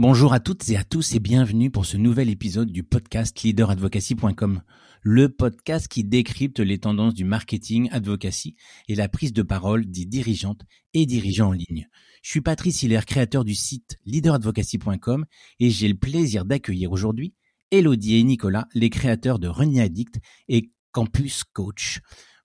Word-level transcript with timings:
Bonjour 0.00 0.32
à 0.32 0.40
toutes 0.40 0.66
et 0.70 0.78
à 0.78 0.82
tous 0.82 1.14
et 1.14 1.20
bienvenue 1.20 1.70
pour 1.70 1.84
ce 1.84 1.98
nouvel 1.98 2.30
épisode 2.30 2.72
du 2.72 2.82
podcast 2.82 3.38
leaderadvocacy.com, 3.42 4.62
le 5.02 5.28
podcast 5.28 5.88
qui 5.88 6.04
décrypte 6.04 6.58
les 6.58 6.78
tendances 6.78 7.12
du 7.12 7.26
marketing 7.26 7.90
advocacy 7.92 8.56
et 8.88 8.94
la 8.94 9.10
prise 9.10 9.34
de 9.34 9.42
parole 9.42 9.84
des 9.84 10.06
dirigeantes 10.06 10.62
et 10.94 11.04
dirigeants 11.04 11.48
en 11.48 11.52
ligne. 11.52 11.86
Je 12.22 12.30
suis 12.30 12.40
Patrice 12.40 12.82
Hiller, 12.82 13.02
créateur 13.06 13.44
du 13.44 13.54
site 13.54 13.98
leaderadvocacy.com 14.06 15.26
et 15.58 15.68
j'ai 15.68 15.88
le 15.88 15.98
plaisir 15.98 16.46
d'accueillir 16.46 16.92
aujourd'hui 16.92 17.34
Elodie 17.70 18.16
et 18.16 18.24
Nicolas, 18.24 18.68
les 18.72 18.88
créateurs 18.88 19.38
de 19.38 19.48
Running 19.48 19.80
Addict 19.80 20.18
et 20.48 20.72
Campus 20.92 21.44
Coach. 21.44 22.00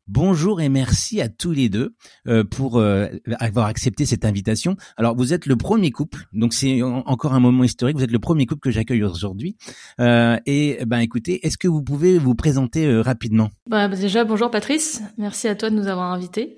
Bonjour 0.08 0.62
et 0.62 0.70
merci 0.70 1.20
à 1.20 1.30
tous 1.30 1.52
les 1.52 1.68
deux 1.68 1.96
euh, 2.28 2.44
pour 2.44 2.78
euh, 2.78 3.08
avoir 3.40 3.66
accepté 3.66 4.06
cette 4.06 4.24
invitation. 4.24 4.78
Alors 4.98 5.16
vous 5.16 5.34
êtes 5.34 5.48
le 5.48 5.56
premier 5.56 5.89
couple, 5.89 6.28
donc 6.32 6.54
c'est 6.54 6.84
encore 6.84 7.34
un 7.34 7.39
moment 7.39 7.64
historique. 7.64 7.98
Vous 7.98 8.04
êtes 8.04 8.12
le 8.12 8.20
premier 8.20 8.46
couple 8.46 8.62
que 8.62 8.70
j'accueille 8.70 9.04
aujourd'hui. 9.04 9.57
Euh, 10.00 10.38
et 10.46 10.78
ben 10.86 11.00
écoutez, 11.00 11.43
est-ce 11.48 11.57
que 11.57 11.68
vous 11.68 11.82
pouvez 11.82 12.20
vous 12.20 12.36
présenter 12.36 13.02
rapidement? 13.02 13.50
Bah, 13.68 13.88
Déjà 13.88 14.26
bonjour 14.26 14.52
Patrice, 14.52 15.02
merci 15.18 15.48
à 15.48 15.56
toi 15.56 15.71
de 15.71 15.76
nous 15.76 15.88
avoir 15.88 16.14
invités. 16.14 16.56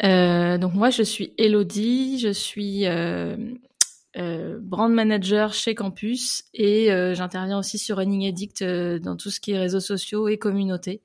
donc 0.00 0.74
moi 0.74 0.90
je 0.90 1.02
suis 1.02 1.34
Elodie, 1.38 2.20
je 2.20 2.32
suis 2.32 2.84
brand 4.14 4.92
manager 4.92 5.54
chez 5.54 5.74
Campus 5.74 6.44
et 6.54 6.86
j'interviens 7.14 7.58
aussi 7.58 7.78
sur 7.78 7.96
Running 7.96 8.28
Addict 8.28 8.62
dans 8.62 9.16
tout 9.16 9.30
ce 9.30 9.40
qui 9.40 9.50
est 9.50 9.58
réseaux 9.58 9.80
sociaux 9.80 10.28
et 10.28 10.38
communauté. 10.38 11.02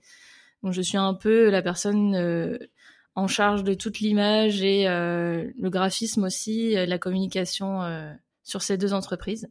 Donc 0.64 0.74
je 0.74 0.82
suis 0.82 0.98
un 0.98 1.14
peu 1.14 1.50
la 1.50 1.62
personne 1.62 2.16
euh, 2.16 2.58
en 3.16 3.28
charge 3.28 3.64
de 3.64 3.74
toute 3.74 4.00
l'image 4.00 4.62
et 4.62 4.88
euh, 4.88 5.50
le 5.60 5.70
graphisme 5.70 6.24
aussi, 6.24 6.74
la 6.74 6.98
communication 6.98 7.82
euh, 7.82 8.12
sur 8.44 8.62
ces 8.62 8.78
deux 8.78 8.94
entreprises. 8.94 9.50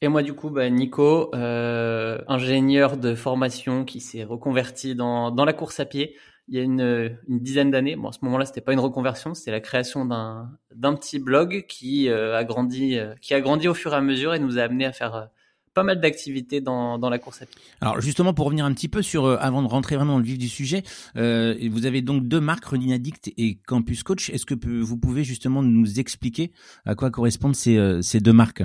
Et 0.00 0.08
moi 0.08 0.22
du 0.22 0.32
coup, 0.32 0.50
bah, 0.50 0.68
Nico, 0.70 1.30
ingénieur 1.34 2.96
de 2.96 3.14
formation 3.14 3.84
qui 3.84 4.00
s'est 4.00 4.24
reconverti 4.24 4.94
dans, 4.94 5.30
dans 5.30 5.44
la 5.44 5.52
course 5.52 5.80
à 5.80 5.84
pied 5.84 6.16
il 6.50 6.56
y 6.56 6.60
a 6.60 6.62
une, 6.62 7.18
une 7.28 7.40
dizaine 7.40 7.70
d'années. 7.70 7.94
Bon, 7.94 8.08
à 8.08 8.12
ce 8.12 8.20
moment-là, 8.22 8.46
c'était 8.46 8.62
pas 8.62 8.72
une 8.72 8.80
reconversion, 8.80 9.34
c'était 9.34 9.50
la 9.50 9.60
création 9.60 10.06
d'un 10.06 10.50
d'un 10.74 10.94
petit 10.94 11.18
blog 11.18 11.66
qui 11.68 12.08
a 12.08 12.42
grandi, 12.44 12.98
qui 13.20 13.34
a 13.34 13.42
grandi 13.42 13.68
au 13.68 13.74
fur 13.74 13.92
et 13.92 13.96
à 13.96 14.00
mesure 14.00 14.32
et 14.32 14.38
nous 14.38 14.58
a 14.58 14.62
amené 14.62 14.86
à 14.86 14.92
faire 14.92 15.28
pas 15.74 15.82
mal 15.82 16.00
d'activités 16.00 16.60
dans, 16.60 16.98
dans 16.98 17.10
la 17.10 17.18
course 17.18 17.42
à 17.42 17.46
pied. 17.46 17.60
Alors 17.80 18.00
justement, 18.00 18.34
pour 18.34 18.46
revenir 18.46 18.64
un 18.64 18.72
petit 18.72 18.88
peu 18.88 19.02
sur, 19.02 19.24
euh, 19.24 19.36
avant 19.40 19.62
de 19.62 19.68
rentrer 19.68 19.96
vraiment 19.96 20.14
dans 20.14 20.18
le 20.18 20.24
vif 20.24 20.38
du 20.38 20.48
sujet, 20.48 20.82
euh, 21.16 21.54
vous 21.70 21.86
avez 21.86 22.02
donc 22.02 22.26
deux 22.26 22.40
marques, 22.40 22.64
Running 22.64 22.92
Addict 22.92 23.32
et 23.36 23.58
Campus 23.66 24.02
Coach. 24.02 24.30
Est-ce 24.30 24.46
que 24.46 24.54
vous 24.54 24.98
pouvez 24.98 25.24
justement 25.24 25.62
nous 25.62 26.00
expliquer 26.00 26.52
à 26.84 26.94
quoi 26.94 27.10
correspondent 27.10 27.56
ces, 27.56 27.76
euh, 27.76 28.02
ces 28.02 28.20
deux 28.20 28.32
marques? 28.32 28.62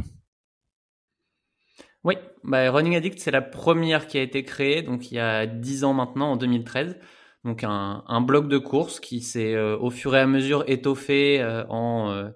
Oui, 2.04 2.16
bah, 2.44 2.70
Running 2.72 2.96
Addict, 2.96 3.20
c'est 3.20 3.32
la 3.32 3.42
première 3.42 4.08
qui 4.08 4.18
a 4.18 4.22
été 4.22 4.44
créée, 4.44 4.82
donc 4.82 5.12
il 5.12 5.16
y 5.16 5.20
a 5.20 5.46
10 5.46 5.86
ans 5.86 5.94
maintenant, 5.94 6.32
en 6.32 6.38
2013. 6.38 6.98
Donc 7.46 7.64
un, 7.64 8.04
un 8.08 8.22
blog 8.22 8.48
de 8.48 8.58
course 8.58 9.00
qui 9.00 9.22
s'est 9.22 9.58
au 9.58 9.90
fur 9.90 10.16
et 10.16 10.20
à 10.20 10.28
mesure 10.28 10.64
étoffé 10.68 11.44
en 11.68 12.32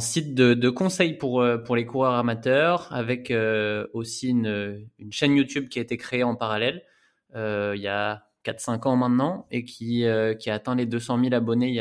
site 0.00 0.34
de, 0.34 0.70
conseils 0.70 1.14
pour, 1.14 1.40
euh, 1.40 1.58
pour 1.58 1.76
les 1.76 1.86
coureurs 1.86 2.14
amateurs, 2.14 2.88
avec 2.92 3.30
euh, 3.30 3.86
aussi 3.92 4.30
une, 4.30 4.86
chaîne 5.10 5.36
YouTube 5.36 5.68
qui 5.68 5.78
a 5.78 5.82
été 5.82 5.96
créée 5.96 6.22
en 6.22 6.36
parallèle 6.36 6.82
euh, 7.34 7.72
il 7.76 7.82
y 7.82 7.88
a 7.88 8.26
4-5 8.44 8.88
ans 8.88 8.96
maintenant 8.96 9.46
et 9.50 9.64
qui, 9.64 10.04
qui 10.38 10.50
a 10.50 10.54
atteint 10.54 10.74
les 10.74 10.86
200 10.86 11.20
000 11.22 11.34
abonnés 11.34 11.68
il 11.68 11.74
y 11.74 11.80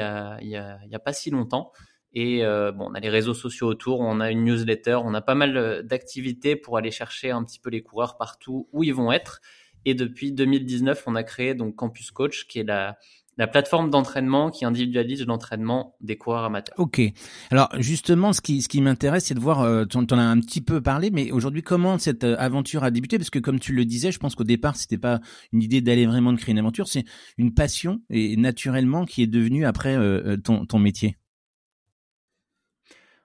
a, 0.56 1.00
pas 1.04 1.14
si 1.14 1.32
longtemps. 1.32 1.72
Et 2.14 2.45
on 2.45 2.94
a 2.94 3.00
les 3.00 3.09
réseaux 3.09 3.34
sociaux 3.34 3.67
autour, 3.67 4.02
on 4.02 4.20
a 4.20 4.30
une 4.30 4.44
newsletter, 4.44 5.00
on 5.04 5.14
a 5.16 5.22
pas 5.22 5.34
mal 5.34 5.82
d'activités 5.84 6.56
pour 6.56 6.78
aller 6.78 6.92
chercher 6.92 7.32
un 7.32 7.44
petit 7.44 7.59
peu 7.59 7.72
les 7.72 7.82
coureurs 7.82 8.17
partout 8.17 8.67
où 8.73 8.84
ils 8.84 8.94
vont 8.94 9.12
être. 9.12 9.42
Et 9.86 9.95
depuis 9.95 10.32
2019, 10.32 11.04
on 11.08 11.16
a 11.16 11.23
créé 11.23 11.56
donc 11.56 11.76
Campus 11.76 12.11
Coach, 12.11 12.45
qui 12.48 12.60
est 12.60 12.64
la, 12.64 12.98
la 13.37 13.47
plateforme 13.47 13.89
d'entraînement 13.89 14.49
qui 14.49 14.65
individualise 14.65 15.25
l'entraînement 15.25 15.95
des 16.02 16.17
coureurs 16.17 16.43
amateurs. 16.43 16.75
Ok. 16.77 17.02
Alors 17.49 17.69
justement, 17.80 18.33
ce 18.33 18.42
qui, 18.42 18.61
ce 18.61 18.67
qui 18.67 18.81
m'intéresse, 18.81 19.25
c'est 19.25 19.33
de 19.33 19.39
voir, 19.39 19.61
euh, 19.61 19.86
tu 19.86 19.97
en 19.97 20.05
as 20.05 20.21
un 20.21 20.39
petit 20.39 20.61
peu 20.61 20.81
parlé, 20.81 21.11
mais 21.11 21.31
aujourd'hui, 21.31 21.64
comment 21.64 21.97
cette 21.97 22.23
euh, 22.23 22.36
aventure 22.37 22.83
a 22.83 22.92
débuté? 22.92 23.17
Parce 23.17 23.30
que 23.30 23.39
comme 23.39 23.59
tu 23.59 23.73
le 23.73 23.86
disais, 23.86 24.11
je 24.11 24.19
pense 24.19 24.36
qu'au 24.36 24.43
départ, 24.43 24.75
c'était 24.75 24.97
pas 24.97 25.21
une 25.53 25.64
idée 25.64 25.81
d'aller 25.81 26.05
vraiment 26.05 26.33
de 26.33 26.37
créer 26.37 26.52
une 26.52 26.59
aventure, 26.59 26.87
c'est 26.87 27.05
une 27.37 27.53
passion 27.53 28.02
et 28.09 28.36
naturellement 28.36 29.05
qui 29.05 29.23
est 29.23 29.27
devenue 29.27 29.65
après 29.65 29.95
euh, 29.95 30.37
ton, 30.37 30.65
ton 30.65 30.80
métier. 30.80 31.17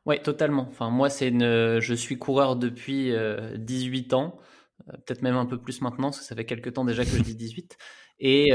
Oui, 0.04 0.22
totalement. 0.22 0.68
Enfin, 0.70 0.88
moi, 0.90 1.10
c'est 1.10 1.28
une, 1.28 1.80
je 1.80 1.94
suis 1.94 2.16
coureur 2.16 2.54
depuis 2.54 3.12
18 3.58 4.14
ans, 4.14 4.38
peut-être 4.86 5.22
même 5.22 5.34
un 5.34 5.46
peu 5.46 5.58
plus 5.58 5.80
maintenant, 5.80 6.10
parce 6.10 6.20
que 6.20 6.24
ça 6.24 6.36
fait 6.36 6.44
quelques 6.44 6.74
temps 6.74 6.84
déjà 6.84 7.04
que 7.04 7.10
je 7.10 7.22
dis 7.22 7.34
18. 7.34 7.76
Et 8.20 8.52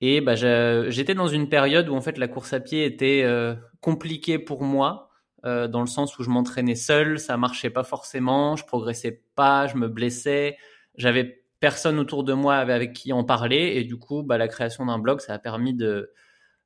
et 0.00 0.20
bah, 0.20 0.34
j'étais 0.36 1.14
dans 1.14 1.26
une 1.26 1.48
période 1.48 1.88
où 1.88 1.94
en 1.94 2.00
fait 2.00 2.18
la 2.18 2.28
course 2.28 2.52
à 2.52 2.60
pied 2.60 2.84
était 2.84 3.22
euh, 3.24 3.54
compliquée 3.80 4.38
pour 4.38 4.62
moi, 4.62 5.10
euh, 5.44 5.66
dans 5.66 5.80
le 5.80 5.86
sens 5.86 6.18
où 6.18 6.22
je 6.22 6.30
m'entraînais 6.30 6.76
seul, 6.76 7.18
ça 7.18 7.36
marchait 7.36 7.70
pas 7.70 7.82
forcément, 7.82 8.54
je 8.54 8.64
progressais 8.64 9.22
pas, 9.34 9.66
je 9.66 9.76
me 9.76 9.88
blessais, 9.88 10.56
j'avais 10.96 11.42
personne 11.60 11.98
autour 11.98 12.22
de 12.22 12.32
moi 12.32 12.56
avec 12.56 12.92
qui 12.92 13.12
en 13.12 13.24
parler, 13.24 13.72
et 13.76 13.84
du 13.84 13.96
coup, 13.96 14.22
bah, 14.22 14.38
la 14.38 14.46
création 14.46 14.86
d'un 14.86 14.98
blog, 15.00 15.20
ça 15.20 15.34
a 15.34 15.38
permis 15.40 15.74
de 15.74 16.12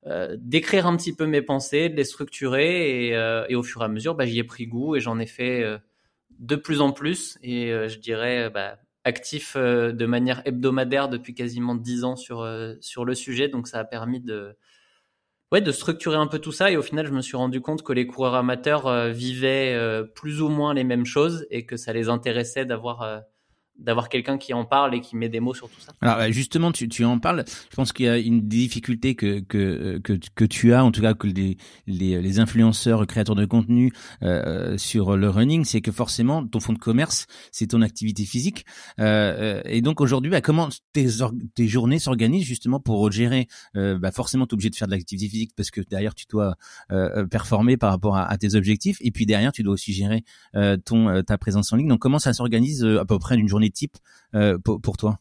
euh, 0.06 0.36
d'écrire 0.38 0.86
un 0.86 0.96
petit 0.96 1.14
peu 1.14 1.26
mes 1.26 1.42
pensées, 1.42 1.88
de 1.88 1.96
les 1.96 2.04
structurer, 2.04 3.08
et, 3.08 3.44
et 3.48 3.54
au 3.54 3.62
fur 3.62 3.80
et 3.80 3.84
à 3.86 3.88
mesure, 3.88 4.14
bah, 4.14 4.26
j'y 4.26 4.38
ai 4.38 4.44
pris 4.44 4.66
goût 4.66 4.94
et 4.96 5.00
j'en 5.00 5.18
ai 5.18 5.26
fait 5.26 5.64
de 6.38 6.56
plus 6.56 6.82
en 6.82 6.92
plus, 6.92 7.38
et 7.42 7.68
je 7.88 7.98
dirais 7.98 8.50
bah, 8.50 8.76
actif 9.04 9.54
euh, 9.56 9.92
de 9.92 10.06
manière 10.06 10.42
hebdomadaire 10.44 11.08
depuis 11.08 11.34
quasiment 11.34 11.74
dix 11.74 12.04
ans 12.04 12.16
sur, 12.16 12.40
euh, 12.40 12.74
sur 12.80 13.04
le 13.04 13.14
sujet. 13.14 13.48
Donc 13.48 13.68
ça 13.68 13.78
a 13.78 13.84
permis 13.84 14.20
de, 14.20 14.56
ouais, 15.50 15.60
de 15.60 15.72
structurer 15.72 16.16
un 16.16 16.26
peu 16.26 16.38
tout 16.38 16.52
ça. 16.52 16.70
Et 16.70 16.76
au 16.76 16.82
final, 16.82 17.06
je 17.06 17.12
me 17.12 17.22
suis 17.22 17.36
rendu 17.36 17.60
compte 17.60 17.82
que 17.82 17.92
les 17.92 18.06
coureurs 18.06 18.34
amateurs 18.34 18.86
euh, 18.86 19.10
vivaient 19.10 20.02
plus 20.14 20.42
ou 20.42 20.48
moins 20.48 20.74
les 20.74 20.84
mêmes 20.84 21.06
choses 21.06 21.46
et 21.50 21.66
que 21.66 21.76
ça 21.76 21.92
les 21.92 22.08
intéressait 22.08 22.64
d'avoir 22.64 23.22
d'avoir 23.82 24.08
quelqu'un 24.08 24.38
qui 24.38 24.54
en 24.54 24.64
parle 24.64 24.94
et 24.94 25.00
qui 25.00 25.16
met 25.16 25.28
des 25.28 25.40
mots 25.40 25.54
sur 25.54 25.68
tout 25.68 25.80
ça. 25.80 25.92
Alors 26.00 26.18
euh, 26.18 26.30
justement, 26.30 26.72
tu, 26.72 26.88
tu 26.88 27.04
en 27.04 27.18
parles. 27.18 27.44
Je 27.70 27.76
pense 27.76 27.92
qu'il 27.92 28.06
y 28.06 28.08
a 28.08 28.18
une 28.18 28.48
difficulté 28.48 29.14
que, 29.14 29.40
que, 29.40 29.98
que, 29.98 30.14
que 30.34 30.44
tu 30.44 30.72
as, 30.72 30.84
en 30.84 30.90
tout 30.90 31.02
cas 31.02 31.14
que 31.14 31.26
les, 31.26 31.56
les, 31.86 32.20
les 32.20 32.40
influenceurs, 32.40 33.06
créateurs 33.06 33.34
de 33.34 33.44
contenu 33.44 33.92
euh, 34.22 34.76
sur 34.78 35.16
le 35.16 35.28
running, 35.28 35.64
c'est 35.64 35.80
que 35.80 35.92
forcément 35.92 36.46
ton 36.46 36.60
fonds 36.60 36.72
de 36.72 36.78
commerce, 36.78 37.26
c'est 37.50 37.68
ton 37.68 37.82
activité 37.82 38.24
physique. 38.24 38.64
Euh, 39.00 39.62
et 39.64 39.80
donc 39.80 40.00
aujourd'hui, 40.00 40.30
bah, 40.30 40.40
comment 40.40 40.68
tes, 40.92 41.08
tes 41.54 41.68
journées 41.68 41.98
s'organisent 41.98 42.44
justement 42.44 42.80
pour 42.80 43.10
gérer 43.10 43.48
euh, 43.76 43.98
bah, 43.98 44.12
Forcément, 44.12 44.46
tu 44.46 44.50
es 44.50 44.54
obligé 44.54 44.70
de 44.70 44.76
faire 44.76 44.88
de 44.88 44.92
l'activité 44.92 45.28
physique 45.28 45.52
parce 45.56 45.70
que 45.70 45.80
derrière, 45.80 46.14
tu 46.14 46.26
dois 46.28 46.54
euh, 46.90 47.26
performer 47.26 47.76
par 47.76 47.90
rapport 47.90 48.16
à, 48.16 48.24
à, 48.24 48.38
tes 48.38 48.54
objectifs. 48.54 48.98
Et 49.00 49.10
puis 49.10 49.26
derrière, 49.26 49.52
tu 49.52 49.62
dois 49.62 49.74
aussi 49.74 49.92
gérer 49.92 50.24
ton 50.84 51.22
ta 51.22 51.38
présence 51.38 51.72
en 51.72 51.76
ligne. 51.76 51.88
Donc 51.88 52.00
comment 52.00 52.18
ça 52.18 52.32
s'organise 52.32 52.84
à 52.84 53.04
peu 53.04 53.18
près 53.18 53.36
d'une 53.36 53.48
journée 53.48 53.70
type 53.72 53.96
euh, 54.34 54.58
pour, 54.58 54.96
toi? 54.96 55.18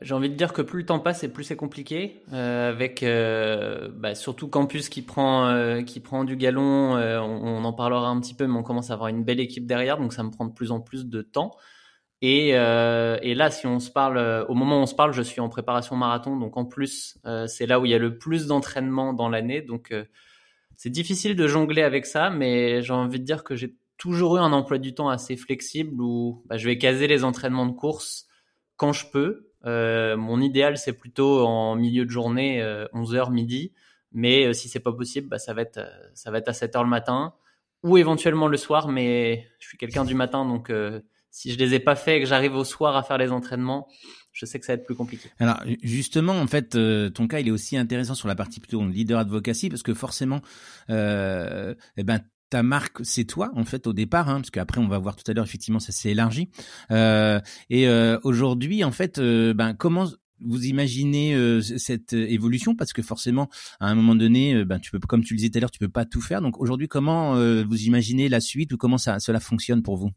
J'ai 0.00 0.14
envie 0.14 0.30
de 0.30 0.34
dire 0.34 0.52
que 0.52 0.62
plus 0.62 0.80
le 0.80 0.86
temps 0.86 0.98
passe 0.98 1.22
et 1.22 1.28
plus 1.28 1.44
c'est 1.44 1.56
compliqué, 1.56 2.22
euh, 2.32 2.70
avec 2.70 3.02
euh, 3.02 3.88
bah, 3.94 4.14
surtout 4.14 4.48
Campus 4.48 4.88
qui 4.88 5.02
prend 5.02 5.82
qui 5.84 6.00
prend 6.00 6.24
du 6.24 6.36
galon. 6.36 6.94
On, 6.96 7.64
en 7.64 7.72
parlera 7.72 8.08
un 8.08 8.20
petit 8.20 8.34
peu, 8.34 8.46
mais 8.46 8.58
on 8.58 8.62
commence 8.62 8.90
à 8.90 8.94
avoir 8.94 9.08
une 9.08 9.22
belle 9.22 9.40
équipe 9.40 9.66
derrière, 9.66 9.98
donc 9.98 10.12
ça 10.12 10.22
me 10.22 10.30
prend 10.30 10.46
de 10.46 10.52
plus 10.52 10.72
en 10.72 10.80
plus 10.80 11.06
de 11.06 11.22
temps. 11.22 11.52
Et, 12.22 12.48
et 12.48 13.34
là, 13.34 13.50
si 13.50 13.66
on 13.66 13.78
se 13.78 13.90
parle, 13.90 14.46
au 14.48 14.54
moment 14.54 14.78
où 14.78 14.82
on 14.82 14.86
se 14.86 14.94
parle, 14.94 15.12
je 15.12 15.22
suis 15.22 15.40
en 15.40 15.48
préparation 15.48 15.94
marathon, 15.94 16.36
donc 16.36 16.56
en 16.56 16.64
plus, 16.64 17.18
c'est 17.46 17.66
là 17.66 17.78
où 17.78 17.84
il 17.84 17.92
y 17.92 17.94
a 17.94 17.98
le 17.98 18.18
plus 18.18 18.46
d'entraînement 18.46 19.12
dans 19.12 19.28
l'année, 19.28 19.62
donc 19.62 19.92
c'est 20.76 20.90
difficile 20.90 21.36
de 21.36 21.46
jongler 21.46 21.82
avec 21.82 22.06
ça, 22.06 22.30
mais 22.30 22.82
j'ai 22.82 22.92
envie 22.92 23.20
de 23.20 23.24
dire 23.24 23.44
que 23.44 23.54
j'ai 23.54 23.76
toujours 23.96 24.36
eu 24.36 24.40
un 24.40 24.52
emploi 24.52 24.78
du 24.78 24.94
temps 24.94 25.08
assez 25.08 25.36
flexible 25.36 26.00
où 26.00 26.42
bah, 26.46 26.56
je 26.56 26.66
vais 26.66 26.78
caser 26.78 27.06
les 27.06 27.24
entraînements 27.24 27.66
de 27.66 27.72
course 27.72 28.26
quand 28.76 28.92
je 28.92 29.06
peux. 29.06 29.50
Euh, 29.66 30.16
mon 30.16 30.40
idéal, 30.40 30.76
c'est 30.76 30.92
plutôt 30.92 31.46
en 31.46 31.76
milieu 31.76 32.04
de 32.04 32.10
journée, 32.10 32.60
11h, 32.92 33.28
euh, 33.28 33.30
midi. 33.30 33.72
Mais 34.12 34.46
euh, 34.46 34.52
si 34.52 34.68
c'est 34.68 34.80
pas 34.80 34.92
possible, 34.92 35.28
bah, 35.28 35.38
ça, 35.38 35.54
va 35.54 35.62
être, 35.62 35.80
ça 36.14 36.30
va 36.30 36.38
être 36.38 36.48
à 36.48 36.52
7h 36.52 36.82
le 36.82 36.88
matin 36.88 37.34
ou 37.82 37.98
éventuellement 37.98 38.48
le 38.48 38.56
soir. 38.56 38.88
Mais 38.88 39.48
je 39.58 39.68
suis 39.68 39.78
quelqu'un 39.78 40.04
du 40.04 40.14
matin, 40.14 40.44
donc 40.44 40.72
si 41.30 41.52
je 41.52 41.58
les 41.58 41.74
ai 41.74 41.80
pas 41.80 41.96
faits 41.96 42.18
et 42.18 42.20
que 42.20 42.26
j'arrive 42.26 42.54
au 42.54 42.64
soir 42.64 42.96
à 42.96 43.02
faire 43.02 43.18
les 43.18 43.32
entraînements, 43.32 43.88
je 44.32 44.46
sais 44.46 44.58
que 44.58 44.66
ça 44.66 44.72
va 44.72 44.80
être 44.80 44.86
plus 44.86 44.94
compliqué. 44.94 45.30
Alors 45.38 45.60
justement, 45.82 46.34
en 46.34 46.46
fait, 46.46 46.78
ton 47.12 47.28
cas 47.28 47.40
il 47.40 47.48
est 47.48 47.52
aussi 47.52 47.76
intéressant 47.76 48.14
sur 48.14 48.28
la 48.28 48.34
partie 48.34 48.60
plutôt 48.60 48.84
leader 48.86 49.18
advocacy 49.18 49.68
parce 49.68 49.82
que 49.82 49.94
forcément, 49.94 50.40
euh, 50.90 51.74
eh 51.96 52.04
ben 52.04 52.20
ta 52.50 52.62
marque, 52.62 53.04
c'est 53.04 53.24
toi 53.24 53.50
en 53.54 53.64
fait 53.64 53.86
au 53.86 53.92
départ, 53.92 54.28
hein, 54.28 54.36
parce 54.36 54.50
qu'après 54.50 54.80
on 54.80 54.88
va 54.88 54.98
voir 54.98 55.16
tout 55.16 55.28
à 55.30 55.34
l'heure 55.34 55.44
effectivement 55.44 55.80
ça 55.80 55.92
s'est 55.92 56.10
élargi. 56.10 56.50
Euh, 56.90 57.40
et 57.70 57.88
euh, 57.88 58.18
aujourd'hui 58.22 58.84
en 58.84 58.92
fait, 58.92 59.18
euh, 59.18 59.54
ben 59.54 59.74
comment 59.74 60.06
vous 60.40 60.66
imaginez 60.66 61.60
cette 61.62 62.12
évolution? 62.12 62.74
Parce 62.74 62.92
que 62.92 63.02
forcément, 63.02 63.48
à 63.80 63.88
un 63.88 63.94
moment 63.94 64.14
donné, 64.14 64.64
ben 64.64 64.78
tu 64.78 64.90
peux, 64.90 64.98
comme 64.98 65.24
tu 65.24 65.32
le 65.32 65.38
disais 65.38 65.48
tout 65.48 65.58
à 65.58 65.60
l'heure, 65.60 65.70
tu 65.70 65.78
peux 65.78 65.88
pas 65.88 66.04
tout 66.04 66.20
faire. 66.20 66.42
Donc 66.42 66.60
aujourd'hui, 66.60 66.86
comment 66.86 67.34
vous 67.34 67.82
imaginez 67.84 68.28
la 68.28 68.40
suite 68.40 68.72
ou 68.72 68.76
comment 68.76 68.98
ça, 68.98 69.20
cela 69.20 69.40
fonctionne 69.40 69.82
pour 69.82 69.96
vous? 69.96 70.10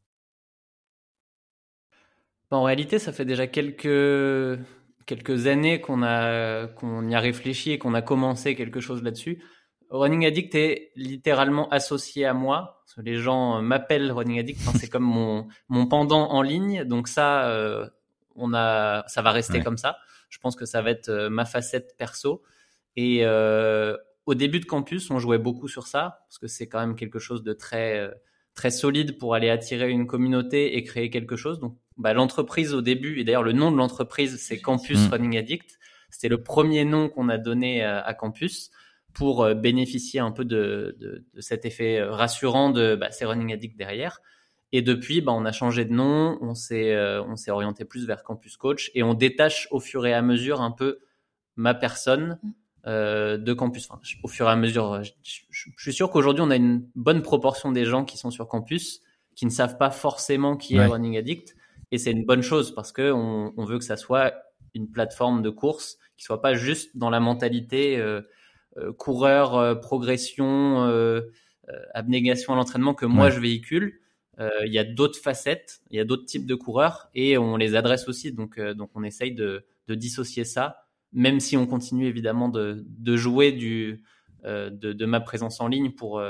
En 2.51 2.63
réalité, 2.63 2.99
ça 2.99 3.13
fait 3.13 3.25
déjà 3.25 3.47
quelques 3.47 4.59
quelques 5.05 5.47
années 5.47 5.79
qu'on 5.79 6.03
a 6.03 6.67
qu'on 6.67 7.07
y 7.07 7.15
a 7.15 7.19
réfléchi 7.19 7.71
et 7.71 7.77
qu'on 7.77 7.93
a 7.93 8.01
commencé 8.01 8.55
quelque 8.55 8.81
chose 8.81 9.03
là-dessus. 9.03 9.41
Running 9.89 10.25
Addict 10.25 10.55
est 10.55 10.91
littéralement 10.95 11.69
associé 11.69 12.25
à 12.25 12.33
moi. 12.33 12.83
Les 12.97 13.15
gens 13.17 13.61
m'appellent 13.61 14.11
Running 14.11 14.39
Addict. 14.39 14.59
c'est 14.79 14.89
comme 14.89 15.03
mon, 15.03 15.47
mon 15.69 15.87
pendant 15.87 16.29
en 16.31 16.41
ligne. 16.41 16.83
Donc 16.83 17.07
ça, 17.07 17.49
euh, 17.49 17.87
on 18.37 18.53
a, 18.53 19.03
ça 19.07 19.21
va 19.21 19.31
rester 19.31 19.61
comme 19.61 19.77
ça. 19.77 19.97
Je 20.29 20.39
pense 20.39 20.55
que 20.55 20.65
ça 20.65 20.81
va 20.81 20.91
être 20.91 21.09
euh, 21.09 21.29
ma 21.29 21.45
facette 21.45 21.95
perso. 21.97 22.43
Et 22.95 23.19
euh, 23.21 23.97
au 24.25 24.35
début 24.35 24.59
de 24.59 24.65
campus, 24.65 25.09
on 25.11 25.19
jouait 25.19 25.37
beaucoup 25.37 25.67
sur 25.67 25.87
ça 25.87 26.23
parce 26.27 26.37
que 26.37 26.47
c'est 26.47 26.67
quand 26.67 26.79
même 26.79 26.95
quelque 26.95 27.19
chose 27.19 27.43
de 27.43 27.53
très 27.53 27.99
euh, 27.99 28.11
très 28.53 28.71
solide 28.71 29.17
pour 29.17 29.35
aller 29.35 29.49
attirer 29.49 29.89
une 29.89 30.07
communauté 30.07 30.77
et 30.77 30.83
créer 30.83 31.09
quelque 31.09 31.35
chose. 31.35 31.59
Donc 31.59 31.77
bah, 31.97 32.13
l'entreprise 32.13 32.73
au 32.73 32.81
début 32.81 33.19
et 33.19 33.23
d'ailleurs 33.23 33.43
le 33.43 33.53
nom 33.53 33.71
de 33.71 33.77
l'entreprise 33.77 34.37
c'est 34.39 34.59
Campus 34.59 35.07
mm. 35.07 35.11
Running 35.11 35.37
Addict. 35.37 35.79
C'était 36.09 36.29
le 36.29 36.41
premier 36.41 36.85
nom 36.85 37.09
qu'on 37.09 37.29
a 37.29 37.37
donné 37.37 37.83
à 37.83 38.13
Campus 38.13 38.71
pour 39.17 39.43
euh, 39.43 39.55
bénéficier 39.55 40.19
un 40.19 40.31
peu 40.31 40.45
de, 40.45 40.95
de, 40.99 41.25
de 41.33 41.41
cet 41.41 41.65
effet 41.65 41.97
euh, 41.97 42.11
rassurant 42.11 42.69
de 42.69 42.95
bah, 42.95 43.11
c'est 43.11 43.25
Running 43.25 43.51
Addict 43.51 43.75
derrière. 43.75 44.21
Et 44.71 44.81
depuis, 44.81 45.21
bah, 45.21 45.31
on 45.31 45.45
a 45.45 45.51
changé 45.51 45.85
de 45.85 45.93
nom, 45.93 46.37
on 46.41 46.53
s'est 46.53 46.93
euh, 46.93 47.23
on 47.23 47.35
s'est 47.35 47.51
orienté 47.51 47.83
plus 47.83 48.05
vers 48.05 48.23
Campus 48.23 48.57
Coach 48.57 48.91
et 48.93 49.01
on 49.01 49.13
détache 49.15 49.67
au 49.71 49.79
fur 49.79 50.05
et 50.05 50.13
à 50.13 50.21
mesure 50.21 50.61
un 50.61 50.71
peu 50.71 50.99
ma 51.55 51.73
personne 51.73 52.37
mm. 52.43 52.49
euh, 52.85 53.37
de 53.37 53.53
Campus. 53.53 53.89
Enfin, 53.89 53.99
au 54.23 54.27
fur 54.27 54.47
et 54.47 54.51
à 54.51 54.55
mesure, 54.55 55.01
je, 55.03 55.11
je, 55.49 55.69
suis 55.77 55.93
sûr 55.93 56.11
qu'aujourd'hui 56.11 56.43
on 56.45 56.51
a 56.51 56.55
une 56.55 56.87
bonne 56.95 57.23
proportion 57.23 57.71
des 57.71 57.85
gens 57.85 58.05
qui 58.05 58.17
sont 58.17 58.29
sur 58.29 58.47
Campus 58.47 59.01
qui 59.35 59.45
ne 59.45 59.51
savent 59.51 59.77
pas 59.77 59.91
forcément 59.91 60.57
qui 60.57 60.75
est 60.75 60.85
Running 60.85 61.17
Addict 61.17 61.55
et 61.91 61.97
c'est 61.97 62.11
une 62.11 62.25
bonne 62.25 62.41
chose 62.41 62.73
parce 62.73 62.91
que 62.91 63.11
on, 63.11 63.53
on, 63.55 63.65
veut 63.65 63.77
que 63.77 63.85
ça 63.85 63.97
soit 63.97 64.33
une 64.73 64.89
plateforme 64.89 65.41
de 65.41 65.49
course 65.49 65.97
qui 66.17 66.25
soit 66.25 66.41
pas 66.41 66.55
juste 66.55 66.97
dans 66.97 67.09
la 67.09 67.19
mentalité 67.19 67.97
euh, 67.97 68.21
coureur, 68.97 69.55
euh, 69.55 69.75
progression, 69.75 70.85
euh, 70.85 71.21
abnégation 71.93 72.53
à 72.53 72.55
l'entraînement 72.55 72.93
que 72.93 73.05
moi 73.05 73.29
je 73.29 73.39
véhicule. 73.39 73.99
Il 74.39 74.71
y 74.71 74.77
a 74.77 74.83
d'autres 74.83 75.19
facettes, 75.19 75.81
il 75.89 75.97
y 75.97 75.99
a 75.99 76.05
d'autres 76.05 76.25
types 76.25 76.45
de 76.45 76.53
coureurs 76.53 77.09
et 77.15 77.39
on 77.39 77.57
les 77.57 77.75
adresse 77.75 78.07
aussi. 78.07 78.31
Donc, 78.31 78.59
donc 78.59 78.91
on 78.93 79.01
essaye 79.01 79.33
de, 79.33 79.65
de 79.87 79.95
dissocier 79.95 80.45
ça, 80.45 80.85
même 81.11 81.39
si 81.39 81.57
on 81.57 81.65
continue 81.65 82.05
évidemment 82.05 82.47
de, 82.47 82.85
de 82.87 83.17
jouer 83.17 83.51
du, 83.51 84.03
de, 84.45 84.69
de, 84.69 85.05
ma 85.07 85.21
présence 85.21 85.59
en 85.59 85.67
ligne 85.67 85.89
pour, 85.89 86.21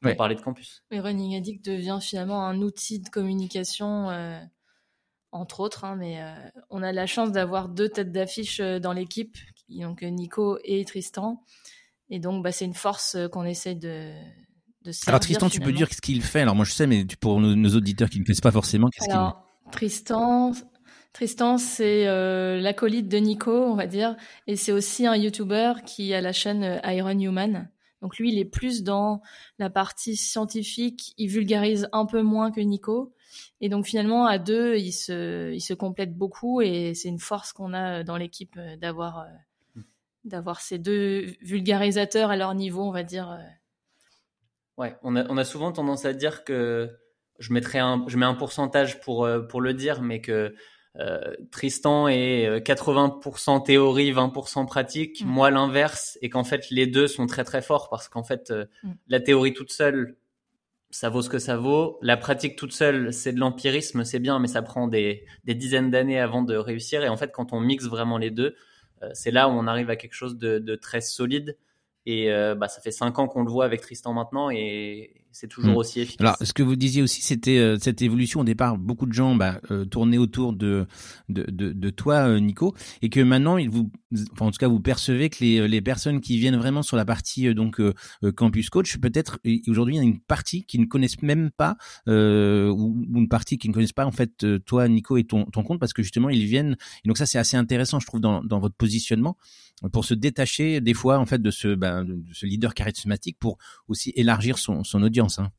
pour 0.00 0.16
parler 0.16 0.34
de 0.34 0.40
campus. 0.40 0.82
Et 0.90 0.98
Running 0.98 1.36
Addict 1.36 1.64
devient 1.64 2.00
finalement 2.02 2.44
un 2.44 2.60
outil 2.62 2.98
de 2.98 3.08
communication, 3.08 4.08
entre 5.30 5.60
autres, 5.60 5.84
hein, 5.84 5.94
mais 5.94 6.20
on 6.68 6.82
a 6.82 6.90
la 6.90 7.06
chance 7.06 7.30
d'avoir 7.30 7.68
deux 7.68 7.88
têtes 7.88 8.10
d'affiche 8.10 8.60
dans 8.60 8.92
l'équipe, 8.92 9.38
donc 9.68 10.02
Nico 10.02 10.58
et 10.64 10.84
Tristan. 10.84 11.44
Et 12.12 12.18
donc, 12.18 12.44
bah, 12.44 12.52
c'est 12.52 12.66
une 12.66 12.74
force 12.74 13.14
euh, 13.14 13.26
qu'on 13.26 13.44
essaie 13.44 13.74
de, 13.74 14.12
de 14.84 14.92
Alors 15.06 15.18
Tristan, 15.18 15.48
tu 15.48 15.60
peux 15.60 15.72
dire 15.72 15.88
ce 15.90 16.02
qu'il 16.02 16.20
fait. 16.20 16.42
Alors 16.42 16.54
moi, 16.54 16.66
je 16.66 16.72
sais, 16.72 16.86
mais 16.86 17.06
pour 17.18 17.40
nos, 17.40 17.74
auditeurs 17.74 18.10
qui 18.10 18.20
ne 18.20 18.24
connaissent 18.24 18.42
pas 18.42 18.52
forcément, 18.52 18.88
qu'est-ce 18.88 19.08
qu'il 19.08 19.18
fait 19.18 19.70
Tristan, 19.72 20.52
Tristan, 21.14 21.56
c'est 21.56 22.06
euh, 22.06 22.60
l'acolyte 22.60 23.08
de 23.08 23.16
Nico, 23.16 23.50
on 23.50 23.76
va 23.76 23.86
dire, 23.86 24.14
et 24.46 24.56
c'est 24.56 24.72
aussi 24.72 25.06
un 25.06 25.16
YouTuber 25.16 25.72
qui 25.86 26.12
a 26.12 26.20
la 26.20 26.32
chaîne 26.32 26.62
euh, 26.62 26.92
Iron 26.92 27.18
Human. 27.18 27.70
Donc 28.02 28.18
lui, 28.18 28.30
il 28.30 28.38
est 28.38 28.44
plus 28.44 28.82
dans 28.82 29.22
la 29.58 29.70
partie 29.70 30.16
scientifique, 30.16 31.14
il 31.16 31.28
vulgarise 31.28 31.88
un 31.92 32.04
peu 32.04 32.20
moins 32.20 32.52
que 32.52 32.60
Nico. 32.60 33.14
Et 33.62 33.70
donc 33.70 33.86
finalement, 33.86 34.26
à 34.26 34.38
deux, 34.38 34.76
ils 34.76 34.92
se, 34.92 35.50
ils 35.54 35.62
se 35.62 35.72
complètent 35.72 36.14
beaucoup 36.14 36.60
et 36.60 36.92
c'est 36.94 37.08
une 37.08 37.20
force 37.20 37.54
qu'on 37.54 37.72
a 37.72 38.02
dans 38.02 38.18
l'équipe 38.18 38.58
d'avoir 38.78 39.24
d'avoir 40.24 40.60
ces 40.60 40.78
deux 40.78 41.34
vulgarisateurs 41.40 42.30
à 42.30 42.36
leur 42.36 42.54
niveau, 42.54 42.82
on 42.82 42.92
va 42.92 43.02
dire. 43.02 43.30
Euh. 43.30 43.42
Ouais, 44.78 44.96
on 45.02 45.16
a, 45.16 45.28
on 45.28 45.36
a 45.36 45.44
souvent 45.44 45.72
tendance 45.72 46.04
à 46.04 46.12
dire 46.12 46.44
que 46.44 46.90
je 47.38 47.52
mettrais 47.52 47.78
un, 47.78 48.04
je 48.06 48.16
mets 48.16 48.26
un 48.26 48.34
pourcentage 48.34 49.00
pour 49.00 49.24
euh, 49.24 49.40
pour 49.40 49.60
le 49.60 49.74
dire, 49.74 50.02
mais 50.02 50.20
que 50.20 50.54
euh, 50.98 51.34
Tristan 51.50 52.08
est 52.08 52.60
80% 52.64 53.64
théorie, 53.64 54.12
20% 54.12 54.66
pratique. 54.66 55.24
Mm. 55.24 55.28
Moi 55.28 55.50
l'inverse, 55.50 56.18
et 56.22 56.30
qu'en 56.30 56.44
fait 56.44 56.70
les 56.70 56.86
deux 56.86 57.06
sont 57.06 57.26
très 57.26 57.44
très 57.44 57.62
forts 57.62 57.88
parce 57.88 58.08
qu'en 58.08 58.22
fait 58.22 58.50
mm. 58.50 58.92
la 59.08 59.20
théorie 59.20 59.52
toute 59.52 59.72
seule, 59.72 60.16
ça 60.90 61.08
vaut 61.08 61.22
ce 61.22 61.30
que 61.30 61.38
ça 61.38 61.56
vaut. 61.56 61.98
La 62.02 62.16
pratique 62.16 62.56
toute 62.56 62.72
seule, 62.72 63.12
c'est 63.12 63.32
de 63.32 63.40
l'empirisme, 63.40 64.04
c'est 64.04 64.18
bien, 64.20 64.38
mais 64.38 64.46
ça 64.46 64.62
prend 64.62 64.86
des, 64.86 65.24
des 65.44 65.54
dizaines 65.54 65.90
d'années 65.90 66.20
avant 66.20 66.42
de 66.42 66.54
réussir. 66.54 67.02
Et 67.02 67.08
en 67.08 67.16
fait, 67.16 67.32
quand 67.32 67.52
on 67.52 67.60
mixe 67.60 67.86
vraiment 67.86 68.18
les 68.18 68.30
deux, 68.30 68.54
c'est 69.14 69.30
là 69.30 69.48
où 69.48 69.52
on 69.52 69.66
arrive 69.66 69.90
à 69.90 69.96
quelque 69.96 70.14
chose 70.14 70.38
de, 70.38 70.74
très 70.76 71.00
solide. 71.00 71.56
Et 72.04 72.32
euh, 72.32 72.54
bah, 72.54 72.68
ça 72.68 72.80
fait 72.80 72.90
cinq 72.90 73.18
ans 73.18 73.28
qu'on 73.28 73.44
le 73.44 73.50
voit 73.50 73.64
avec 73.64 73.80
Tristan 73.80 74.12
maintenant 74.12 74.50
et 74.50 75.24
c'est 75.32 75.48
toujours 75.48 75.74
hmm. 75.74 75.76
aussi 75.78 76.00
efficace. 76.00 76.20
Alors, 76.20 76.36
ce 76.40 76.52
que 76.52 76.62
vous 76.62 76.76
disiez 76.76 77.02
aussi, 77.02 77.22
c'était 77.22 77.58
euh, 77.58 77.78
cette 77.80 78.02
évolution. 78.02 78.40
Au 78.40 78.44
départ, 78.44 78.76
beaucoup 78.76 79.06
de 79.06 79.12
gens 79.12 79.34
bah, 79.34 79.60
euh, 79.70 79.84
tournaient 79.84 80.18
autour 80.18 80.52
de, 80.52 80.86
de, 81.28 81.44
de, 81.50 81.72
de 81.72 81.90
toi, 81.90 82.28
euh, 82.28 82.38
Nico, 82.38 82.74
et 83.00 83.08
que 83.08 83.20
maintenant, 83.20 83.56
il 83.56 83.70
vous, 83.70 83.90
enfin, 84.32 84.46
en 84.46 84.50
tout 84.50 84.58
cas, 84.58 84.68
vous 84.68 84.80
percevez 84.80 85.30
que 85.30 85.42
les, 85.42 85.66
les 85.66 85.80
personnes 85.80 86.20
qui 86.20 86.38
viennent 86.38 86.56
vraiment 86.56 86.82
sur 86.82 86.96
la 86.96 87.04
partie 87.04 87.54
donc 87.54 87.80
campus 88.36 88.68
coach, 88.70 88.98
peut-être 88.98 89.38
aujourd'hui, 89.68 89.96
il 89.96 89.98
y 89.98 90.00
a 90.00 90.04
une 90.04 90.20
partie 90.20 90.64
qui 90.64 90.78
ne 90.78 90.84
connaissent 90.84 91.22
même 91.22 91.50
pas, 91.50 91.76
ou, 92.06 93.04
une 93.14 93.28
partie 93.28 93.58
qui 93.58 93.68
ne 93.68 93.74
connaissent 93.74 93.92
pas 93.92 94.06
en 94.06 94.12
fait 94.12 94.46
toi, 94.66 94.86
Nico, 94.88 95.16
et 95.16 95.24
ton, 95.24 95.44
ton 95.46 95.62
compte, 95.62 95.80
parce 95.80 95.92
que 95.92 96.02
justement, 96.02 96.28
ils 96.28 96.44
viennent. 96.44 96.76
Et 97.04 97.08
donc 97.08 97.18
ça, 97.18 97.26
c'est 97.26 97.38
assez 97.38 97.56
intéressant, 97.56 98.00
je 98.00 98.06
trouve, 98.06 98.20
dans, 98.20 98.42
dans 98.44 98.60
votre 98.60 98.76
positionnement 98.76 99.36
pour 99.90 100.04
se 100.04 100.14
détacher 100.14 100.80
des 100.80 100.94
fois 100.94 101.18
en 101.18 101.26
fait 101.26 101.40
de 101.42 101.50
ce, 101.50 101.68
de 101.68 102.22
ce 102.32 102.46
leader 102.46 102.74
charismatique 102.74 103.38
pour 103.38 103.58
aussi 103.88 104.12
élargir 104.14 104.58
son, 104.58 104.84
son 104.84 105.02
audience. 105.02 105.21
Hein. 105.38 105.50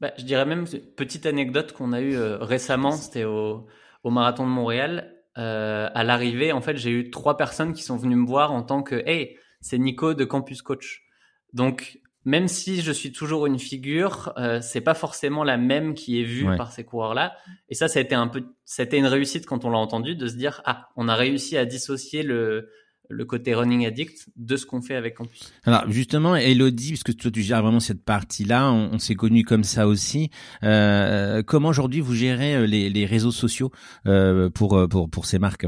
Bah, 0.00 0.12
je 0.18 0.24
dirais 0.24 0.44
même 0.44 0.66
petite 0.96 1.26
anecdote 1.26 1.72
qu'on 1.72 1.92
a 1.92 2.00
eue 2.00 2.16
euh, 2.16 2.38
récemment, 2.38 2.92
c'était 2.92 3.24
au, 3.24 3.66
au, 4.02 4.10
marathon 4.10 4.44
de 4.44 4.50
Montréal. 4.50 5.14
Euh, 5.38 5.88
à 5.94 6.04
l'arrivée, 6.04 6.52
en 6.52 6.60
fait, 6.60 6.76
j'ai 6.76 6.90
eu 6.90 7.10
trois 7.10 7.36
personnes 7.36 7.72
qui 7.72 7.82
sont 7.82 7.96
venues 7.96 8.16
me 8.16 8.26
voir 8.26 8.52
en 8.52 8.62
tant 8.62 8.82
que 8.82 8.96
Hey, 9.06 9.38
c'est 9.60 9.78
Nico 9.78 10.14
de 10.14 10.24
Campus 10.24 10.60
Coach. 10.60 11.04
Donc 11.52 12.00
même 12.24 12.48
si 12.48 12.82
je 12.82 12.92
suis 12.92 13.12
toujours 13.12 13.46
une 13.46 13.58
figure, 13.58 14.32
euh, 14.36 14.60
c'est 14.60 14.80
pas 14.80 14.94
forcément 14.94 15.42
la 15.42 15.56
même 15.56 15.94
qui 15.94 16.20
est 16.20 16.24
vue 16.24 16.46
par 16.56 16.72
ces 16.72 16.84
coureurs-là. 16.84 17.36
Et 17.68 17.74
ça, 17.74 17.88
ça 17.88 17.98
a 17.98 18.02
été 18.02 18.14
un 18.14 18.28
peu, 18.28 18.44
c'était 18.64 18.98
une 18.98 19.06
réussite 19.06 19.46
quand 19.46 19.64
on 19.64 19.70
l'a 19.70 19.78
entendu 19.78 20.14
de 20.14 20.26
se 20.28 20.36
dire 20.36 20.62
ah, 20.64 20.88
on 20.96 21.08
a 21.08 21.14
réussi 21.14 21.56
à 21.56 21.64
dissocier 21.64 22.22
le 22.22 22.68
le 23.08 23.24
côté 23.24 23.54
running 23.54 23.86
addict 23.86 24.28
de 24.36 24.56
ce 24.56 24.64
qu'on 24.64 24.80
fait 24.80 24.94
avec 24.94 25.16
Campus. 25.16 25.52
Alors 25.64 25.90
justement, 25.90 26.36
Elodie, 26.36 26.88
puisque 26.88 27.16
toi 27.16 27.30
tu 27.30 27.42
gères 27.42 27.62
vraiment 27.62 27.80
cette 27.80 28.04
partie-là, 28.04 28.72
on, 28.72 28.98
s'est 28.98 29.14
connu 29.14 29.44
comme 29.44 29.64
ça 29.64 29.86
aussi. 29.86 30.30
Euh, 30.62 31.42
comment 31.42 31.68
aujourd'hui 31.68 32.00
vous 32.00 32.14
gérez 32.14 32.54
euh, 32.54 32.66
les, 32.66 32.88
les 32.88 33.04
réseaux 33.04 33.32
sociaux 33.32 33.70
euh, 34.06 34.48
pour, 34.48 34.88
pour 34.88 35.10
pour 35.10 35.26
ces 35.26 35.38
marques? 35.38 35.66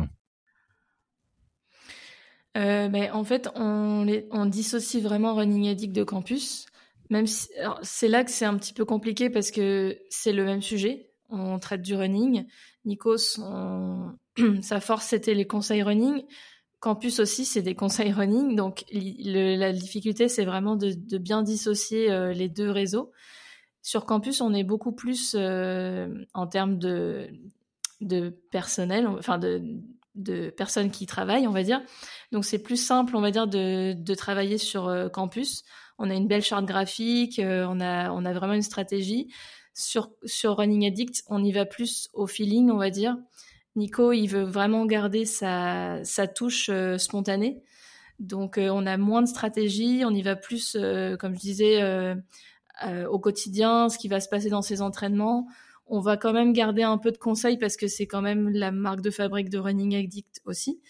Euh, 2.56 2.88
ben, 2.88 3.10
en 3.12 3.24
fait, 3.24 3.48
on, 3.56 4.04
les, 4.04 4.28
on 4.30 4.46
dissocie 4.46 5.02
vraiment 5.02 5.34
Running 5.34 5.68
Addict 5.68 5.94
de 5.94 6.04
campus. 6.04 6.66
Même 7.10 7.26
si, 7.26 7.48
c'est 7.82 8.08
là 8.08 8.24
que 8.24 8.30
c'est 8.30 8.44
un 8.44 8.56
petit 8.56 8.72
peu 8.72 8.84
compliqué 8.84 9.28
parce 9.28 9.50
que 9.50 9.98
c'est 10.08 10.32
le 10.32 10.44
même 10.44 10.62
sujet. 10.62 11.10
On 11.28 11.58
traite 11.58 11.82
du 11.82 11.94
running. 11.94 12.46
Nikos, 12.84 13.40
sa 14.62 14.80
force 14.80 15.06
c'était 15.06 15.34
les 15.34 15.46
conseils 15.46 15.82
running. 15.82 16.22
Campus 16.84 17.18
aussi, 17.18 17.46
c'est 17.46 17.62
des 17.62 17.74
conseils 17.74 18.12
running. 18.12 18.56
Donc, 18.56 18.84
la 18.92 19.72
difficulté, 19.72 20.28
c'est 20.28 20.44
vraiment 20.44 20.76
de, 20.76 21.16
bien 21.16 21.42
dissocier 21.42 22.12
euh, 22.12 22.34
les 22.34 22.50
deux 22.50 22.70
réseaux. 22.70 23.10
Sur 23.80 24.04
campus, 24.04 24.42
on 24.42 24.52
est 24.52 24.64
beaucoup 24.64 24.92
plus 24.92 25.34
euh, 25.34 26.26
en 26.34 26.46
termes 26.46 26.78
de, 26.78 27.30
personnel, 28.50 29.06
enfin 29.06 29.38
de, 29.38 30.50
personnes 30.50 30.90
qui 30.90 31.06
travaillent, 31.06 31.48
on 31.48 31.52
va 31.52 31.62
dire. 31.62 31.80
Donc 32.32 32.44
c'est 32.44 32.62
plus 32.62 32.76
simple, 32.76 33.16
on 33.16 33.22
va 33.22 33.30
dire, 33.30 33.46
de, 33.46 34.14
travailler 34.14 34.58
sur 34.58 34.86
euh, 34.86 35.08
campus. 35.08 35.64
On 35.96 36.10
a 36.10 36.14
une 36.14 36.28
belle 36.28 36.42
charte 36.42 36.66
graphique, 36.66 37.40
on, 37.42 37.80
a, 37.80 38.10
on 38.10 38.26
a 38.26 38.32
vraiment 38.34 38.52
une 38.52 38.60
stratégie. 38.60 39.32
Sur, 39.72 40.10
sur 40.26 40.58
Running 40.58 40.86
Addict, 40.86 41.24
on 41.28 41.42
y 41.42 41.50
va 41.50 41.64
plus 41.64 42.10
au 42.12 42.26
feeling, 42.26 42.70
on 42.70 42.76
va 42.76 42.90
dire. 42.90 43.16
Nico, 43.76 44.12
il 44.12 44.26
veut 44.26 44.44
vraiment 44.44 44.86
garder 44.86 45.24
sa, 45.24 46.02
sa 46.04 46.26
touche 46.26 46.68
euh, 46.70 46.98
spontanée. 46.98 47.62
Donc 48.20 48.60
on 48.60 48.86
a 48.86 48.96
moins 48.96 49.22
de 49.22 49.26
stratégie, 49.26 50.04
on 50.06 50.10
y 50.10 50.22
va 50.22 50.36
plus, 50.36 50.76
comme 51.18 51.34
je 51.34 51.40
disais, 51.40 52.14
au 53.10 53.18
quotidien, 53.18 53.88
ce 53.88 53.98
qui 53.98 54.06
va 54.06 54.20
se 54.20 54.28
passer 54.28 54.48
dans 54.50 54.62
ses 54.62 54.82
entraînements 54.82 55.48
On 55.86 55.98
va 55.98 56.16
quand 56.16 56.32
même 56.32 56.52
garder 56.52 56.84
un 56.84 56.96
peu 56.96 57.10
de 57.10 57.18
conseils 57.18 57.58
parce 57.58 57.76
que 57.76 57.88
c'est 57.88 58.06
quand 58.06 58.22
même 58.22 58.50
la 58.50 58.70
marque 58.70 59.00
de 59.00 59.10
fabrique 59.10 59.50
de 59.50 59.58
Running 59.58 59.96
Addict 59.96 60.42
aussi. 60.44 60.80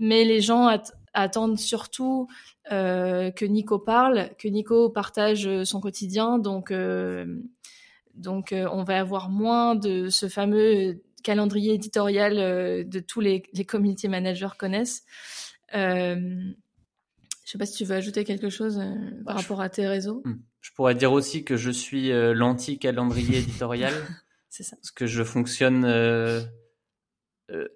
Mais 0.00 0.24
les 0.24 0.40
gens 0.40 0.76
attendent 1.14 1.58
surtout 1.58 2.26
euh, 2.70 3.30
que 3.30 3.44
Nico 3.44 3.78
parle, 3.78 4.30
que 4.38 4.48
Nico 4.48 4.90
partage 4.90 5.64
son 5.64 5.80
quotidien. 5.80 6.38
Donc, 6.38 6.70
euh, 6.70 7.40
donc 8.14 8.52
on 8.52 8.82
va 8.84 8.98
avoir 8.98 9.30
moins 9.30 9.74
de 9.74 10.08
ce 10.08 10.28
fameux 10.28 11.00
calendrier 11.22 11.74
éditorial 11.74 12.36
de 12.88 13.00
tous 13.00 13.20
les, 13.20 13.42
les 13.52 13.64
community 13.64 14.08
managers 14.08 14.56
connaissent. 14.58 15.04
Euh, 15.74 16.52
je 17.44 17.50
sais 17.50 17.58
pas 17.58 17.66
si 17.66 17.76
tu 17.76 17.84
veux 17.84 17.96
ajouter 17.96 18.24
quelque 18.24 18.50
chose 18.50 18.78
euh, 18.78 18.94
par 19.24 19.34
bah, 19.34 19.40
rapport 19.40 19.60
à 19.60 19.68
tes 19.68 19.86
réseaux. 19.86 20.22
Hmm. 20.24 20.38
Je 20.60 20.70
pourrais 20.72 20.94
dire 20.94 21.12
aussi 21.12 21.44
que 21.44 21.56
je 21.56 21.70
suis 21.70 22.12
euh, 22.12 22.34
l'anti-calendrier 22.34 23.38
éditorial. 23.38 23.92
C'est 24.48 24.62
ça. 24.62 24.76
Parce 24.76 24.90
que 24.90 25.06
je 25.06 25.22
fonctionne 25.22 25.86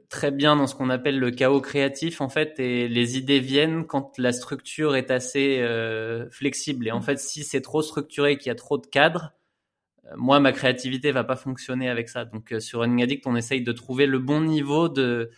très 0.08 0.30
bien 0.30 0.56
dans 0.56 0.66
ce 0.66 0.74
qu'on 0.74 0.90
appelle 0.90 1.18
le 1.18 1.30
chaos 1.30 1.60
créatif, 1.60 2.20
en 2.20 2.28
fait, 2.28 2.60
et 2.60 2.86
les 2.86 3.16
idées 3.16 3.40
viennent 3.40 3.86
quand 3.86 4.18
la 4.18 4.32
structure 4.32 4.94
est 4.94 5.10
assez 5.10 5.66
flexible. 6.30 6.86
Et 6.86 6.92
en 6.92 6.98
hmm. 6.98 7.02
fait, 7.02 7.18
si 7.18 7.44
c'est 7.44 7.62
trop 7.62 7.80
structuré, 7.80 8.36
qu'il 8.36 8.48
y 8.48 8.50
a 8.50 8.54
trop 8.54 8.76
de 8.76 8.86
cadres, 8.86 9.32
moi, 10.16 10.38
ma 10.40 10.52
créativité 10.52 11.10
va 11.10 11.24
pas 11.24 11.36
fonctionner 11.36 11.88
avec 11.88 12.08
ça. 12.08 12.24
Donc, 12.24 12.54
sur 12.60 12.80
Running 12.80 13.02
Addict, 13.02 13.26
on 13.26 13.34
essaye 13.34 13.62
de 13.62 13.72
trouver 13.72 14.06
le 14.06 14.18
bon 14.18 14.40
niveau 14.40 14.88
de 14.88 15.30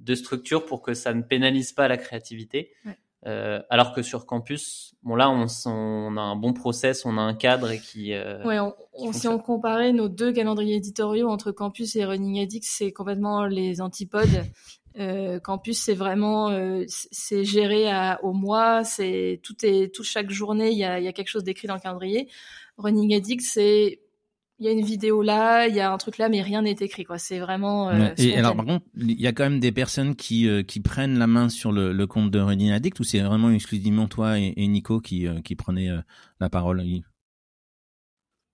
de 0.00 0.14
structure 0.14 0.64
pour 0.64 0.82
que 0.82 0.94
ça 0.94 1.14
ne 1.14 1.22
pénalise 1.22 1.72
pas 1.72 1.88
la 1.88 1.96
créativité. 1.96 2.72
Euh, 3.26 3.60
alors 3.68 3.92
que 3.92 4.00
sur 4.00 4.24
campus, 4.24 4.94
bon 5.02 5.14
là, 5.14 5.28
on, 5.30 5.44
on, 5.66 6.16
a 6.16 6.22
un 6.22 6.36
bon 6.36 6.54
process, 6.54 7.04
on 7.04 7.18
a 7.18 7.20
un 7.20 7.34
cadre 7.34 7.70
et 7.70 7.78
qui. 7.78 8.14
Euh, 8.14 8.42
ouais, 8.44 8.58
on, 8.94 9.12
si 9.12 9.28
on 9.28 9.38
comparait 9.38 9.92
nos 9.92 10.08
deux 10.08 10.32
calendriers 10.32 10.76
éditoriaux 10.76 11.28
entre 11.28 11.52
campus 11.52 11.96
et 11.96 12.04
Running 12.06 12.40
Addict, 12.40 12.64
c'est 12.66 12.92
complètement 12.92 13.46
les 13.46 13.80
antipodes. 13.80 14.28
Euh, 14.98 15.38
campus, 15.38 15.80
c'est 15.80 15.94
vraiment, 15.94 16.50
euh, 16.50 16.84
c'est 16.88 17.44
géré 17.44 17.88
à, 17.88 18.18
au 18.24 18.32
mois, 18.32 18.82
c'est 18.82 19.40
tout 19.42 19.54
est 19.62 19.94
tout 19.94 20.02
chaque 20.02 20.30
journée, 20.30 20.72
il 20.72 20.78
y 20.78 20.84
a, 20.84 20.98
y 20.98 21.06
a 21.06 21.12
quelque 21.12 21.28
chose 21.28 21.44
d'écrit 21.44 21.68
dans 21.68 21.74
le 21.74 21.80
calendrier. 21.80 22.28
Running 22.80 23.14
Addict, 23.14 23.42
c'est 23.42 24.00
il 24.60 24.66
y 24.66 24.68
a 24.68 24.72
une 24.72 24.84
vidéo 24.84 25.22
là, 25.22 25.66
il 25.66 25.74
y 25.74 25.80
a 25.80 25.90
un 25.90 25.96
truc 25.96 26.18
là, 26.18 26.28
mais 26.28 26.42
rien 26.42 26.62
n'est 26.62 26.76
écrit 26.78 27.04
quoi. 27.04 27.16
C'est 27.16 27.38
vraiment. 27.38 27.88
Euh, 27.88 28.10
et 28.18 28.36
alors 28.36 28.54
par 28.54 28.66
contre, 28.66 28.84
il 28.94 29.18
y 29.20 29.26
a 29.26 29.32
quand 29.32 29.44
même 29.44 29.58
des 29.58 29.72
personnes 29.72 30.14
qui 30.14 30.46
euh, 30.48 30.62
qui 30.62 30.80
prennent 30.80 31.18
la 31.18 31.26
main 31.26 31.48
sur 31.48 31.72
le, 31.72 31.94
le 31.94 32.06
compte 32.06 32.30
de 32.30 32.38
Running 32.38 32.70
Addict 32.70 33.00
ou 33.00 33.04
c'est 33.04 33.20
vraiment 33.20 33.50
exclusivement 33.50 34.06
toi 34.06 34.38
et, 34.38 34.54
Nico 34.68 35.00
qui 35.00 35.26
euh, 35.26 35.40
qui 35.40 35.56
prenaient 35.56 35.88
la 36.40 36.50
parole. 36.50 36.84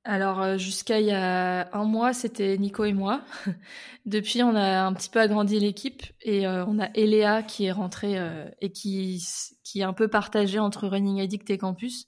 Alors 0.05 0.57
jusqu'à 0.59 1.01
il 1.01 1.07
y 1.07 1.13
a 1.13 1.69
un 1.77 1.85
mois, 1.85 2.13
c'était 2.13 2.57
Nico 2.57 2.85
et 2.85 2.93
moi. 2.93 3.23
Depuis, 4.07 4.45
on 4.45 4.55
a 4.55 4.83
un 4.85 4.93
petit 4.93 5.11
peu 5.11 5.21
agrandi 5.21 5.59
l'équipe 5.59 6.05
et 6.23 6.47
on 6.47 6.79
a 6.79 6.89
Eléa 6.95 7.43
qui 7.43 7.65
est 7.65 7.73
rentrée 7.73 8.17
et 8.61 8.71
qui 8.71 9.27
qui 9.65 9.81
est 9.81 9.85
un 9.85 9.93
peu 9.93 10.07
partagée 10.07 10.61
entre 10.61 10.87
Running 10.87 11.21
Addict 11.21 11.51
et 11.51 11.59
Campus 11.59 12.07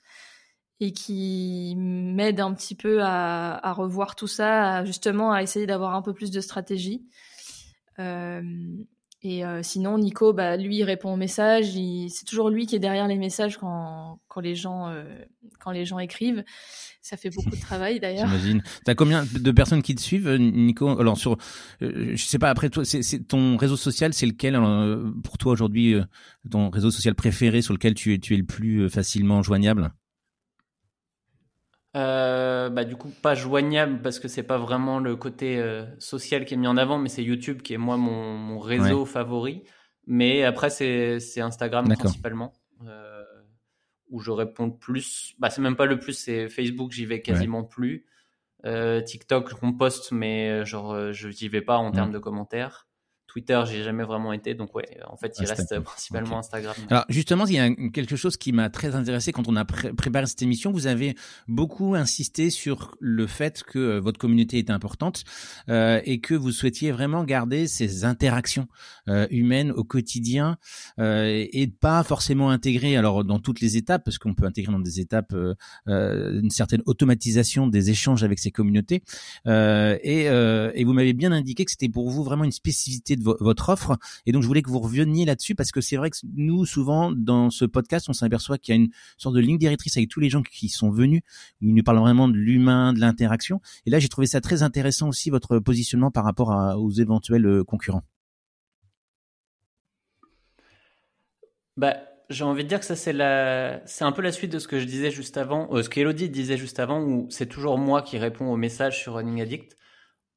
et 0.81 0.93
qui 0.93 1.75
m'aide 1.77 2.41
un 2.41 2.55
petit 2.55 2.75
peu 2.75 3.03
à, 3.03 3.55
à, 3.55 3.73
revoir 3.73 4.15
tout 4.15 4.29
ça, 4.29 4.85
justement 4.85 5.33
à 5.33 5.43
essayer 5.43 5.67
d'avoir 5.67 5.95
un 5.95 6.03
peu 6.03 6.13
plus 6.13 6.31
de 6.31 6.41
stratégie. 6.41 7.05
Euh, 7.99 8.43
et 9.23 9.45
euh, 9.45 9.63
sinon, 9.65 9.99
Nico, 9.99 10.33
bah, 10.33 10.57
lui, 10.57 10.77
il 10.77 10.85
répond 10.85 11.13
aux 11.13 11.17
messages. 11.17 11.73
C'est 12.09 12.25
toujours 12.25 12.51
lui 12.51 12.67
qui 12.67 12.77
est 12.77 12.79
derrière 12.79 13.09
les 13.09 13.17
messages 13.17 13.57
quand, 13.57 14.21
quand, 14.29 14.41
les, 14.41 14.55
gens, 14.55 14.89
euh, 14.89 15.05
quand 15.59 15.73
les 15.73 15.85
gens 15.85 15.99
écrivent. 15.99 16.45
Ça 17.03 17.17
fait 17.17 17.31
beaucoup 17.31 17.51
de 17.51 17.61
travail 17.61 17.99
d'ailleurs. 18.01 18.29
J'imagine. 18.29 18.63
T'as 18.85 18.95
combien 18.95 19.25
de 19.25 19.51
personnes 19.51 19.83
qui 19.83 19.97
te 19.97 20.01
suivent, 20.01 20.31
Nico? 20.37 21.01
Alors 21.01 21.17
sur, 21.17 21.37
euh, 21.83 22.13
je 22.15 22.25
sais 22.25 22.39
pas. 22.39 22.51
Après 22.51 22.71
toi, 22.71 22.85
c'est 22.85 23.27
ton 23.27 23.57
réseau 23.57 23.77
social, 23.77 24.15
c'est 24.15 24.27
lequel? 24.27 24.57
Pour 25.25 25.37
toi 25.37 25.53
aujourd'hui, 25.53 25.97
ton 26.49 26.71
réseau 26.71 26.93
social 26.93 27.17
préféré 27.17 27.61
sur 27.61 27.73
lequel 27.73 27.95
tu 27.95 28.15
es, 28.15 28.19
tu 28.21 28.35
es 28.35 28.37
le 28.37 28.47
plus 28.47 28.89
facilement 28.89 29.43
joignable? 29.43 29.93
Euh, 31.97 32.69
bah, 32.69 32.85
du 32.85 32.97
coup, 32.97 33.09
pas 33.23 33.35
joignable 33.35 34.03
parce 34.03 34.19
que 34.19 34.29
c'est 34.29 34.43
pas 34.43 34.59
vraiment 34.59 34.99
le 34.99 35.17
côté 35.17 35.59
euh, 35.59 35.87
social 35.99 36.45
qui 36.45 36.55
est 36.55 36.57
mis 36.57 36.67
en 36.67 36.77
avant, 36.77 36.99
mais 36.99 37.09
c'est 37.09 37.23
YouTube 37.23 37.63
qui 37.63 37.75
est 37.75 37.79
moi 37.79 37.97
mon, 37.97 38.37
mon 38.37 38.59
réseau 38.59 39.05
favori. 39.07 39.65
Mais 40.07 40.45
après, 40.45 40.71
c'est 40.71 41.41
Instagram 41.41 41.87
principalement 41.95 42.53
euh, 42.87 43.25
où 44.11 44.21
je 44.21 44.31
réponds 44.31 44.71
plus. 44.71 45.35
Bah, 45.39 45.51
c'est 45.51 45.63
même 45.63 45.77
pas 45.77 45.87
le 45.87 45.99
plus, 45.99 46.15
c'est 46.15 46.49
Facebook, 46.49 46.93
j'y 46.93 47.07
vais 47.07 47.21
quasiment 47.21 47.65
plus. 47.65 48.07
Euh, 48.65 49.01
TikTok, 49.01 49.53
on 49.63 49.73
poste, 49.73 50.13
mais 50.13 50.65
genre, 50.65 51.13
je 51.13 51.31
j'y 51.31 51.49
vais 51.49 51.63
pas 51.63 51.77
en 51.77 51.91
termes 51.91 52.13
de 52.13 52.19
commentaires. 52.19 52.88
Twitter, 53.39 53.63
j'ai 53.71 53.85
jamais 53.85 54.03
vraiment 54.03 54.33
été, 54.33 54.55
donc 54.55 54.75
ouais, 54.75 54.89
en 55.07 55.17
fait, 55.17 55.37
il 55.39 55.47
reste 55.47 55.79
principalement 55.81 56.39
Instagram. 56.39 56.75
Alors 56.91 57.05
justement, 57.09 57.47
il 57.47 57.55
y 57.55 57.59
a 57.61 57.73
quelque 57.91 58.17
chose 58.17 58.37
qui 58.37 58.51
m'a 58.53 58.69
très 58.69 58.97
intéressé 58.97 59.31
quand 59.31 59.47
on 59.47 59.55
a 59.55 59.65
préparé 59.65 60.27
cette 60.27 60.43
émission. 60.43 60.73
Vous 60.73 60.89
avez 60.89 61.15
beaucoup 61.47 61.95
insisté 61.95 62.51
sur 62.51 62.97
le 62.99 63.29
fait 63.29 63.63
que 63.63 63.79
euh, 63.79 64.01
votre 64.01 64.19
communauté 64.19 64.59
est 64.59 64.71
importante 64.71 65.23
euh, 65.69 66.01
et 66.05 66.19
que 66.19 66.35
vous 66.35 66.51
souhaitiez 66.51 66.91
vraiment 66.91 67.23
garder 67.23 67.69
ces 67.69 68.05
interactions 68.05 68.67
euh, 69.09 69.29
humaines 69.31 69.71
au 69.71 69.85
quotidien 69.85 70.59
euh, 70.99 71.47
et 71.53 71.69
pas 71.69 72.03
forcément 72.03 72.51
intégrer 72.51 72.97
alors 72.97 73.25
dans 73.25 73.39
toutes 73.39 73.61
les 73.61 73.77
étapes, 73.77 74.03
parce 74.05 74.19
qu'on 74.19 74.35
peut 74.35 74.47
intégrer 74.47 74.73
dans 74.73 74.81
des 74.81 74.99
étapes 74.99 75.35
une 75.87 76.51
certaine 76.51 76.83
automatisation 76.87 77.69
des 77.69 77.91
échanges 77.91 78.25
avec 78.25 78.41
ces 78.41 78.51
communautés. 78.51 79.03
et, 79.47 80.25
et 80.25 80.85
vous 80.85 80.93
m'avez 80.93 81.13
bien 81.13 81.31
indiqué 81.31 81.65
que 81.65 81.71
c'était 81.71 81.89
pour 81.89 82.11
vous 82.11 82.25
vraiment 82.25 82.45
une 82.45 82.53
spécificité 82.53 83.15
de 83.17 83.28
votre 83.41 83.69
offre. 83.69 83.97
Et 84.27 84.33
donc, 84.33 84.43
je 84.43 84.47
voulais 84.47 84.63
que 84.63 84.71
vous 84.71 84.81
reveniez 84.81 85.25
là-dessus 85.25 85.55
parce 85.55 85.71
que 85.71 85.81
c'est 85.81 85.97
vrai 85.97 86.11
que 86.11 86.17
nous, 86.35 86.65
souvent, 86.65 87.13
dans 87.13 87.51
ce 87.51 87.65
podcast, 87.65 88.09
on 88.09 88.13
s'aperçoit 88.13 88.59
qu'il 88.59 88.75
y 88.75 88.79
a 88.79 88.81
une 88.81 88.91
sorte 89.17 89.35
de 89.35 89.41
ligne 89.41 89.59
directrice 89.59 89.97
avec 89.97 90.09
tous 90.09 90.21
les 90.21 90.31
gens 90.31 90.43
qui 90.43 90.69
sont 90.69 90.91
venus, 90.91 91.23
où 91.61 91.67
ils 91.67 91.75
nous 91.75 91.83
parlent 91.83 91.99
vraiment 91.99 92.29
de 92.29 92.35
l'humain, 92.35 92.93
de 92.93 93.01
l'interaction. 93.01 93.61
Et 93.87 93.91
là, 93.91 93.99
j'ai 93.99 94.09
trouvé 94.09 94.27
ça 94.27 94.41
très 94.41 94.63
intéressant 94.63 95.09
aussi, 95.09 95.31
votre 95.31 95.59
positionnement 95.59 96.11
par 96.11 96.25
rapport 96.25 96.51
aux 96.79 96.91
éventuels 96.91 97.47
euh, 97.47 97.65
concurrents. 97.65 98.05
Bah, 101.77 101.97
j'ai 102.31 102.45
envie 102.45 102.65
de 102.65 102.69
dire 102.69 102.81
que 102.81 102.85
ça 102.85 102.97
c'est 102.97 103.13
la, 103.13 103.81
c'est 103.87 104.05
un 104.05 104.13
peu 104.13 104.21
la 104.21 104.33
suite 104.33 104.53
de 104.53 104.59
ce 104.59 104.69
que 104.69 104.81
je 104.81 104.85
disais 104.85 105.11
juste 105.11 105.37
avant, 105.37 105.69
euh, 105.73 105.83
ce 105.83 105.89
qu'Elodie 105.89 106.29
disait 106.29 106.57
juste 106.57 106.79
avant, 106.81 107.01
où 107.01 107.27
c'est 107.31 107.47
toujours 107.47 107.79
moi 107.79 108.03
qui 108.03 108.19
réponds 108.19 108.51
aux 108.51 108.57
messages 108.57 109.01
sur 109.01 109.15
Running 109.15 109.41
Addict 109.41 109.77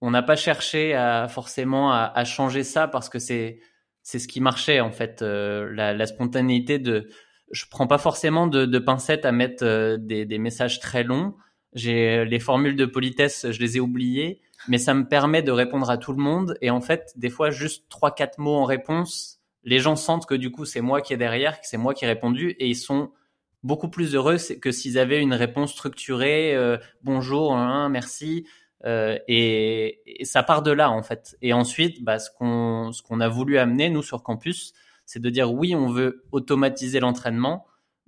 on 0.02 0.12
n'a 0.12 0.24
pas 0.24 0.36
cherché 0.36 0.94
à 0.96 1.28
forcément 1.28 1.94
à, 1.94 2.24
changer 2.26 2.64
ça 2.64 2.88
parce 2.88 3.08
que 3.08 3.20
c'est 3.20 3.60
c'est 4.04 4.18
ce 4.18 4.28
qui 4.28 4.42
marchait 4.42 4.80
en 4.80 4.92
fait 4.92 5.22
euh, 5.22 5.72
la, 5.74 6.06
spontanéité 6.08 6.80
de 6.80 7.08
je 7.52 7.66
prends 7.70 7.86
pas 7.86 8.00
forcément 8.00 8.48
de, 8.48 8.66
de 8.66 8.80
pincettes 8.80 9.26
à 9.26 9.32
mettre 9.32 9.64
euh, 9.64 9.98
des, 9.98 10.26
des, 10.26 10.40
messages 10.40 10.80
très 10.80 11.04
longs. 11.04 11.36
J'ai 11.74 12.26
les 12.26 12.40
formules 12.40 12.76
de 12.76 12.86
politesse 12.86 13.52
je 13.52 13.60
les 13.60 13.78
ai 13.78 13.80
oubliées 13.80 14.42
mais 14.68 14.80
ça 14.80 14.94
me 14.94 15.08
permet 15.08 15.44
de 15.44 15.52
répondre 15.52 15.90
à 15.90 15.98
tout 15.98 16.14
le 16.14 16.22
monde. 16.22 16.58
Et 16.62 16.72
en 16.72 16.82
fait 16.82 17.14
des 17.16 17.30
fois 17.30 17.52
juste 17.52 17.86
trois 17.90 18.14
quatre 18.14 18.40
mots 18.40 18.56
en 18.56 18.66
réponse 18.66 19.40
les 19.64 19.80
gens 19.80 19.96
sentent 19.96 20.26
que 20.26 20.36
du 20.36 20.52
coup 20.52 20.66
c'est 20.66 20.82
moi 20.82 21.02
qui 21.02 21.14
est 21.14 21.18
derrière 21.18 21.62
que 21.62 21.68
c'est 21.68 21.78
moi 21.78 21.94
qui 21.94 22.06
ai 22.06 22.08
répondu 22.08 22.56
et 22.60 22.68
ils 22.68 22.76
sont 22.76 23.12
beaucoup 23.64 23.90
plus 23.90 24.16
heureux 24.16 24.38
que 24.60 24.72
s'ils 24.72 24.98
avaient 24.98 25.22
une 25.22 25.36
réponse 25.36 25.72
structurée 25.72 26.56
euh, 26.56 26.78
bonjour 27.04 27.56
hein, 27.56 27.90
merci 27.90 28.48
euh, 28.86 29.18
et, 29.28 30.00
ça 30.24 30.44
part 30.44 30.64
de 30.64 30.72
là 30.72 30.92
en 30.92 31.04
fait. 31.04 31.38
Et 31.42 31.54
ensuite, 31.54 32.04
bah, 32.04 32.20
ce 32.20 32.30
qu'on 32.32 33.20
a 33.20 33.28
voulu 33.28 33.58
amener 33.58 33.90
nous 33.90 34.04
sur 34.04 34.24
campus, 34.24 34.74
c'est 35.06 35.22
de 35.22 35.30
dire 35.30 35.54
oui, 35.54 35.76
on 35.76 35.88
veut 35.88 36.24
automatiser 36.32 37.00
l'entraînement 37.00 37.66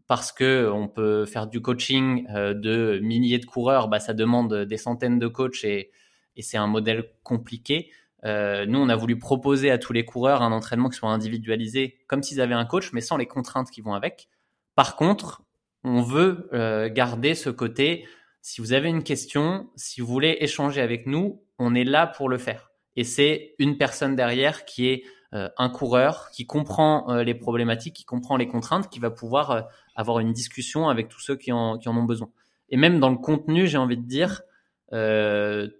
parce 0.07 0.31
que 0.31 0.69
on 0.71 0.87
peut 0.87 1.25
faire 1.25 1.47
du 1.47 1.61
coaching 1.61 2.27
euh, 2.29 2.53
de 2.53 2.99
milliers 3.01 3.39
de 3.39 3.45
coureurs, 3.45 3.87
bah, 3.87 3.99
ça 3.99 4.13
demande 4.13 4.53
des 4.65 4.77
centaines 4.77 5.19
de 5.19 5.27
coachs 5.27 5.63
et, 5.63 5.91
c'est 6.39 6.57
un 6.57 6.67
modèle 6.67 7.11
compliqué. 7.21 7.91
Euh, 8.25 8.65
nous, 8.65 8.79
on 8.79 8.89
a 8.89 8.95
voulu 8.95 9.19
proposer 9.19 9.69
à 9.69 9.77
tous 9.77 9.93
les 9.93 10.03
coureurs 10.03 10.41
un 10.41 10.51
entraînement 10.51 10.89
qui 10.89 10.97
soit 10.97 11.09
individualisé, 11.09 11.99
comme 12.07 12.23
s'ils 12.23 12.41
avaient 12.41 12.55
un 12.55 12.65
coach, 12.65 12.91
mais 12.91 13.01
sans 13.01 13.17
les 13.17 13.27
contraintes 13.27 13.69
qui 13.69 13.81
vont 13.81 13.93
avec. 13.93 14.29
Par 14.73 14.95
contre, 14.95 15.43
on 15.83 16.01
veut 16.01 16.49
garder 16.91 17.35
ce 17.35 17.51
côté 17.51 18.07
si 18.43 18.59
vous 18.59 18.73
avez 18.73 18.89
une 18.89 19.03
question, 19.03 19.69
si 19.77 20.01
vous 20.01 20.07
voulez 20.07 20.38
échanger 20.41 20.81
avec 20.81 21.07
nous, 21.07 21.41
on 21.59 21.73
est 21.73 21.85
là 21.85 22.05
pour 22.05 22.27
le 22.27 22.38
faire. 22.38 22.71
Et 22.97 23.05
c'est 23.05 23.55
une 23.57 23.77
personne 23.77 24.17
derrière 24.17 24.65
qui 24.65 24.88
est 24.89 25.03
euh, 25.33 25.47
un 25.57 25.69
coureur, 25.69 26.29
qui 26.31 26.45
comprend 26.45 27.09
euh, 27.09 27.23
les 27.23 27.35
problématiques, 27.35 27.95
qui 27.95 28.03
comprend 28.03 28.35
les 28.35 28.50
contraintes, 28.50 28.89
qui 28.89 29.00
va 29.00 29.09
pouvoir 29.09 29.51
euh, 29.51 29.62
avoir 29.95 30.19
une 30.19 30.33
discussion 30.33 30.89
avec 30.89 31.07
tous 31.07 31.21
ceux 31.21 31.38
qui 31.38 31.53
en, 31.53 31.77
qui 31.77 31.88
en 31.88 31.95
ont 31.95 32.03
besoin. 32.03 32.29
Et 32.67 32.75
même 32.75 33.00
dans 33.00 33.09
le 33.09 33.17
contenu, 33.17 33.65
j'ai 33.65 33.77
envie 33.77 33.97
de 33.97 34.05
dire, 34.05 34.41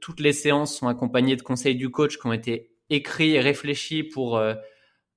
toutes 0.02 0.22
les 0.22 0.34
séances 0.34 0.76
sont 0.76 0.88
accompagnées 0.88 1.36
de 1.36 1.44
conseils 1.44 1.76
du 1.76 1.92
coach 1.92 2.18
qui 2.18 2.26
ont 2.26 2.34
été 2.34 2.72
écrits 2.90 3.36
et 3.36 3.42
réfléchis 3.42 4.04
pour 4.04 4.42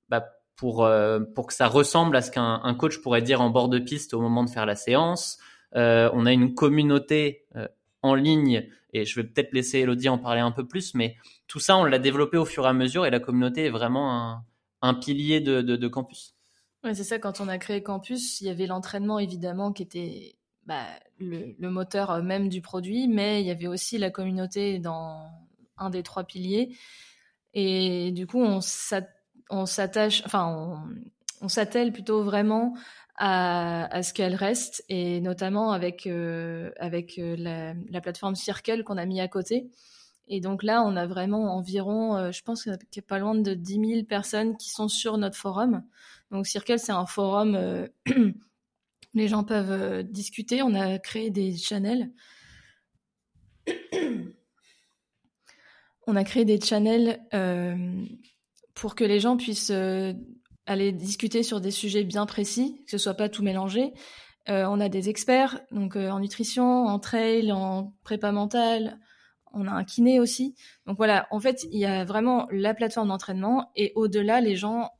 bah, 0.09 0.29
pour 0.55 0.87
pour 1.35 1.47
que 1.47 1.53
ça 1.53 1.67
ressemble 1.67 2.15
à 2.15 2.21
ce 2.21 2.29
qu'un 2.29 2.75
coach 2.77 3.01
pourrait 3.01 3.23
dire 3.23 3.41
en 3.41 3.49
bord 3.49 3.69
de 3.69 3.79
piste 3.79 4.13
au 4.13 4.21
moment 4.21 4.43
de 4.43 4.51
faire 4.51 4.67
la 4.67 4.75
séance. 4.75 5.39
Euh, 5.75 6.09
on 6.13 6.25
a 6.25 6.31
une 6.31 6.53
communauté 6.53 7.45
euh, 7.55 7.67
en 8.01 8.15
ligne, 8.15 8.67
et 8.93 9.05
je 9.05 9.19
vais 9.19 9.27
peut-être 9.27 9.53
laisser 9.53 9.79
Elodie 9.79 10.09
en 10.09 10.17
parler 10.17 10.41
un 10.41 10.51
peu 10.51 10.65
plus, 10.65 10.93
mais 10.93 11.15
tout 11.47 11.59
ça, 11.59 11.77
on 11.77 11.83
l'a 11.83 11.99
développé 11.99 12.37
au 12.37 12.45
fur 12.45 12.65
et 12.65 12.69
à 12.69 12.73
mesure 12.73 13.05
et 13.05 13.09
la 13.09 13.19
communauté 13.19 13.65
est 13.65 13.69
vraiment 13.69 14.43
un, 14.81 14.93
pilier 14.93 15.41
de, 15.41 15.87
campus. 15.87 16.35
Ouais, 16.83 16.93
c'est 16.93 17.03
ça, 17.03 17.19
quand 17.19 17.41
on 17.41 17.47
a 17.47 17.57
créé 17.57 17.83
Campus, 17.83 18.39
il 18.39 18.47
y 18.47 18.49
avait 18.49 18.67
l'entraînement 18.67 19.19
évidemment 19.19 19.73
qui 19.73 19.83
était 19.83 20.35
bah, 20.65 20.85
le, 21.19 21.69
moteur 21.69 22.21
même 22.21 22.49
du 22.49 22.61
produit, 22.61 23.07
mais 23.07 23.41
il 23.41 23.47
y 23.47 23.51
avait 23.51 23.67
aussi 23.67 23.97
la 23.97 24.11
communauté 24.11 24.79
dans 24.79 25.29
un 25.77 25.89
des 25.89 26.03
trois 26.03 26.23
piliers. 26.23 26.75
Et 27.53 28.11
du 28.11 28.27
coup, 28.27 28.39
on 28.39 28.61
s'attache, 28.61 30.21
enfin, 30.25 30.85
on, 31.41 31.47
s'attelle 31.47 31.91
plutôt 31.91 32.23
vraiment 32.23 32.75
à, 33.17 34.03
ce 34.03 34.13
qu'elle 34.13 34.35
reste, 34.35 34.83
et 34.89 35.21
notamment 35.21 35.71
avec, 35.71 36.05
euh, 36.07 36.71
avec 36.77 37.17
euh, 37.17 37.35
la, 37.37 37.73
la, 37.89 38.01
plateforme 38.01 38.35
Circle 38.35 38.83
qu'on 38.83 38.97
a 38.97 39.05
mis 39.05 39.19
à 39.19 39.27
côté. 39.27 39.69
Et 40.29 40.41
donc 40.41 40.63
là, 40.63 40.83
on 40.83 40.95
a 40.97 41.07
vraiment 41.07 41.55
environ, 41.55 42.17
euh, 42.17 42.31
je 42.31 42.41
pense 42.43 42.63
qu'il 42.63 42.71
y 42.71 42.99
a 42.99 43.01
pas 43.01 43.19
loin 43.19 43.35
de 43.35 43.53
10 43.53 43.73
000 43.73 44.03
personnes 44.03 44.57
qui 44.57 44.69
sont 44.69 44.89
sur 44.89 45.17
notre 45.17 45.37
forum. 45.37 45.83
Donc 46.31 46.47
Circle, 46.47 46.79
c'est 46.79 46.91
un 46.91 47.05
forum 47.05 47.55
euh, 47.55 47.87
les 49.13 49.29
gens 49.29 49.45
peuvent 49.45 49.71
euh, 49.71 50.03
discuter. 50.03 50.61
On 50.61 50.75
a 50.75 50.99
créé 50.99 51.29
des 51.29 51.55
channels. 51.55 52.11
on 56.07 56.15
a 56.15 56.23
créé 56.25 56.43
des 56.43 56.59
channels 56.59 57.21
pour 58.73 58.95
que 58.95 59.03
les 59.03 59.19
gens 59.19 59.35
puissent 59.37 59.73
aller 60.67 60.91
discuter 60.91 61.43
sur 61.43 61.61
des 61.61 61.71
sujets 61.71 62.03
bien 62.03 62.25
précis, 62.25 62.81
que 62.85 62.91
ce 62.91 62.97
soit 62.97 63.15
pas 63.15 63.29
tout 63.29 63.43
mélangé. 63.43 63.93
on 64.47 64.79
a 64.79 64.89
des 64.89 65.09
experts 65.09 65.59
donc 65.71 65.95
en 65.95 66.19
nutrition, 66.19 66.85
en 66.85 66.99
trail, 66.99 67.51
en 67.51 67.93
prépa 68.03 68.31
mentale, 68.31 68.99
on 69.53 69.67
a 69.67 69.71
un 69.71 69.83
kiné 69.83 70.19
aussi. 70.19 70.55
Donc 70.85 70.97
voilà, 70.97 71.27
en 71.31 71.39
fait, 71.39 71.65
il 71.71 71.79
y 71.79 71.85
a 71.85 72.05
vraiment 72.05 72.47
la 72.51 72.73
plateforme 72.73 73.09
d'entraînement 73.09 73.71
et 73.75 73.91
au-delà, 73.95 74.41
les 74.41 74.55
gens, 74.55 74.91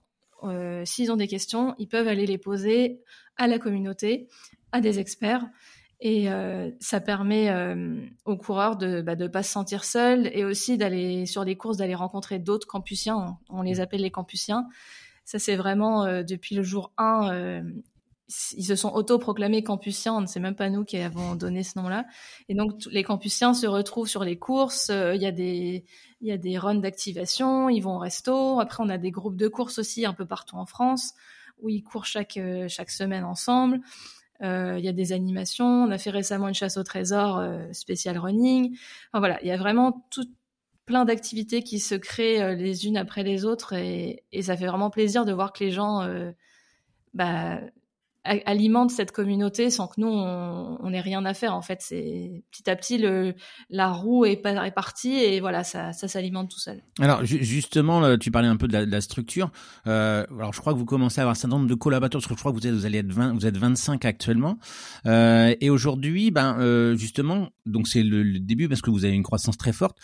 euh, 0.44 0.84
s'ils 0.86 1.12
ont 1.12 1.16
des 1.16 1.28
questions, 1.28 1.76
ils 1.78 1.88
peuvent 1.88 2.08
aller 2.08 2.26
les 2.26 2.38
poser 2.38 3.02
à 3.38 3.48
la 3.48 3.60
communauté, 3.60 4.28
à 4.72 4.82
des 4.82 5.00
experts. 5.00 5.46
Et 6.00 6.30
euh, 6.30 6.70
ça 6.80 7.00
permet 7.00 7.50
euh, 7.50 8.00
aux 8.26 8.38
coureurs 8.38 8.78
de 8.78 8.98
ne 8.98 9.02
bah, 9.02 9.16
pas 9.30 9.42
se 9.42 9.52
sentir 9.52 9.84
seuls 9.84 10.30
et 10.32 10.44
aussi 10.44 10.78
d'aller 10.78 11.26
sur 11.26 11.44
les 11.44 11.58
courses, 11.58 11.78
d'aller 11.78 11.96
rencontrer 11.96 12.38
d'autres 12.38 12.68
campusiens. 12.68 13.38
On, 13.50 13.64
les 13.64 13.80
appelle 13.80 14.02
les 14.02 14.12
campusiens. 14.12 14.68
Ça, 15.27 15.39
c'est 15.39 15.57
vraiment 15.57 16.24
depuis 16.24 16.55
le 16.55 16.63
jour 16.63 16.93
1 16.98 17.63
ils 18.57 18.65
se 18.65 18.75
sont 18.75 18.91
autoproclamés 18.93 19.63
campusiens, 19.63 20.25
c'est 20.27 20.39
même 20.39 20.55
pas 20.55 20.69
nous 20.69 20.84
qui 20.84 20.98
avons 20.98 21.36
donné 21.36 21.63
ce 21.63 21.79
nom-là. 21.79 22.05
Et 22.50 22.55
donc 22.55 22.86
les 22.91 23.03
campusiens 23.03 23.53
se 23.53 23.67
retrouvent 23.67 24.07
sur 24.07 24.24
les 24.24 24.38
courses, 24.38 24.89
euh, 24.89 25.15
il 25.15 25.22
y 25.22 25.25
a 25.25 25.31
des 25.31 25.86
il 26.22 26.27
y 26.27 26.31
a 26.31 26.38
des 26.38 26.57
runs 26.57 26.75
d'activation, 26.75 27.69
ils 27.69 27.79
vont 27.79 27.96
au 27.96 28.00
resto, 28.00 28.60
après 28.60 28.84
on 28.84 28.89
a 28.89 28.98
des 28.98 29.12
groupes 29.12 29.38
de 29.38 29.48
courses 29.48 29.79
aussi 29.79 30.05
un 30.05 30.13
peu 30.13 30.25
partout 30.25 30.57
en 30.57 30.65
France 30.65 31.13
où 31.60 31.69
ils 31.69 31.84
courent 31.84 32.05
chaque 32.05 32.38
euh, 32.38 32.67
chaque 32.67 32.89
semaine 32.89 33.24
ensemble. 33.24 33.79
Euh, 34.41 34.75
il 34.77 34.86
y 34.86 34.89
a 34.89 34.93
des 34.93 35.13
animations, 35.13 35.65
on 35.65 35.91
a 35.91 35.98
fait 35.98 36.12
récemment 36.12 36.48
une 36.48 36.53
chasse 36.53 36.77
au 36.77 36.84
trésor 36.84 37.39
euh, 37.39 37.65
spécial 37.72 38.17
running. 38.17 38.77
Enfin 39.12 39.19
voilà, 39.19 39.41
il 39.41 39.48
y 39.48 39.51
a 39.51 39.57
vraiment 39.57 40.05
tout 40.12 40.27
plein 40.88 41.06
d'activités 41.06 41.62
qui 41.62 41.79
se 41.79 41.94
créent 41.94 42.56
les 42.56 42.88
unes 42.88 42.98
après 42.98 43.22
les 43.22 43.46
autres 43.46 43.74
et, 43.74 44.24
ça 44.41 44.58
fait 44.58 44.65
vraiment 44.65 44.89
plaisir 44.89 45.25
de 45.25 45.34
voir 45.34 45.53
que 45.53 45.63
les 45.63 45.72
gens 45.72 46.08
bah, 47.13 47.60
alimente 48.46 48.91
cette 48.91 49.12
communauté 49.12 49.69
sans 49.69 49.88
que 49.88 50.00
nous 50.00 50.07
on 50.07 50.89
n'ait 50.89 51.01
rien 51.01 51.25
à 51.25 51.34
faire 51.34 51.53
en 51.53 51.62
fait. 51.62 51.79
C'est 51.81 52.43
petit 52.51 52.69
à 52.69 52.75
petit 52.75 53.03
la 53.69 53.91
roue 53.91 54.25
est, 54.25 54.46
est 54.46 54.72
partie 54.72 55.13
et 55.13 55.39
voilà 55.39 55.63
ça 55.63 55.93
ça 55.93 56.07
s'alimente 56.07 56.50
tout 56.50 56.60
seul. 56.60 56.81
Alors 57.00 57.24
justement 57.25 58.17
tu 58.17 58.31
parlais 58.31 58.48
un 58.48 58.57
peu 58.57 58.67
de 58.67 58.77
la, 58.77 59.01
structure. 59.01 59.51
Euh, 59.86 60.25
alors 60.38 60.53
je 60.53 60.60
crois 60.60 60.74
que 60.74 60.77
vous 60.77 60.86
commencez 60.86 61.19
à 61.19 61.24
avoir 61.24 61.31
un 61.31 61.36
certain 61.36 61.57
nombre 61.57 61.69
de 61.69 61.75
collaborateurs 61.75 62.19
parce 62.19 62.27
que 62.27 62.36
je 62.36 62.39
crois 62.39 62.51
que 62.51 62.57
vous 62.57 62.67
êtes 62.67 62.74
vous 62.74 62.86
allez 62.86 63.00
être 63.00 63.12
20 63.12 63.34
vous 63.34 63.46
êtes 63.46 63.57
25 63.57 64.05
actuellement. 64.05 64.57
Euh, 65.05 65.55
et 65.62 65.69
aujourd'hui 65.69 66.31
ben 66.31 66.57
euh, 66.60 66.96
justement 66.96 67.50
donc 67.65 67.88
c'est 67.88 68.03
le, 68.03 68.39
début 68.39 68.69
parce 68.69 68.81
que 68.81 68.89
vous 68.89 69.05
avez 69.05 69.13
une 69.13 69.24
croissance 69.24 69.57
très 69.57 69.74
forte. 69.74 69.98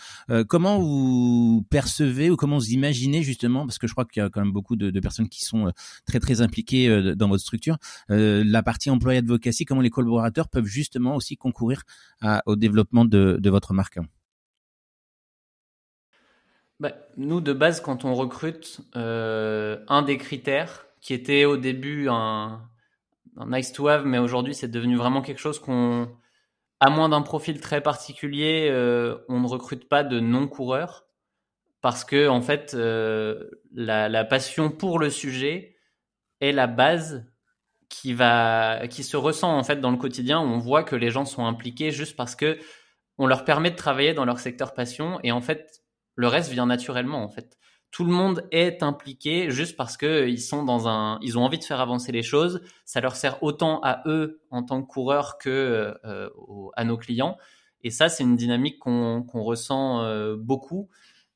Comment 0.48 0.78
vous 0.78 1.64
percevez 1.70 2.30
ou 2.30 2.36
comment 2.36 2.58
vous 2.58 2.70
imaginez 2.70 3.22
justement 3.22 3.66
parce 3.66 3.78
que 3.78 3.86
je 3.86 3.92
crois 3.92 4.04
qu'il 4.04 4.22
y 4.22 4.26
a 4.26 4.28
quand 4.28 4.40
même 4.40 4.52
beaucoup 4.52 4.76
de, 4.76 4.90
de 4.90 5.00
personnes 5.00 5.28
qui 5.28 5.44
sont 5.44 5.72
très 6.06 6.20
très 6.20 6.40
impliquées 6.40 7.14
dans 7.16 7.28
votre 7.28 7.42
structure 7.42 7.78
la 8.16 8.62
partie 8.62 8.90
employé 8.90 9.18
advocacy, 9.18 9.64
comment 9.64 9.80
les 9.80 9.90
collaborateurs 9.90 10.48
peuvent 10.48 10.66
justement 10.66 11.16
aussi 11.16 11.36
concourir 11.36 11.82
au 12.46 12.56
développement 12.56 13.04
de, 13.04 13.50
votre 13.50 13.72
marque? 13.72 13.98
Bah, 16.80 16.92
Nous, 17.16 17.40
de 17.40 17.52
base, 17.52 17.80
quand 17.80 18.04
on 18.04 18.14
recrute, 18.14 18.80
euh, 18.96 19.78
un 19.88 20.02
des 20.02 20.18
critères 20.18 20.86
qui 21.00 21.14
était 21.14 21.44
au 21.44 21.56
début 21.56 22.08
un, 22.08 22.68
nice 23.46 23.72
to 23.72 23.88
have, 23.88 24.04
mais 24.04 24.18
aujourd'hui 24.18 24.54
c'est 24.54 24.68
devenu 24.68 24.96
vraiment 24.96 25.22
quelque 25.22 25.38
chose 25.38 25.58
qu'on, 25.58 26.08
à 26.80 26.90
moins 26.90 27.08
d'un 27.08 27.22
profil 27.22 27.60
très 27.60 27.80
particulier, 27.80 28.68
euh, 28.70 29.18
on 29.28 29.40
ne 29.40 29.46
recrute 29.46 29.88
pas 29.88 30.02
de 30.02 30.20
non-coureurs 30.20 31.06
parce 31.80 32.04
que 32.04 32.28
en 32.28 32.40
fait, 32.40 32.74
la, 33.72 34.24
passion 34.24 34.70
pour 34.70 34.98
le 34.98 35.10
sujet 35.10 35.76
est 36.40 36.52
la 36.52 36.66
base 36.66 37.26
qui 38.00 38.12
va, 38.12 38.86
qui 38.88 39.02
se 39.02 39.16
ressent 39.16 39.56
en 39.56 39.62
fait 39.62 39.80
dans 39.80 39.90
le 39.90 39.96
quotidien 39.96 40.40
on 40.40 40.58
voit 40.58 40.82
que 40.82 40.96
les 40.96 41.10
gens 41.10 41.24
sont 41.24 41.46
impliqués 41.46 41.90
juste 41.90 42.16
parce 42.16 42.34
que 42.34 42.58
on 43.18 43.26
leur 43.26 43.44
permet 43.44 43.70
de 43.70 43.76
travailler 43.76 44.14
dans 44.14 44.24
leur 44.24 44.40
secteur 44.40 44.74
passion 44.74 45.20
et 45.22 45.30
en 45.30 45.40
fait 45.40 45.82
le 46.16 46.28
reste 46.28 46.50
vient 46.50 46.66
naturellement 46.66 47.22
en 47.22 47.28
fait. 47.28 47.56
Tout 47.90 48.04
le 48.04 48.10
monde 48.10 48.48
est 48.50 48.82
impliqué 48.82 49.50
juste 49.50 49.76
parce 49.76 49.96
que 49.96 50.26
ils 50.26 50.40
sont 50.40 50.64
dans 50.64 50.88
un, 50.88 51.18
ils 51.22 51.38
ont 51.38 51.44
envie 51.44 51.60
de 51.60 51.64
faire 51.64 51.80
avancer 51.80 52.10
les 52.10 52.24
choses. 52.24 52.60
Ça 52.84 53.00
leur 53.00 53.14
sert 53.14 53.40
autant 53.42 53.80
à 53.82 54.02
eux 54.06 54.40
en 54.50 54.64
tant 54.64 54.82
que 54.82 54.88
coureurs 54.88 55.38
que 55.38 55.94
euh, 56.04 56.28
à 56.74 56.84
nos 56.84 56.96
clients. 56.96 57.36
Et 57.82 57.90
ça, 57.90 58.08
c'est 58.08 58.24
une 58.24 58.34
dynamique 58.34 58.80
qu'on 58.80 59.24
ressent 59.32 60.02
euh, 60.02 60.34
beaucoup. 60.36 60.88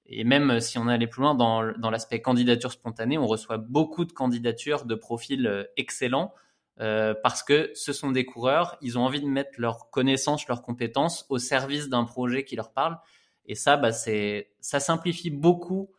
Et 0.07 0.25
même 0.25 0.59
si 0.59 0.79
on 0.79 0.89
allait 0.89 1.07
plus 1.07 1.23
loin 1.23 1.37
dans, 1.37 1.73
dans 1.79 1.91
l'aspect 1.91 2.21
candidature 2.23 2.73
spontanée, 2.73 3.19
on 3.19 3.27
reçoit 3.27 3.59
beaucoup 3.59 4.05
de 4.05 4.13
candidatures 4.13 4.85
de 4.85 4.97
profils 4.97 5.47
euh, 5.47 5.65
excellents 5.77 6.35
euh, 6.81 7.13
parce 7.23 7.43
que 7.43 7.71
ce 7.75 7.93
sont 7.93 8.13
des 8.13 8.25
coureurs, 8.25 8.77
ils 8.81 8.99
ont 8.99 9.03
envie 9.03 9.21
de 9.21 9.27
mettre 9.27 9.51
leurs 9.59 9.91
connaissances, 9.91 10.47
leurs 10.47 10.63
compétences 10.63 11.27
au 11.29 11.39
service 11.39 11.89
d'un 11.89 12.05
projet 12.05 12.45
qui 12.45 12.55
leur 12.55 12.73
parle. 12.73 12.99
Et 13.47 13.57
ça, 13.57 13.77
bah, 13.77 13.91
c'est, 13.91 14.53
ça 14.61 14.79
simplifie 14.79 15.31
beaucoup 15.31 15.91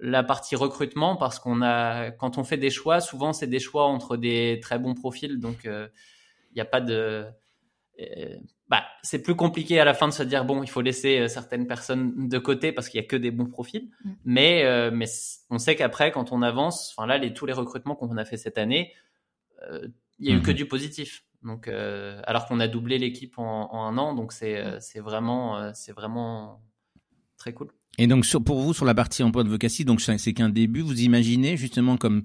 la 0.00 0.24
partie 0.24 0.56
recrutement 0.56 1.16
parce 1.16 1.38
qu'on 1.38 1.62
a, 1.62 2.10
quand 2.10 2.36
on 2.36 2.42
fait 2.42 2.56
des 2.56 2.70
choix, 2.70 3.00
souvent 3.00 3.32
c'est 3.32 3.46
des 3.46 3.60
choix 3.60 3.84
entre 3.84 4.16
des 4.16 4.58
très 4.60 4.80
bons 4.80 4.94
profils, 4.94 5.38
donc 5.38 5.60
il 5.64 5.70
euh, 5.70 5.86
n'y 6.56 6.60
a 6.60 6.64
pas 6.64 6.80
de, 6.80 7.24
euh, 8.00 8.36
bah, 8.66 8.82
c'est 9.04 9.22
plus 9.22 9.36
compliqué 9.36 9.78
à 9.78 9.84
la 9.84 9.94
fin 9.94 10.08
de 10.08 10.12
se 10.12 10.24
dire 10.24 10.44
bon, 10.44 10.64
il 10.64 10.68
faut 10.68 10.80
laisser 10.80 11.28
certaines 11.28 11.68
personnes 11.68 12.28
de 12.28 12.38
côté 12.38 12.72
parce 12.72 12.88
qu'il 12.88 13.00
y 13.00 13.04
a 13.04 13.06
que 13.06 13.14
des 13.14 13.30
bons 13.30 13.46
profils. 13.46 13.88
Mm. 14.04 14.12
Mais, 14.24 14.90
mais 14.90 15.06
on 15.48 15.58
sait 15.58 15.76
qu'après, 15.76 16.10
quand 16.10 16.32
on 16.32 16.42
avance, 16.42 16.92
enfin 16.96 17.06
là, 17.06 17.18
les, 17.18 17.32
tous 17.32 17.46
les 17.46 17.52
recrutements 17.52 17.94
qu'on 17.94 18.16
a 18.16 18.24
fait 18.24 18.36
cette 18.36 18.58
année, 18.58 18.92
il 20.18 20.28
y 20.28 20.32
a 20.32 20.36
eu 20.36 20.42
que 20.42 20.50
mhm. 20.50 20.56
du 20.56 20.66
positif. 20.66 21.24
Donc, 21.44 21.68
euh, 21.68 22.20
alors 22.24 22.46
qu'on 22.46 22.58
a 22.58 22.68
doublé 22.68 22.98
l'équipe 22.98 23.38
en, 23.38 23.70
un 23.72 23.98
an, 23.98 24.14
donc 24.14 24.32
c'est 24.32 24.58
euh, 24.58 24.78
c'est 24.80 25.00
vraiment 25.00 25.58
euh, 25.58 25.70
c'est 25.74 25.92
vraiment 25.92 26.62
très 27.36 27.52
cool. 27.52 27.68
Et 27.96 28.08
donc 28.08 28.26
sur, 28.26 28.42
pour 28.42 28.60
vous 28.60 28.74
sur 28.74 28.86
la 28.86 28.94
partie 28.94 29.22
emploi 29.22 29.42
advocacy, 29.42 29.84
donc 29.84 30.00
c'est 30.00 30.32
qu'un 30.32 30.48
début. 30.48 30.80
Vous 30.80 31.02
imaginez 31.02 31.56
justement 31.56 31.96
comme 31.96 32.22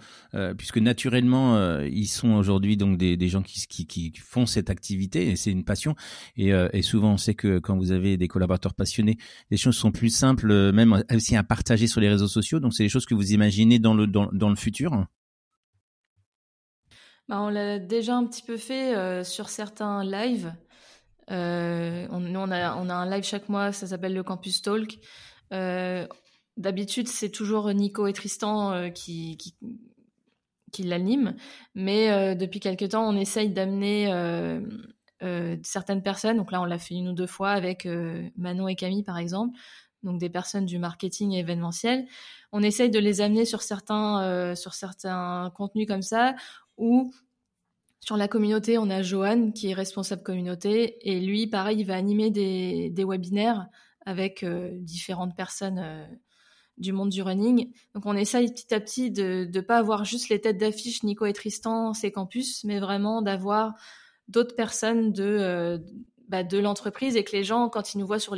puisque 0.58 0.80
naturellement 0.80 1.80
ils 1.82 2.08
sont 2.08 2.32
aujourd'hui 2.32 2.76
donc 2.76 2.98
des, 2.98 3.18
des 3.18 3.28
gens 3.28 3.44
qui, 3.44 3.68
qui, 3.68 3.86
qui 3.86 4.12
font 4.16 4.48
cette 4.48 4.72
activité 4.72 5.30
et 5.30 5.36
c'est 5.36 5.52
une 5.52 5.64
passion. 5.64 5.96
Et, 6.38 6.48
et 6.48 6.82
souvent 6.82 7.12
on 7.12 7.18
sait 7.18 7.36
que 7.36 7.60
quand 7.60 7.78
vous 7.78 7.92
avez 7.92 8.18
des 8.18 8.28
collaborateurs 8.28 8.74
passionnés, 8.74 9.20
les 9.52 9.58
choses 9.58 9.76
sont 9.76 9.92
plus 9.92 10.10
simples, 10.10 10.72
même 10.72 11.04
aussi 11.14 11.36
à 11.36 11.44
partager 11.44 11.86
sur 11.86 12.02
les 12.02 12.10
réseaux 12.10 12.28
sociaux. 12.28 12.60
Donc 12.60 12.74
c'est 12.74 12.82
des 12.82 12.90
choses 12.90 13.06
que 13.06 13.14
vous 13.14 13.34
imaginez 13.34 13.78
dans 13.78 13.94
le 13.94 14.08
dans, 14.08 14.28
dans 14.32 14.50
le 14.50 14.56
futur. 14.56 15.06
Bah, 17.30 17.42
on 17.42 17.50
l'a 17.50 17.78
déjà 17.78 18.16
un 18.16 18.26
petit 18.26 18.42
peu 18.42 18.58
fait 18.58 18.96
euh, 18.96 19.24
sur 19.24 19.50
certains 19.50 20.04
lives. 20.04 20.52
Euh, 21.30 22.08
nous, 22.08 22.40
on 22.40 22.50
a, 22.50 22.72
un 22.72 23.10
live 23.10 23.24
chaque 23.24 23.50
mois, 23.50 23.72
ça 23.72 23.86
s'appelle 23.86 24.16
le 24.16 24.24
Campus 24.24 24.64
Talk. 24.64 24.98
Euh, 25.54 26.08
d'habitude, 26.58 27.08
c'est 27.08 27.30
toujours 27.30 27.72
Nico 27.72 28.08
et 28.08 28.14
Tristan 28.14 28.90
qui, 28.92 29.38
l'animent. 30.80 31.36
Mais 31.76 32.36
depuis 32.36 32.60
quelques 32.60 32.90
temps, 32.90 33.08
on 33.08 33.16
essaye 33.16 33.52
d'amener 33.52 34.12
certaines 35.62 36.02
personnes. 36.02 36.38
Donc 36.38 36.52
là, 36.52 36.62
on 36.62 36.66
l'a 36.66 36.80
fait 36.80 36.96
une 36.96 37.10
ou 37.10 37.14
deux 37.14 37.28
fois 37.28 37.52
avec 37.52 37.88
Manon 38.38 38.68
et 38.68 38.76
Camille, 38.76 39.04
par 39.04 39.20
exemple. 39.20 39.56
Donc 40.02 40.18
des 40.18 40.30
personnes 40.30 40.66
du 40.66 40.80
marketing 40.80 41.34
événementiel. 41.34 42.08
On 42.52 42.64
essaye 42.64 42.90
de 42.90 43.00
les 43.00 43.22
amener 43.22 43.46
sur 43.46 43.62
certains, 43.62 44.56
sur 44.56 44.74
certains 44.74 45.52
contenus 45.56 45.88
comme 45.88 46.02
ça 46.02 46.34
où 46.80 47.14
Sur 48.00 48.18
la 48.18 48.28
communauté, 48.28 48.78
on 48.78 48.90
a 48.90 49.02
Johan 49.02 49.52
qui 49.52 49.70
est 49.70 49.74
responsable 49.74 50.24
communauté 50.24 50.98
et 51.08 51.20
lui, 51.20 51.48
pareil, 51.48 51.80
il 51.80 51.86
va 51.86 51.96
animer 51.96 52.32
des, 52.32 53.06
webinaires 53.06 53.68
avec 54.06 54.44
différentes 54.46 55.36
personnes 55.36 56.08
du 56.80 56.94
monde 56.94 57.10
du 57.10 57.22
running. 57.22 57.72
Donc 57.94 58.06
on 58.06 58.16
essaye 58.16 58.52
petit 58.52 58.74
à 58.74 58.80
petit 58.80 59.12
de 59.12 59.48
ne 59.54 59.62
pas 59.62 59.78
avoir 59.78 60.06
juste 60.06 60.30
les 60.30 60.40
têtes 60.40 60.58
d'affiche 60.58 61.04
Nico 61.04 61.26
et 61.26 61.34
Tristan, 61.34 61.94
ces 61.94 62.12
campus, 62.12 62.64
mais 62.64 62.80
vraiment 62.80 63.22
d'avoir 63.22 63.74
d'autres 64.28 64.56
personnes 64.56 65.12
de, 65.12 65.24
euh, 65.24 65.78
bah, 66.28 66.44
de 66.44 66.58
l'entreprise 66.58 67.16
et 67.16 67.24
que 67.24 67.36
les 67.36 67.44
gens, 67.44 67.70
quand 67.70 67.94
ils 67.94 67.98
nous 67.98 68.08
voient 68.08 68.20
sur 68.20 68.34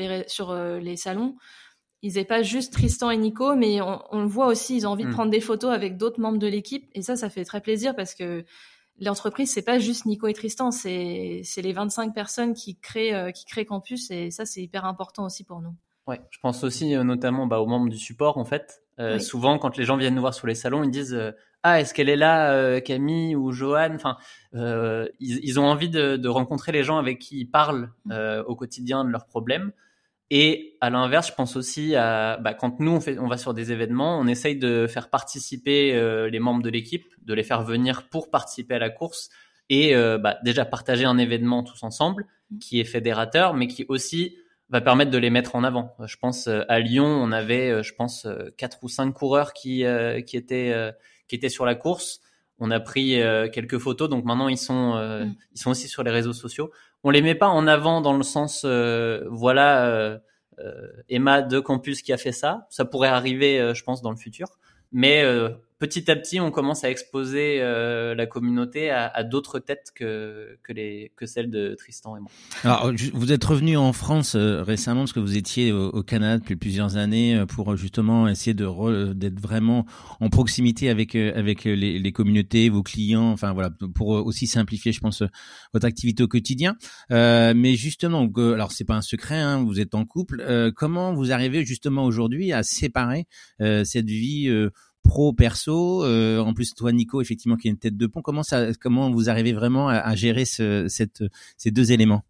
euh, 0.49 0.79
les 0.79 0.97
salons, 0.97 1.37
ils 2.01 2.13
n'aient 2.15 2.25
pas 2.25 2.41
juste 2.41 2.73
Tristan 2.73 3.11
et 3.11 3.17
Nico, 3.17 3.55
mais 3.55 3.79
on, 3.81 4.21
le 4.21 4.27
voit 4.27 4.47
aussi, 4.47 4.75
ils 4.75 4.87
ont 4.87 4.91
envie 4.91 5.03
de 5.03 5.09
hmm. 5.09 5.13
prendre 5.13 5.31
des 5.31 5.41
photos 5.41 5.71
avec 5.71 5.97
d'autres 5.97 6.19
membres 6.19 6.39
de 6.39 6.47
l'équipe. 6.47 6.89
Et 6.93 7.01
ça, 7.01 7.15
ça 7.15 7.29
fait 7.29 7.45
très 7.45 7.61
plaisir 7.61 7.95
parce 7.95 8.15
que 8.15 8.43
l'entreprise, 8.99 9.51
c'est 9.51 9.61
pas 9.61 9.79
juste 9.79 10.05
Nico 10.05 10.27
et 10.27 10.33
Tristan, 10.33 10.71
c'est 10.71 11.43
les 11.57 11.73
25 11.73 12.13
personnes 12.13 12.53
qui 12.53 12.77
créent, 12.77 13.13
euh, 13.13 13.31
qui 13.31 13.45
créent 13.45 13.65
Campus. 13.65 14.09
Et 14.11 14.31
ça, 14.31 14.45
c'est 14.45 14.61
hyper 14.61 14.85
important 14.85 15.25
aussi 15.25 15.43
pour 15.43 15.61
nous. 15.61 15.75
Ouais, 16.07 16.19
je 16.31 16.39
pense 16.39 16.63
aussi 16.63 16.95
euh, 16.95 17.03
notamment 17.03 17.45
bah, 17.47 17.59
aux 17.59 17.67
membres 17.67 17.89
du 17.89 17.97
support 17.97 18.37
en 18.37 18.45
fait. 18.45 18.81
Euh, 18.99 19.19
souvent, 19.19 19.57
quand 19.57 19.77
les 19.77 19.85
gens 19.85 19.97
viennent 19.97 20.15
nous 20.15 20.21
voir 20.21 20.33
sur 20.33 20.47
les 20.47 20.55
salons, 20.55 20.83
ils 20.83 20.91
disent 20.91 21.13
euh, 21.13 21.31
ah 21.63 21.79
est-ce 21.79 21.93
qu'elle 21.93 22.09
est 22.09 22.15
là, 22.15 22.81
Camille 22.81 23.35
ou 23.35 23.51
Joanne 23.51 23.95
Enfin, 23.95 24.17
ils, 25.19 25.59
ont 25.59 25.65
envie 25.65 25.89
de, 25.89 26.27
rencontrer 26.27 26.71
les 26.71 26.83
gens 26.83 26.97
avec 26.97 27.19
qui 27.19 27.39
ils 27.41 27.45
parlent 27.45 27.91
mm. 28.05 28.41
au 28.47 28.55
quotidien 28.55 29.05
de 29.05 29.09
leurs 29.11 29.27
problèmes. 29.27 29.71
Et 30.31 30.77
à 30.81 30.89
l'inverse, 30.89 31.27
je 31.27 31.33
pense 31.33 31.55
aussi 31.55 31.95
à 31.95 32.37
bah, 32.37 32.53
quand 32.53 32.79
nous 32.79 32.93
on, 32.93 33.01
fait, 33.01 33.19
on 33.19 33.27
va 33.27 33.37
sur 33.37 33.53
des 33.53 33.71
événements, 33.71 34.17
on 34.17 34.25
essaye 34.25 34.55
de 34.55 34.87
faire 34.87 35.09
participer 35.09 35.91
les 36.31 36.39
membres 36.39 36.63
de 36.63 36.69
l'équipe, 36.69 37.05
de 37.21 37.33
les 37.33 37.43
faire 37.43 37.63
venir 37.63 38.07
pour 38.09 38.31
participer 38.31 38.75
à 38.75 38.79
la 38.79 38.89
course 38.89 39.29
et 39.69 39.93
bah, 39.93 40.37
déjà 40.43 40.63
partager 40.63 41.03
un 41.03 41.17
événement 41.17 41.63
tous 41.63 41.83
ensemble 41.83 42.25
mm. 42.49 42.59
qui 42.59 42.79
est 42.79 42.85
fédérateur, 42.85 43.53
mais 43.53 43.67
qui 43.67 43.85
aussi 43.89 44.37
va 44.71 44.81
permettre 44.81 45.11
de 45.11 45.17
les 45.17 45.29
mettre 45.29 45.55
en 45.55 45.63
avant. 45.63 45.93
Je 46.05 46.15
pense 46.15 46.47
euh, 46.47 46.61
à 46.69 46.79
Lyon, 46.79 47.05
on 47.05 47.31
avait, 47.31 47.69
euh, 47.69 47.83
je 47.83 47.93
pense, 47.93 48.25
euh, 48.25 48.49
quatre 48.57 48.79
ou 48.83 48.89
cinq 48.89 49.11
coureurs 49.11 49.53
qui 49.53 49.83
qui 50.25 50.37
étaient 50.37 50.93
qui 51.27 51.35
étaient 51.35 51.49
sur 51.49 51.65
la 51.65 51.75
course. 51.75 52.21
On 52.63 52.71
a 52.71 52.79
pris 52.79 53.19
quelques 53.51 53.79
photos, 53.79 54.07
donc 54.09 54.23
maintenant 54.23 54.47
ils 54.47 54.57
sont 54.57 54.95
mm. 54.95 55.35
ils 55.53 55.59
sont 55.59 55.71
aussi 55.71 55.87
sur 55.87 56.03
les 56.03 56.11
réseaux 56.11 56.33
sociaux. 56.33 56.71
On 57.03 57.09
les 57.09 57.21
met 57.21 57.35
pas 57.35 57.47
en 57.47 57.67
avant 57.67 58.01
dans 58.01 58.15
le 58.15 58.23
sens 58.23 58.65
voilà 58.65 60.19
Emma 61.09 61.41
de 61.41 61.59
campus 61.59 62.01
qui 62.01 62.13
a 62.13 62.17
fait 62.17 62.31
ça. 62.31 62.67
Ça 62.69 62.85
pourrait 62.85 63.09
arriver, 63.09 63.73
je 63.73 63.83
pense, 63.83 64.01
dans 64.01 64.11
le 64.11 64.17
futur. 64.17 64.59
Mais 64.91 65.23
petit 65.81 66.11
à 66.11 66.15
petit, 66.15 66.39
on 66.39 66.51
commence 66.51 66.83
à 66.83 66.91
exposer 66.91 67.57
euh, 67.59 68.13
la 68.13 68.27
communauté 68.27 68.91
à, 68.91 69.23
d'autres 69.23 69.57
têtes 69.57 69.91
que, 69.95 70.59
que, 70.61 70.73
les, 70.73 71.11
que 71.15 71.25
celles 71.25 71.49
de 71.49 71.73
Tristan 71.73 72.15
et 72.15 72.19
moi. 72.19 72.29
Alors, 72.63 72.93
vous 73.13 73.31
êtes 73.31 73.43
revenu 73.43 73.77
en 73.77 73.91
France 73.91 74.35
euh, 74.35 74.61
récemment 74.61 75.01
parce 75.01 75.13
que 75.13 75.19
vous 75.19 75.37
étiez 75.37 75.71
au, 75.71 76.03
Canada 76.03 76.37
depuis 76.37 76.55
plusieurs 76.55 76.97
années 76.97 77.35
euh, 77.35 77.47
pour 77.47 77.75
justement 77.77 78.27
essayer 78.27 78.53
de 78.53 78.61
d'être 79.13 79.39
vraiment 79.39 79.85
en 80.19 80.29
proximité 80.29 80.89
avec 80.89 81.15
avec 81.15 81.63
les, 81.63 81.97
les, 81.97 82.11
communautés, 82.11 82.69
vos 82.69 82.83
clients, 82.83 83.31
enfin 83.31 83.51
voilà, 83.51 83.71
pour 83.95 84.09
aussi 84.09 84.45
simplifier, 84.45 84.91
je 84.91 84.99
pense, 84.99 85.23
votre 85.73 85.87
activité 85.87 86.21
au 86.21 86.27
quotidien. 86.27 86.75
mais 87.09 87.73
justement, 87.73 88.29
alors 88.37 88.71
c'est 88.71 88.85
pas 88.85 88.95
un 88.95 89.01
secret, 89.01 89.39
hein, 89.39 89.63
vous 89.63 89.79
êtes 89.79 89.95
en 89.95 90.05
couple. 90.05 90.43
comment 90.75 91.13
vous 91.13 91.31
arrivez 91.31 91.65
justement 91.65 92.05
aujourd'hui 92.05 92.53
à 92.53 92.61
séparer 92.61 93.25
cette 93.59 94.09
vie 94.09 94.49
pro 95.03 95.33
perso 95.33 96.03
euh, 96.03 96.39
en 96.39 96.53
plus 96.53 96.73
toi 96.73 96.91
Nico 96.91 97.21
effectivement 97.21 97.57
qui 97.57 97.67
est 97.67 97.71
une 97.71 97.77
tête 97.77 97.97
de 97.97 98.07
pont 98.07 98.21
comment 98.21 98.43
ça 98.43 98.73
comment 98.73 99.09
vous 99.09 99.29
arrivez 99.29 99.53
vraiment 99.53 99.89
à, 99.89 100.15
gérer 100.15 100.45
ce, 100.45 100.87
cette, 100.87 101.23
ces 101.57 101.71
deux 101.71 101.91
éléments? 101.91 102.23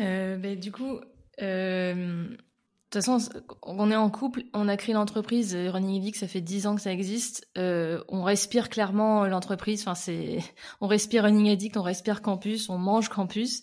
Euh, 0.00 0.36
ben, 0.38 0.58
du 0.58 0.72
coup 0.72 1.00
euh, 1.40 2.24
de 2.24 2.98
toute 2.98 3.04
façon, 3.06 3.40
on 3.62 3.90
est 3.90 3.96
en 3.96 4.10
couple, 4.10 4.42
on 4.52 4.68
a 4.68 4.76
créé 4.76 4.94
l'entreprise 4.94 5.56
Running 5.56 5.96
Evic, 5.96 6.14
ça 6.14 6.28
fait 6.28 6.42
dix 6.42 6.66
ans 6.66 6.74
que 6.74 6.82
ça 6.82 6.92
existe. 6.92 7.48
on 7.56 8.22
respire 8.22 8.68
clairement 8.68 9.26
l'entreprise. 9.26 9.80
Enfin, 9.80 9.94
c'est, 9.94 10.40
on 10.82 10.88
respire 10.88 11.22
Running 11.22 11.48
Addict, 11.48 11.78
on 11.78 11.82
respire 11.82 12.20
Campus, 12.20 12.68
on 12.68 12.76
mange 12.76 13.08
Campus. 13.08 13.62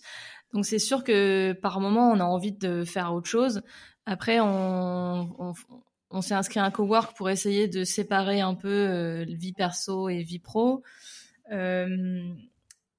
Donc 0.52 0.66
c'est 0.66 0.80
sûr 0.80 1.04
que 1.04 1.52
par 1.52 1.78
moment, 1.78 2.10
on 2.10 2.18
a 2.18 2.24
envie 2.24 2.50
de 2.50 2.84
faire 2.84 3.14
autre 3.14 3.28
chose. 3.28 3.62
Après, 4.10 4.40
on, 4.40 5.54
on, 6.10 6.20
s'est 6.20 6.34
inscrit 6.34 6.58
à 6.58 6.64
un 6.64 6.72
cowork 6.72 7.16
pour 7.16 7.30
essayer 7.30 7.68
de 7.68 7.84
séparer 7.84 8.40
un 8.40 8.56
peu 8.56 8.68
euh, 8.68 9.24
vie 9.24 9.52
perso 9.52 10.08
et 10.08 10.24
vie 10.24 10.40
pro. 10.40 10.82
Euh, 11.52 12.34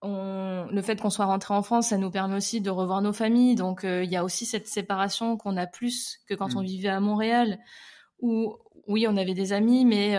on, 0.01 0.67
le 0.71 0.81
fait 0.81 1.01
qu'on 1.01 1.09
soit 1.09 1.25
rentré 1.25 1.53
en 1.53 1.63
France, 1.63 1.89
ça 1.89 1.97
nous 1.97 2.11
permet 2.11 2.37
aussi 2.37 2.61
de 2.61 2.69
revoir 2.69 3.01
nos 3.01 3.11
familles. 3.11 3.55
Donc, 3.55 3.83
euh, 3.83 4.05
il 4.05 4.09
y 4.09 4.15
a 4.15 4.23
aussi 4.23 4.45
cette 4.45 4.67
séparation 4.67 5.35
qu'on 5.35 5.57
a 5.57 5.67
plus 5.67 6.17
que 6.29 6.33
quand 6.33 6.55
on 6.55 6.61
mm. 6.61 6.65
vivait 6.65 6.87
à 6.87 7.01
Montréal, 7.01 7.59
où 8.21 8.55
oui, 8.87 9.05
on 9.05 9.17
avait 9.17 9.33
des 9.33 9.51
amis, 9.51 9.83
mais 9.83 10.15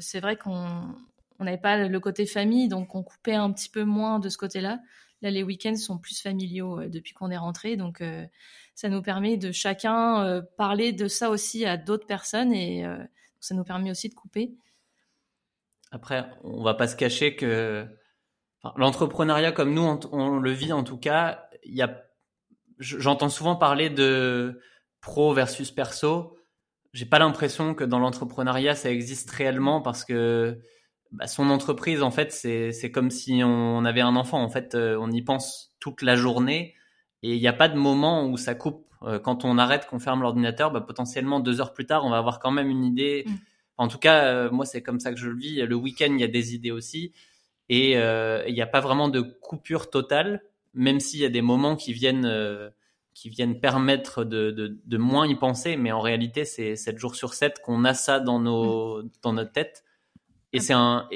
c'est 0.00 0.20
vrai 0.20 0.36
qu'on 0.36 0.64
n'avait 1.38 1.58
pas 1.58 1.76
le 1.86 2.00
côté 2.00 2.24
famille, 2.24 2.68
donc 2.68 2.94
on 2.94 3.02
coupait 3.02 3.34
un 3.34 3.52
petit 3.52 3.68
peu 3.68 3.84
moins 3.84 4.20
de 4.20 4.30
ce 4.30 4.38
côté-là. 4.38 4.78
Là, 5.22 5.30
les 5.30 5.42
week-ends 5.42 5.76
sont 5.76 5.98
plus 5.98 6.20
familiaux 6.20 6.88
depuis 6.88 7.12
qu'on 7.12 7.30
est 7.30 7.36
rentré, 7.36 7.76
donc 7.76 8.02
ça 8.80 8.88
nous 8.88 9.02
permet 9.02 9.36
de 9.36 9.52
chacun 9.52 10.24
euh, 10.24 10.40
parler 10.56 10.94
de 10.94 11.06
ça 11.06 11.28
aussi 11.28 11.66
à 11.66 11.76
d'autres 11.76 12.06
personnes 12.06 12.50
et 12.54 12.86
euh, 12.86 12.96
ça 13.38 13.54
nous 13.54 13.62
permet 13.62 13.90
aussi 13.90 14.08
de 14.08 14.14
couper. 14.14 14.54
Après, 15.90 16.24
on 16.44 16.62
va 16.62 16.72
pas 16.72 16.88
se 16.88 16.96
cacher 16.96 17.36
que 17.36 17.86
l'entrepreneuriat 18.76 19.52
comme 19.52 19.74
nous 19.74 19.82
on, 20.12 20.38
le 20.38 20.50
vit 20.50 20.72
en 20.72 20.82
tout 20.82 20.96
cas, 20.96 21.46
y 21.62 21.82
a 21.82 22.04
j'entends 22.78 23.28
souvent 23.28 23.54
parler 23.54 23.90
de 23.90 24.62
pro 25.02 25.34
versus 25.34 25.70
perso. 25.70 26.38
J'ai 26.94 27.04
pas 27.04 27.18
l'impression 27.18 27.74
que 27.74 27.84
dans 27.84 27.98
l'entrepreneuriat 27.98 28.74
ça 28.74 28.90
existe 28.90 29.30
réellement 29.30 29.82
parce 29.82 30.06
que 30.06 30.58
bah, 31.12 31.26
son 31.26 31.50
entreprise 31.50 32.02
en 32.02 32.10
fait 32.10 32.32
c'est 32.32 32.90
comme 32.92 33.10
si 33.10 33.42
on 33.44 33.84
avait 33.84 34.00
un 34.00 34.16
enfant 34.16 34.42
en 34.42 34.48
fait 34.48 34.74
euh, 34.74 34.96
on 35.00 35.10
y 35.10 35.22
pense 35.22 35.74
toute 35.80 36.02
la 36.02 36.16
journée 36.16 36.74
et 37.22 37.34
il 37.34 37.40
n'y 37.40 37.48
a 37.48 37.52
pas 37.52 37.68
de 37.68 37.76
moment 37.76 38.26
où 38.26 38.36
ça 38.36 38.54
coupe. 38.54 38.86
Euh, 39.02 39.18
quand 39.18 39.44
on 39.44 39.58
arrête, 39.58 39.86
qu'on 39.86 39.98
ferme 39.98 40.22
l'ordinateur, 40.22 40.70
bah, 40.70 40.80
potentiellement 40.80 41.40
deux 41.40 41.60
heures 41.60 41.72
plus 41.72 41.86
tard, 41.86 42.04
on 42.04 42.10
va 42.10 42.18
avoir 42.18 42.38
quand 42.38 42.50
même 42.50 42.68
une 42.68 42.84
idée. 42.84 43.24
Mm. 43.26 43.34
En 43.78 43.88
tout 43.88 43.98
cas, 43.98 44.24
euh, 44.24 44.50
moi, 44.50 44.66
c'est 44.66 44.82
comme 44.82 45.00
ça 45.00 45.12
que 45.12 45.18
je 45.18 45.28
le 45.28 45.36
vis. 45.36 45.62
Le 45.62 45.74
week-end, 45.74 46.08
il 46.10 46.20
y 46.20 46.24
a 46.24 46.28
des 46.28 46.54
idées 46.54 46.70
aussi. 46.70 47.12
Et 47.68 47.96
euh, 47.96 48.42
il 48.46 48.54
n'y 48.54 48.62
a 48.62 48.66
pas 48.66 48.80
vraiment 48.80 49.08
de 49.08 49.20
coupure 49.20 49.90
totale, 49.90 50.42
même 50.74 51.00
s'il 51.00 51.20
y 51.20 51.24
a 51.24 51.30
des 51.30 51.40
moments 51.40 51.76
qui 51.76 51.92
viennent, 51.92 52.30
qui 53.14 53.30
viennent 53.30 53.60
permettre 53.60 54.24
de, 54.24 54.50
de, 54.50 54.78
de, 54.84 54.98
moins 54.98 55.26
y 55.26 55.34
penser. 55.34 55.76
Mais 55.76 55.92
en 55.92 56.00
réalité, 56.00 56.44
c'est 56.44 56.76
7 56.76 56.98
jours 56.98 57.14
sur 57.14 57.32
7 57.32 57.60
qu'on 57.60 57.84
a 57.84 57.94
ça 57.94 58.20
dans, 58.20 58.40
nos, 58.40 59.02
mm. 59.02 59.10
dans 59.22 59.32
notre 59.32 59.52
tête. 59.52 59.84
Et 60.52 60.60
c'est 60.60 60.72
un 60.72 61.08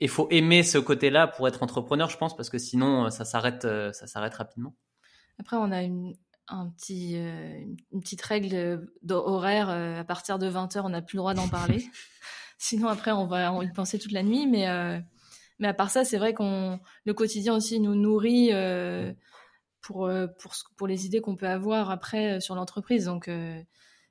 il 0.00 0.08
faut 0.08 0.28
aimer 0.30 0.62
ce 0.62 0.78
côté-là 0.78 1.26
pour 1.26 1.48
être 1.48 1.62
entrepreneur, 1.62 2.08
je 2.08 2.16
pense, 2.16 2.36
parce 2.36 2.50
que 2.50 2.58
sinon, 2.58 3.06
euh, 3.06 3.10
ça 3.10 3.24
s'arrête, 3.24 3.64
euh, 3.64 3.92
ça 3.92 4.06
s'arrête 4.06 4.34
rapidement. 4.34 4.74
Après, 5.38 5.56
on 5.56 5.70
a 5.72 5.82
une, 5.82 6.14
un 6.48 6.68
petit, 6.70 7.16
euh, 7.16 7.60
une 7.92 8.00
petite 8.00 8.22
règle 8.22 8.88
d'horaire. 9.02 9.68
à 9.70 10.04
partir 10.04 10.38
de 10.38 10.48
20h, 10.48 10.82
on 10.84 10.90
n'a 10.90 11.02
plus 11.02 11.16
le 11.16 11.20
droit 11.20 11.34
d'en 11.34 11.48
parler. 11.48 11.84
sinon, 12.58 12.88
après, 12.88 13.12
on 13.12 13.26
va 13.26 13.52
y 13.62 13.72
penser 13.72 13.98
toute 13.98 14.12
la 14.12 14.22
nuit. 14.22 14.46
Mais, 14.46 14.66
mais 15.58 15.68
à 15.68 15.74
part 15.74 15.90
ça, 15.90 16.04
c'est 16.04 16.18
vrai 16.18 16.34
qu'on 16.34 16.80
le 17.04 17.14
quotidien 17.14 17.54
aussi 17.54 17.78
nous 17.78 17.94
nourrit 17.94 18.50
pour, 19.80 20.10
pour, 20.40 20.54
pour 20.76 20.86
les 20.86 21.06
idées 21.06 21.20
qu'on 21.20 21.36
peut 21.36 21.48
avoir 21.48 21.90
après 21.90 22.40
sur 22.40 22.56
l'entreprise. 22.56 23.04
Donc, 23.04 23.30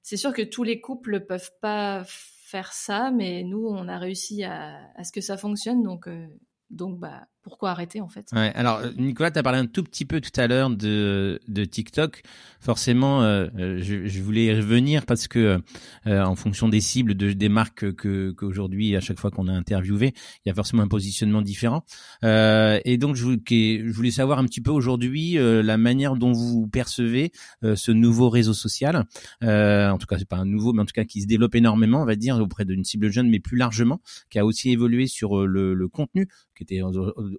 c'est 0.02 0.17
sûr 0.17 0.34
que 0.34 0.43
tous 0.43 0.63
les 0.63 0.80
couples 0.80 1.26
peuvent 1.26 1.52
pas 1.60 2.06
faire 2.48 2.72
ça, 2.72 3.12
mais 3.12 3.44
nous, 3.44 3.68
on 3.68 3.90
a 3.90 3.98
réussi 3.98 4.44
à, 4.44 4.90
à 4.96 5.04
ce 5.04 5.12
que 5.12 5.22
ça 5.22 5.36
fonctionne. 5.36 5.84
Donc, 5.84 6.08
euh, 6.08 6.28
donc 6.70 6.98
bah, 6.98 7.28
pourquoi 7.48 7.72
arrêter 7.72 8.02
en 8.02 8.10
fait 8.10 8.30
ouais, 8.34 8.52
Alors 8.56 8.82
Nicolas, 8.98 9.32
tu 9.32 9.40
as 9.40 9.44
parlé 9.44 9.60
un 9.60 9.66
tout 9.66 9.84
petit 9.84 10.06
peu 10.06 10.22
tout 10.22 10.38
à 10.40 10.48
l'heure 10.48 10.70
de, 10.70 11.40
TikTok. 11.72 12.24
Forcément, 12.60 13.22
euh, 13.24 13.48
je, 13.80 14.08
je, 14.08 14.22
voulais 14.22 14.46
y 14.46 14.54
revenir 14.54 15.06
parce 15.06 15.28
que 15.28 15.62
euh, 16.08 16.24
en 16.24 16.36
fonction 16.36 16.70
des 16.70 16.82
cibles 16.82 17.16
de, 17.16 17.34
des 17.34 17.50
marques 17.50 17.94
que 17.94 18.32
qu'aujourd'hui, 18.32 18.96
à 18.96 19.00
chaque 19.00 19.20
fois 19.20 19.32
qu'on 19.32 19.48
a 19.48 19.54
interviewé, 19.54 20.14
il 20.46 20.50
y 20.50 20.52
a 20.52 20.56
forcément 20.56 20.84
un 20.84 20.88
positionnement 20.88 21.42
différent. 21.42 21.84
Euh, 22.24 22.80
et 22.86 22.98
donc, 22.98 23.16
je, 23.16 23.92
voulais 23.92 24.12
savoir 24.12 24.40
un 24.40 24.46
petit 24.46 24.62
peu 24.62 24.72
aujourd'hui 24.72 25.38
euh, 25.38 25.62
la 25.64 25.78
manière 25.78 26.16
dont 26.16 26.32
vous 26.32 26.68
percevez 26.68 27.32
euh, 27.64 27.76
ce 27.76 27.92
nouveau 27.92 28.30
réseau 28.30 28.54
social. 28.54 29.06
en 29.42 29.98
tout 29.98 30.08
cas, 30.08 30.18
c'est 30.18 30.28
pas 30.28 30.38
un 30.38 30.46
nouveau, 30.46 30.74
mais 30.74 30.82
en 30.82 30.86
tout 30.86 30.94
cas 30.94 31.06
qui 31.06 31.22
se 31.22 31.28
développe 31.28 31.56
énormément, 31.56 32.02
on 32.02 32.06
va 32.06 32.16
dire, 32.16 32.38
auprès 32.38 32.66
d'une 32.66 32.84
cible 32.84 33.12
jeune, 33.12 33.30
mais 33.30 33.40
plus 33.40 33.58
largement, 33.58 34.02
qui 34.30 34.40
a 34.40 34.46
aussi 34.46 34.72
évolué 34.72 35.08
sur 35.08 35.46
le, 35.46 35.74
le 35.74 35.88
contenu 35.88 36.28
qui 36.58 36.64
était 36.64 36.82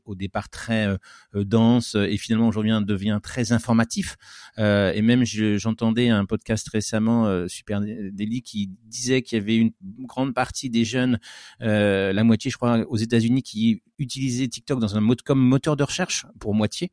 au 0.05 0.15
départ 0.15 0.49
très 0.49 0.89
dense 1.35 1.95
et 1.95 2.17
finalement 2.17 2.49
aujourd'hui 2.49 2.73
devient 2.85 3.21
très 3.23 3.53
informatif. 3.53 4.17
et 4.59 5.03
même 5.03 5.25
j'entendais 5.25 6.09
un 6.09 6.25
podcast 6.25 6.69
récemment, 6.69 7.49
Super 7.49 7.81
Daily, 7.81 8.43
qui 8.43 8.71
disait 8.85 9.23
qu'il 9.23 9.39
y 9.39 9.41
avait 9.41 9.57
une 9.57 9.73
grande 10.01 10.35
partie 10.35 10.71
des 10.71 10.85
jeunes, 10.85 11.19
la 11.61 12.25
moitié 12.25 12.51
je 12.51 12.57
crois 12.57 12.79
aux 12.89 12.97
États-Unis, 12.97 13.43
qui 13.43 13.83
utilisaient 13.99 14.49
TikTok 14.49 14.81
dans 14.81 14.97
un 14.97 15.01
mode 15.01 15.23
comme 15.23 15.41
moteur 15.41 15.77
de 15.77 15.85
recherche 15.85 16.27
pour 16.39 16.55
moitié. 16.55 16.91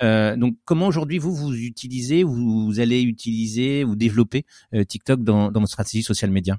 donc 0.00 0.56
comment 0.64 0.86
aujourd'hui 0.86 1.18
vous 1.18 1.34
vous 1.34 1.54
utilisez, 1.54 2.22
vous, 2.22 2.66
vous 2.66 2.80
allez 2.80 3.02
utiliser 3.02 3.84
ou 3.84 3.96
développer 3.96 4.44
TikTok 4.88 5.22
dans, 5.22 5.50
dans 5.50 5.60
votre 5.60 5.72
stratégie 5.72 6.02
social 6.02 6.30
média 6.30 6.58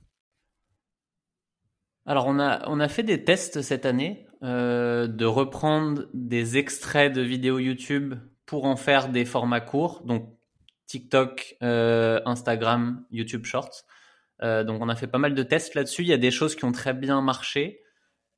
alors 2.07 2.25
on 2.27 2.39
a 2.39 2.67
on 2.69 2.79
a 2.79 2.87
fait 2.87 3.03
des 3.03 3.23
tests 3.23 3.61
cette 3.61 3.85
année 3.85 4.26
euh, 4.43 5.07
de 5.07 5.25
reprendre 5.25 6.03
des 6.13 6.57
extraits 6.57 7.13
de 7.13 7.21
vidéos 7.21 7.59
YouTube 7.59 8.15
pour 8.45 8.65
en 8.65 8.75
faire 8.75 9.09
des 9.09 9.25
formats 9.25 9.61
courts, 9.61 10.03
donc 10.05 10.29
TikTok, 10.85 11.57
euh, 11.63 12.21
Instagram, 12.25 13.03
YouTube 13.11 13.45
Shorts. 13.45 13.83
Euh, 14.43 14.63
donc 14.63 14.81
on 14.81 14.89
a 14.89 14.95
fait 14.95 15.07
pas 15.07 15.17
mal 15.17 15.33
de 15.33 15.43
tests 15.43 15.75
là-dessus. 15.75 16.03
Il 16.03 16.07
y 16.07 16.13
a 16.13 16.17
des 16.17 16.31
choses 16.31 16.55
qui 16.55 16.65
ont 16.65 16.71
très 16.71 16.93
bien 16.93 17.21
marché. 17.21 17.81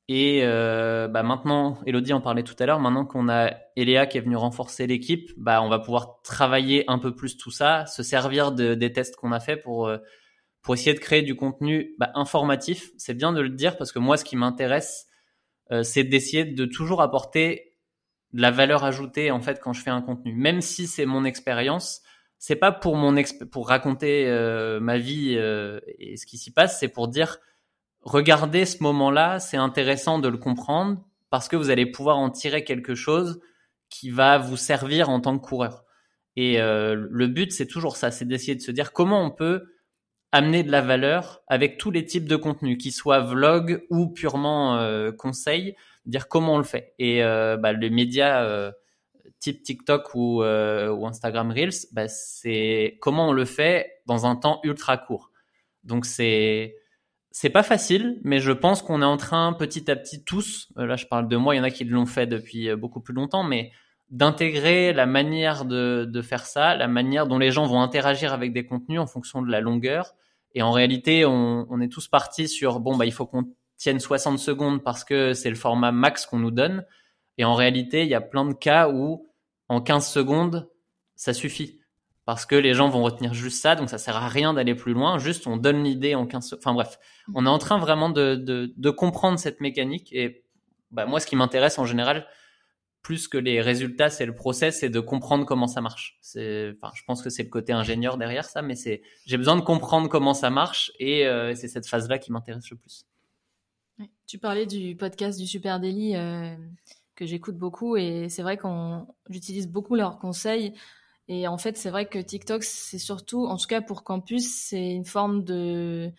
Et 0.08 0.42
bah 0.42 1.22
maintenant, 1.22 1.78
Elodie 1.86 2.12
en 2.12 2.20
parlait 2.20 2.42
tout 2.42 2.56
à 2.58 2.66
l'heure, 2.66 2.80
maintenant 2.80 3.06
qu'on 3.06 3.28
a 3.28 3.52
Eléa 3.76 4.06
qui 4.06 4.18
est 4.18 4.20
venue 4.20 4.34
renforcer 4.34 4.88
l'équipe, 4.88 5.30
bah 5.36 5.62
on 5.62 5.68
va 5.68 5.78
pouvoir 5.78 6.20
travailler 6.24 6.82
un 6.88 6.98
peu 6.98 7.14
plus 7.14 7.36
tout 7.36 7.52
ça, 7.52 7.86
se 7.86 8.02
servir 8.02 8.50
de, 8.50 8.74
des 8.74 8.92
tests 8.92 9.14
qu'on 9.14 9.30
a 9.30 9.38
fait 9.38 9.56
pour 9.56 9.88
pour 10.62 10.74
essayer 10.74 10.94
de 10.94 11.00
créer 11.00 11.22
du 11.22 11.36
contenu 11.36 11.94
bah, 11.98 12.10
informatif. 12.14 12.90
C'est 12.98 13.14
bien 13.14 13.32
de 13.32 13.40
le 13.40 13.50
dire 13.50 13.76
parce 13.76 13.92
que 13.92 13.98
moi, 13.98 14.16
ce 14.16 14.24
qui 14.24 14.36
m'intéresse, 14.36 15.06
euh, 15.72 15.82
c'est 15.82 16.04
d'essayer 16.04 16.44
de 16.44 16.64
toujours 16.64 17.02
apporter 17.02 17.74
de 18.32 18.42
la 18.42 18.50
valeur 18.50 18.84
ajoutée 18.84 19.30
en 19.30 19.40
fait 19.40 19.60
quand 19.60 19.72
je 19.72 19.82
fais 19.82 19.90
un 19.90 20.02
contenu, 20.02 20.32
même 20.32 20.60
si 20.60 20.86
c'est 20.86 21.06
mon 21.06 21.24
expérience. 21.24 22.02
C'est 22.38 22.56
pas 22.56 22.72
pour 22.72 22.96
mon 22.96 23.14
pour 23.50 23.68
raconter 23.68 24.26
euh, 24.26 24.80
ma 24.80 24.98
vie 24.98 25.34
euh, 25.36 25.80
et 25.98 26.16
ce 26.16 26.24
qui 26.24 26.38
s'y 26.38 26.52
passe, 26.52 26.80
c'est 26.80 26.88
pour 26.88 27.08
dire 27.08 27.38
regardez 28.02 28.64
ce 28.64 28.82
moment-là, 28.82 29.38
c'est 29.40 29.58
intéressant 29.58 30.18
de 30.18 30.28
le 30.28 30.38
comprendre 30.38 31.04
parce 31.28 31.48
que 31.48 31.56
vous 31.56 31.70
allez 31.70 31.86
pouvoir 31.86 32.18
en 32.18 32.30
tirer 32.30 32.64
quelque 32.64 32.94
chose 32.94 33.40
qui 33.90 34.08
va 34.10 34.38
vous 34.38 34.56
servir 34.56 35.10
en 35.10 35.20
tant 35.20 35.38
que 35.38 35.44
coureur. 35.44 35.84
Et 36.36 36.58
le 36.58 37.26
but, 37.26 37.52
c'est 37.52 37.66
toujours 37.66 37.96
ça, 37.96 38.10
c'est 38.10 38.24
d'essayer 38.24 38.54
de 38.54 38.62
se 38.62 38.70
dire 38.70 38.92
comment 38.92 39.22
on 39.22 39.30
peut 39.30 39.66
amener 40.32 40.62
de 40.62 40.70
la 40.70 40.80
valeur 40.80 41.42
avec 41.48 41.78
tous 41.78 41.90
les 41.90 42.04
types 42.04 42.28
de 42.28 42.36
contenus, 42.36 42.78
qu'ils 42.78 42.92
soient 42.92 43.20
vlog 43.20 43.84
ou 43.90 44.08
purement 44.08 44.76
euh, 44.76 45.10
conseils, 45.12 45.74
dire 46.06 46.28
comment 46.28 46.54
on 46.54 46.58
le 46.58 46.64
fait. 46.64 46.94
Et 46.98 47.24
euh, 47.24 47.56
bah, 47.56 47.72
les 47.72 47.90
médias 47.90 48.44
euh, 48.44 48.70
type 49.40 49.62
TikTok 49.62 50.14
ou, 50.14 50.42
ou 50.42 51.06
Instagram 51.06 51.50
Reels, 51.50 51.86
bah, 51.92 52.08
c'est 52.08 52.98
comment 53.00 53.28
on 53.28 53.32
le 53.32 53.44
fait 53.44 54.02
dans 54.06 54.26
un 54.26 54.36
temps 54.36 54.60
ultra 54.62 54.96
court. 54.98 55.30
Donc 55.84 56.04
c'est 56.04 56.76
c'est 57.32 57.50
pas 57.50 57.62
facile, 57.62 58.20
mais 58.24 58.40
je 58.40 58.50
pense 58.50 58.82
qu'on 58.82 59.02
est 59.02 59.06
en 59.06 59.16
train 59.16 59.52
petit 59.52 59.88
à 59.88 59.94
petit 59.94 60.24
tous, 60.24 60.68
là 60.74 60.96
je 60.96 61.06
parle 61.06 61.28
de 61.28 61.36
moi, 61.36 61.54
il 61.54 61.58
y 61.58 61.60
en 61.60 61.64
a 61.64 61.70
qui 61.70 61.84
l'ont 61.84 62.04
fait 62.04 62.26
depuis 62.26 62.74
beaucoup 62.74 63.00
plus 63.00 63.14
longtemps, 63.14 63.44
mais 63.44 63.70
d'intégrer 64.10 64.92
la 64.92 65.06
manière 65.06 65.64
de, 65.64 66.04
de, 66.04 66.22
faire 66.22 66.44
ça, 66.44 66.74
la 66.74 66.88
manière 66.88 67.26
dont 67.26 67.38
les 67.38 67.50
gens 67.50 67.66
vont 67.66 67.80
interagir 67.80 68.32
avec 68.32 68.52
des 68.52 68.66
contenus 68.66 69.00
en 69.00 69.06
fonction 69.06 69.40
de 69.40 69.50
la 69.50 69.60
longueur. 69.60 70.14
Et 70.54 70.62
en 70.62 70.72
réalité, 70.72 71.24
on, 71.24 71.66
on 71.70 71.80
est 71.80 71.88
tous 71.88 72.08
partis 72.08 72.48
sur 72.48 72.80
bon 72.80 72.96
bah 72.96 73.06
il 73.06 73.12
faut 73.12 73.26
qu'on 73.26 73.44
tienne 73.76 74.00
60 74.00 74.38
secondes 74.38 74.82
parce 74.82 75.04
que 75.04 75.32
c'est 75.32 75.48
le 75.48 75.56
format 75.56 75.92
max 75.92 76.26
qu'on 76.26 76.38
nous 76.38 76.50
donne. 76.50 76.84
Et 77.38 77.44
en 77.44 77.54
réalité, 77.54 78.02
il 78.02 78.08
y 78.08 78.14
a 78.14 78.20
plein 78.20 78.44
de 78.44 78.52
cas 78.52 78.88
où 78.90 79.30
en 79.68 79.80
15 79.80 80.08
secondes, 80.08 80.68
ça 81.14 81.32
suffit 81.32 81.80
parce 82.26 82.46
que 82.46 82.56
les 82.56 82.74
gens 82.74 82.88
vont 82.88 83.02
retenir 83.02 83.34
juste 83.34 83.62
ça, 83.62 83.74
donc 83.74 83.88
ça 83.88 83.98
sert 83.98 84.16
à 84.16 84.28
rien 84.28 84.54
d'aller 84.54 84.74
plus 84.74 84.92
loin. 84.92 85.18
Juste, 85.18 85.46
on 85.46 85.56
donne 85.56 85.82
l'idée 85.82 86.14
en 86.14 86.26
15 86.26 86.44
secondes. 86.44 86.60
Enfin 86.62 86.74
bref, 86.74 86.98
on 87.34 87.46
est 87.46 87.48
en 87.48 87.58
train 87.58 87.78
vraiment 87.78 88.10
de, 88.10 88.34
de, 88.34 88.72
de 88.76 88.90
comprendre 88.90 89.38
cette 89.38 89.60
mécanique. 89.60 90.12
Et 90.12 90.44
bah, 90.90 91.06
moi, 91.06 91.20
ce 91.20 91.26
qui 91.26 91.36
m'intéresse 91.36 91.78
en 91.78 91.86
général, 91.86 92.26
plus 93.02 93.28
que 93.28 93.38
les 93.38 93.60
résultats, 93.60 94.10
c'est 94.10 94.26
le 94.26 94.34
process, 94.34 94.80
c'est 94.80 94.90
de 94.90 95.00
comprendre 95.00 95.46
comment 95.46 95.66
ça 95.66 95.80
marche. 95.80 96.18
Je 96.34 97.04
pense 97.06 97.22
que 97.22 97.30
c'est 97.30 97.42
le 97.42 97.48
côté 97.48 97.72
ingénieur 97.72 98.18
derrière 98.18 98.44
ça, 98.44 98.62
mais 98.62 98.74
j'ai 99.26 99.36
besoin 99.36 99.56
de 99.56 99.62
comprendre 99.62 100.08
comment 100.08 100.34
ça 100.34 100.50
marche 100.50 100.92
et 100.98 101.26
euh, 101.26 101.54
c'est 101.54 101.68
cette 101.68 101.88
phase-là 101.88 102.18
qui 102.18 102.32
m'intéresse 102.32 102.68
le 102.70 102.76
plus. 102.76 103.06
Tu 104.26 104.38
parlais 104.38 104.66
du 104.66 104.96
podcast 104.96 105.38
du 105.38 105.46
Super 105.46 105.80
Daily 105.80 106.16
euh, 106.16 106.54
que 107.16 107.26
j'écoute 107.26 107.56
beaucoup 107.56 107.96
et 107.96 108.28
c'est 108.28 108.42
vrai 108.42 108.56
qu'on 108.56 109.06
j'utilise 109.28 109.68
beaucoup 109.68 109.94
leurs 109.94 110.18
conseils 110.18 110.72
et 111.28 111.46
en 111.48 111.58
fait 111.58 111.76
c'est 111.76 111.90
vrai 111.90 112.06
que 112.06 112.18
TikTok 112.18 112.64
c'est 112.64 112.98
surtout, 112.98 113.46
en 113.46 113.56
tout 113.56 113.66
cas 113.66 113.82
pour 113.82 114.04
Campus, 114.04 114.50
c'est 114.50 114.92
une 114.92 115.04
forme 115.04 115.44
de 115.44 116.10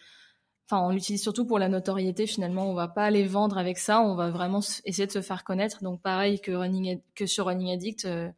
On 0.80 0.90
l'utilise 0.90 1.22
surtout 1.22 1.46
pour 1.46 1.60
la 1.60 1.70
notoriété. 1.70 2.28
Finalement, 2.28 2.70
on 2.70 2.74
va 2.74 2.88
pas 2.88 3.04
aller 3.04 3.26
vendre 3.26 3.58
avec 3.58 3.78
ça. 3.78 4.02
On 4.02 4.16
va 4.16 4.30
vraiment 4.30 4.60
essayer 4.86 5.08
de 5.08 5.12
se 5.12 5.22
faire 5.22 5.44
connaître. 5.44 5.84
Donc, 5.84 6.02
pareil 6.02 6.40
que, 6.40 7.26
sur 7.26 7.46
Running 7.46 7.72
Addict, 7.72 8.06
euh, 8.06 8.30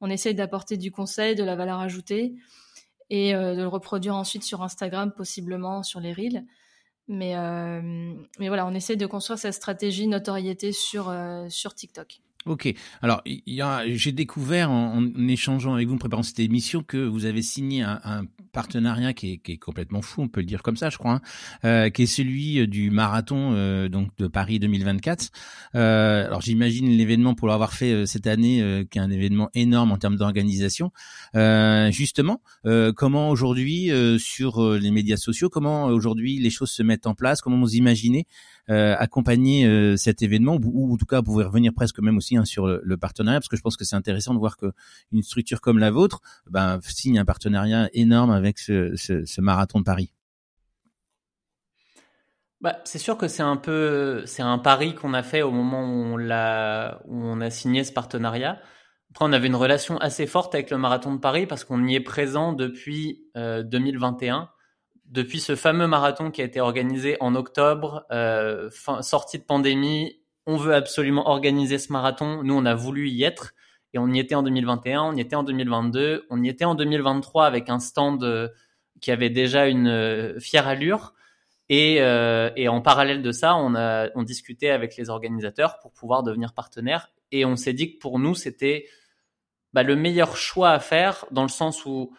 on 0.00 0.10
essaye 0.10 0.34
d'apporter 0.34 0.76
du 0.76 0.90
conseil, 0.90 1.34
de 1.34 1.44
la 1.44 1.56
valeur 1.56 1.80
ajoutée 1.80 2.34
et 3.10 3.34
euh, 3.34 3.54
de 3.54 3.62
le 3.62 3.68
reproduire 3.68 4.14
ensuite 4.14 4.42
sur 4.42 4.62
Instagram, 4.62 5.12
possiblement 5.12 5.82
sur 5.82 6.00
les 6.00 6.12
reels. 6.12 6.44
Mais, 7.08 7.36
euh, 7.36 8.14
voilà, 8.38 8.66
on 8.66 8.74
essaye 8.74 8.96
de 8.96 9.06
construire 9.06 9.38
cette 9.38 9.54
stratégie 9.54 10.08
notoriété 10.08 10.72
sur 10.72 11.12
TikTok. 11.74 12.20
Ok. 12.46 12.72
Alors, 13.02 13.22
j'ai 13.24 14.12
découvert 14.12 14.70
en, 14.70 15.04
échangeant 15.28 15.74
avec 15.74 15.88
vous, 15.88 15.94
en 15.94 15.98
préparant 15.98 16.22
cette 16.22 16.38
émission, 16.38 16.84
que 16.84 16.96
vous 16.96 17.24
avez 17.24 17.42
signé 17.42 17.82
un, 17.82 18.24
partenariat 18.52 19.12
qui 19.12 19.32
est, 19.32 19.36
qui 19.38 19.52
est, 19.52 19.56
complètement 19.58 20.00
fou, 20.00 20.22
on 20.22 20.28
peut 20.28 20.40
le 20.40 20.46
dire 20.46 20.62
comme 20.62 20.78
ça, 20.78 20.88
je 20.88 20.96
crois, 20.96 21.12
hein, 21.12 21.20
euh, 21.66 21.90
qui 21.90 22.04
est 22.04 22.06
celui 22.06 22.58
euh, 22.58 22.66
du 22.66 22.90
marathon 22.90 23.50
euh, 23.52 23.90
donc 23.90 24.08
de 24.16 24.28
Paris 24.28 24.58
2024. 24.58 25.30
Euh, 25.74 26.24
alors, 26.26 26.40
j'imagine 26.40 26.88
l'événement 26.88 27.34
pour 27.34 27.48
l'avoir 27.48 27.74
fait 27.74 27.92
euh, 27.92 28.06
cette 28.06 28.26
année, 28.26 28.86
qui 28.90 28.98
est 28.98 29.02
un 29.02 29.10
événement 29.10 29.50
énorme 29.52 29.92
en 29.92 29.98
termes 29.98 30.16
d'organisation. 30.16 30.90
justement, 31.90 32.40
comment 32.96 33.30
aujourd'hui 33.30 33.90
sur 34.18 34.72
les 34.74 34.90
médias 34.90 35.16
sociaux, 35.16 35.48
comment 35.48 35.86
aujourd'hui 35.86 36.38
les 36.38 36.50
choses 36.50 36.70
se 36.70 36.82
mettent 36.82 37.06
en 37.06 37.14
place, 37.14 37.40
comment 37.40 37.58
vous 37.58 37.74
imaginez 37.74 38.26
euh, 38.55 38.55
accompagner 38.68 39.66
euh, 39.66 39.96
cet 39.96 40.22
événement 40.22 40.58
ou, 40.62 40.92
en 40.92 40.96
tout 40.96 41.06
cas 41.06 41.18
vous 41.18 41.32
pouvez 41.32 41.44
revenir 41.44 41.72
presque 41.72 42.00
même 42.00 42.16
aussi 42.16 42.36
hein, 42.36 42.44
sur 42.44 42.66
le, 42.66 42.96
partenariat 42.96 43.38
parce 43.38 43.48
que 43.48 43.56
je 43.56 43.62
pense 43.62 43.76
que 43.76 43.84
c'est 43.84 43.96
intéressant 43.96 44.34
de 44.34 44.38
voir 44.38 44.56
que 44.56 44.72
une 45.12 45.22
structure 45.22 45.60
comme 45.60 45.78
la 45.78 45.90
vôtre 45.90 46.20
ben, 46.50 46.80
signe 46.82 47.18
un 47.18 47.24
partenariat 47.24 47.88
énorme 47.92 48.30
avec 48.30 48.58
ce, 48.58 49.40
marathon 49.40 49.78
de 49.80 49.84
Paris. 49.84 50.12
Bah, 52.60 52.78
c'est 52.84 52.98
sûr 52.98 53.16
que 53.16 53.28
c'est 53.28 53.42
un 53.42 53.56
peu 53.56 54.24
c'est 54.26 54.42
un 54.42 54.58
pari 54.58 54.94
qu'on 54.94 55.14
a 55.14 55.22
fait 55.22 55.42
au 55.42 55.50
moment 55.50 55.84
où 55.84 56.18
on 56.18 57.40
a 57.40 57.50
signé 57.50 57.84
ce 57.84 57.92
partenariat. 57.92 58.58
Après, 59.10 59.24
on 59.24 59.32
avait 59.32 59.46
une 59.46 59.56
relation 59.56 59.96
assez 59.98 60.26
forte 60.26 60.54
avec 60.54 60.70
le 60.70 60.78
marathon 60.78 61.14
de 61.14 61.20
Paris 61.20 61.46
parce 61.46 61.64
qu'on 61.64 61.86
y 61.86 61.94
est 61.94 62.00
présent 62.00 62.52
depuis 62.52 63.24
euh, 63.36 63.62
2021 63.62 64.50
depuis 65.08 65.40
ce 65.40 65.54
fameux 65.54 65.86
marathon 65.86 66.30
qui 66.30 66.42
a 66.42 66.44
été 66.44 66.60
organisé 66.60 67.16
en 67.20 67.34
octobre, 67.34 68.04
euh, 68.10 68.70
sortie 69.00 69.38
de 69.38 69.44
pandémie, 69.44 70.20
on 70.46 70.56
veut 70.56 70.74
absolument 70.74 71.28
organiser 71.28 71.78
ce 71.78 71.92
marathon. 71.92 72.42
Nous, 72.42 72.54
on 72.54 72.64
a 72.64 72.74
voulu 72.74 73.08
y 73.08 73.24
être 73.24 73.54
et 73.92 73.98
on 73.98 74.08
y 74.08 74.18
était 74.18 74.34
en 74.34 74.42
2021, 74.42 75.02
on 75.02 75.16
y 75.16 75.20
était 75.20 75.36
en 75.36 75.42
2022, 75.42 76.26
on 76.30 76.42
y 76.42 76.48
était 76.48 76.64
en 76.64 76.74
2023 76.74 77.46
avec 77.46 77.70
un 77.70 77.78
stand 77.78 78.22
euh, 78.24 78.48
qui 79.00 79.10
avait 79.10 79.30
déjà 79.30 79.68
une 79.68 79.88
euh, 79.88 80.40
fière 80.40 80.66
allure. 80.66 81.14
Et, 81.68 82.00
en 82.68 82.80
parallèle 82.80 83.22
de 83.22 83.32
ça, 83.32 83.56
on 83.56 83.74
a 83.74 84.08
on 84.14 84.22
discutait 84.22 84.70
avec 84.70 84.96
les 84.96 85.10
organisateurs 85.10 85.80
pour 85.80 85.92
pouvoir 85.92 86.22
devenir 86.22 86.52
partenaire. 86.52 87.10
Et 87.32 87.44
on 87.44 87.56
s'est 87.56 87.72
dit 87.72 87.94
que 87.94 87.98
pour 87.98 88.20
nous, 88.20 88.36
c'était 88.36 88.86
bah, 89.72 89.82
le 89.82 89.96
meilleur 89.96 90.36
choix 90.36 90.70
à 90.70 90.78
faire 90.78 91.26
dans 91.32 91.42
le 91.42 91.48
sens 91.48 91.84
où 91.84 92.12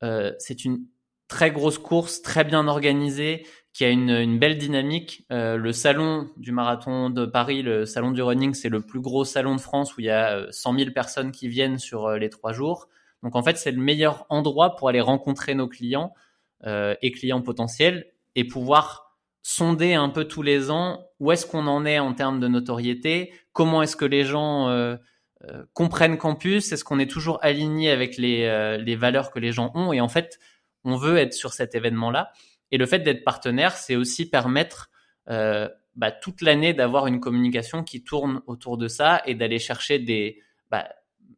c'est 0.00 0.64
une 0.64 0.86
très 1.30 1.52
grosse 1.52 1.78
course, 1.78 2.20
très 2.20 2.44
bien 2.44 2.68
organisée, 2.68 3.46
qui 3.72 3.84
a 3.84 3.88
une, 3.88 4.10
une 4.10 4.38
belle 4.38 4.58
dynamique. 4.58 5.24
Euh, 5.30 5.56
le 5.56 5.72
salon 5.72 6.28
du 6.36 6.50
marathon 6.50 7.08
de 7.08 7.24
Paris, 7.24 7.62
le 7.62 7.86
salon 7.86 8.10
du 8.10 8.20
running, 8.20 8.52
c'est 8.52 8.68
le 8.68 8.80
plus 8.80 9.00
gros 9.00 9.24
salon 9.24 9.54
de 9.54 9.60
France 9.60 9.96
où 9.96 10.00
il 10.00 10.06
y 10.06 10.10
a 10.10 10.46
100 10.50 10.74
euh, 10.74 10.78
000 10.78 10.90
personnes 10.90 11.30
qui 11.30 11.48
viennent 11.48 11.78
sur 11.78 12.06
euh, 12.06 12.18
les 12.18 12.30
trois 12.30 12.52
jours. 12.52 12.88
Donc 13.22 13.36
en 13.36 13.42
fait, 13.42 13.56
c'est 13.56 13.70
le 13.70 13.80
meilleur 13.80 14.26
endroit 14.28 14.74
pour 14.74 14.88
aller 14.88 15.00
rencontrer 15.00 15.54
nos 15.54 15.68
clients 15.68 16.12
euh, 16.66 16.96
et 17.00 17.12
clients 17.12 17.42
potentiels 17.42 18.06
et 18.34 18.44
pouvoir 18.44 19.16
sonder 19.42 19.94
un 19.94 20.08
peu 20.08 20.24
tous 20.24 20.42
les 20.42 20.70
ans 20.70 21.06
où 21.20 21.30
est-ce 21.30 21.46
qu'on 21.46 21.66
en 21.68 21.86
est 21.86 22.00
en 22.00 22.12
termes 22.12 22.40
de 22.40 22.48
notoriété, 22.48 23.32
comment 23.52 23.82
est-ce 23.82 23.96
que 23.96 24.04
les 24.04 24.24
gens 24.24 24.68
euh, 24.68 24.96
comprennent 25.72 26.18
Campus, 26.18 26.72
est-ce 26.72 26.84
qu'on 26.84 26.98
est 26.98 27.10
toujours 27.10 27.38
aligné 27.42 27.90
avec 27.90 28.18
les, 28.18 28.78
les 28.84 28.96
valeurs 28.96 29.30
que 29.30 29.38
les 29.38 29.52
gens 29.52 29.70
ont 29.74 29.94
et 29.94 30.00
en 30.02 30.08
fait 30.08 30.38
on 30.84 30.96
veut 30.96 31.16
être 31.18 31.34
sur 31.34 31.52
cet 31.52 31.74
événement-là. 31.74 32.32
Et 32.70 32.78
le 32.78 32.86
fait 32.86 33.00
d'être 33.00 33.24
partenaire, 33.24 33.72
c'est 33.72 33.96
aussi 33.96 34.28
permettre 34.28 34.90
euh, 35.28 35.68
bah, 35.96 36.10
toute 36.10 36.42
l'année 36.42 36.72
d'avoir 36.72 37.06
une 37.06 37.20
communication 37.20 37.82
qui 37.82 38.02
tourne 38.02 38.42
autour 38.46 38.78
de 38.78 38.88
ça 38.88 39.22
et 39.26 39.34
d'aller 39.34 39.58
chercher 39.58 39.98
des 39.98 40.40
bah, 40.70 40.88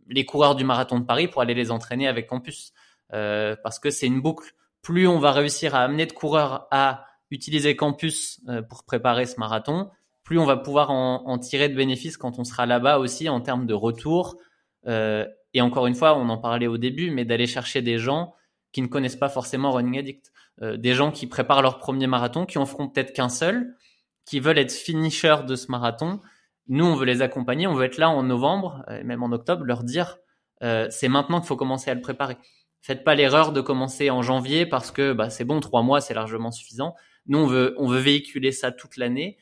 les 0.08 0.24
coureurs 0.24 0.56
du 0.56 0.64
marathon 0.64 0.98
de 0.98 1.04
Paris 1.04 1.28
pour 1.28 1.42
aller 1.42 1.54
les 1.54 1.70
entraîner 1.70 2.06
avec 2.06 2.26
Campus. 2.26 2.72
Euh, 3.12 3.56
parce 3.62 3.78
que 3.78 3.90
c'est 3.90 4.06
une 4.06 4.20
boucle. 4.20 4.52
Plus 4.82 5.06
on 5.06 5.18
va 5.18 5.32
réussir 5.32 5.74
à 5.74 5.80
amener 5.80 6.06
de 6.06 6.12
coureurs 6.12 6.66
à 6.70 7.06
utiliser 7.30 7.76
Campus 7.76 8.40
euh, 8.48 8.62
pour 8.62 8.84
préparer 8.84 9.26
ce 9.26 9.38
marathon, 9.38 9.90
plus 10.24 10.38
on 10.38 10.44
va 10.44 10.56
pouvoir 10.56 10.90
en, 10.90 11.38
tirer 11.38 11.68
de 11.68 11.74
bénéfices 11.74 12.16
quand 12.16 12.38
on 12.38 12.44
sera 12.44 12.64
là-bas 12.64 12.98
aussi 12.98 13.28
en 13.28 13.40
termes 13.40 13.66
de 13.66 13.74
retour. 13.74 14.38
Et 14.86 15.60
encore 15.60 15.86
une 15.86 15.94
fois, 15.94 16.16
on 16.16 16.28
en 16.28 16.38
parlait 16.38 16.68
au 16.68 16.78
début, 16.78 17.10
mais 17.10 17.24
d'aller 17.24 17.46
chercher 17.46 17.82
des 17.82 17.98
gens 17.98 18.34
qui 18.72 18.82
ne 18.82 18.86
connaissent 18.86 19.16
pas 19.16 19.28
forcément 19.28 19.70
Running 19.70 19.98
Addict. 19.98 20.32
Euh, 20.62 20.76
des 20.76 20.94
gens 20.94 21.10
qui 21.10 21.26
préparent 21.26 21.62
leur 21.62 21.78
premier 21.78 22.06
marathon, 22.06 22.46
qui 22.46 22.58
en 22.58 22.66
feront 22.66 22.88
peut-être 22.88 23.12
qu'un 23.12 23.28
seul, 23.28 23.76
qui 24.24 24.40
veulent 24.40 24.58
être 24.58 24.72
finisher 24.72 25.36
de 25.46 25.56
ce 25.56 25.70
marathon. 25.70 26.20
Nous, 26.68 26.84
on 26.84 26.94
veut 26.94 27.06
les 27.06 27.22
accompagner, 27.22 27.66
on 27.66 27.74
veut 27.74 27.84
être 27.84 27.98
là 27.98 28.10
en 28.10 28.22
novembre, 28.22 28.84
et 28.90 29.02
même 29.04 29.22
en 29.22 29.32
octobre, 29.32 29.64
leur 29.64 29.84
dire 29.84 30.18
euh, 30.62 30.86
c'est 30.90 31.08
maintenant 31.08 31.40
qu'il 31.40 31.48
faut 31.48 31.56
commencer 31.56 31.90
à 31.90 31.94
le 31.94 32.00
préparer. 32.00 32.36
Faites 32.80 33.04
pas 33.04 33.14
l'erreur 33.14 33.52
de 33.52 33.60
commencer 33.60 34.10
en 34.10 34.22
janvier 34.22 34.66
parce 34.66 34.90
que 34.90 35.12
bah, 35.12 35.30
c'est 35.30 35.44
bon, 35.44 35.60
trois 35.60 35.82
mois, 35.82 36.00
c'est 36.00 36.14
largement 36.14 36.50
suffisant. 36.50 36.94
Nous, 37.26 37.38
on 37.38 37.46
veut, 37.46 37.74
on 37.78 37.86
veut 37.86 37.98
véhiculer 37.98 38.52
ça 38.52 38.72
toute 38.72 38.96
l'année. 38.96 39.38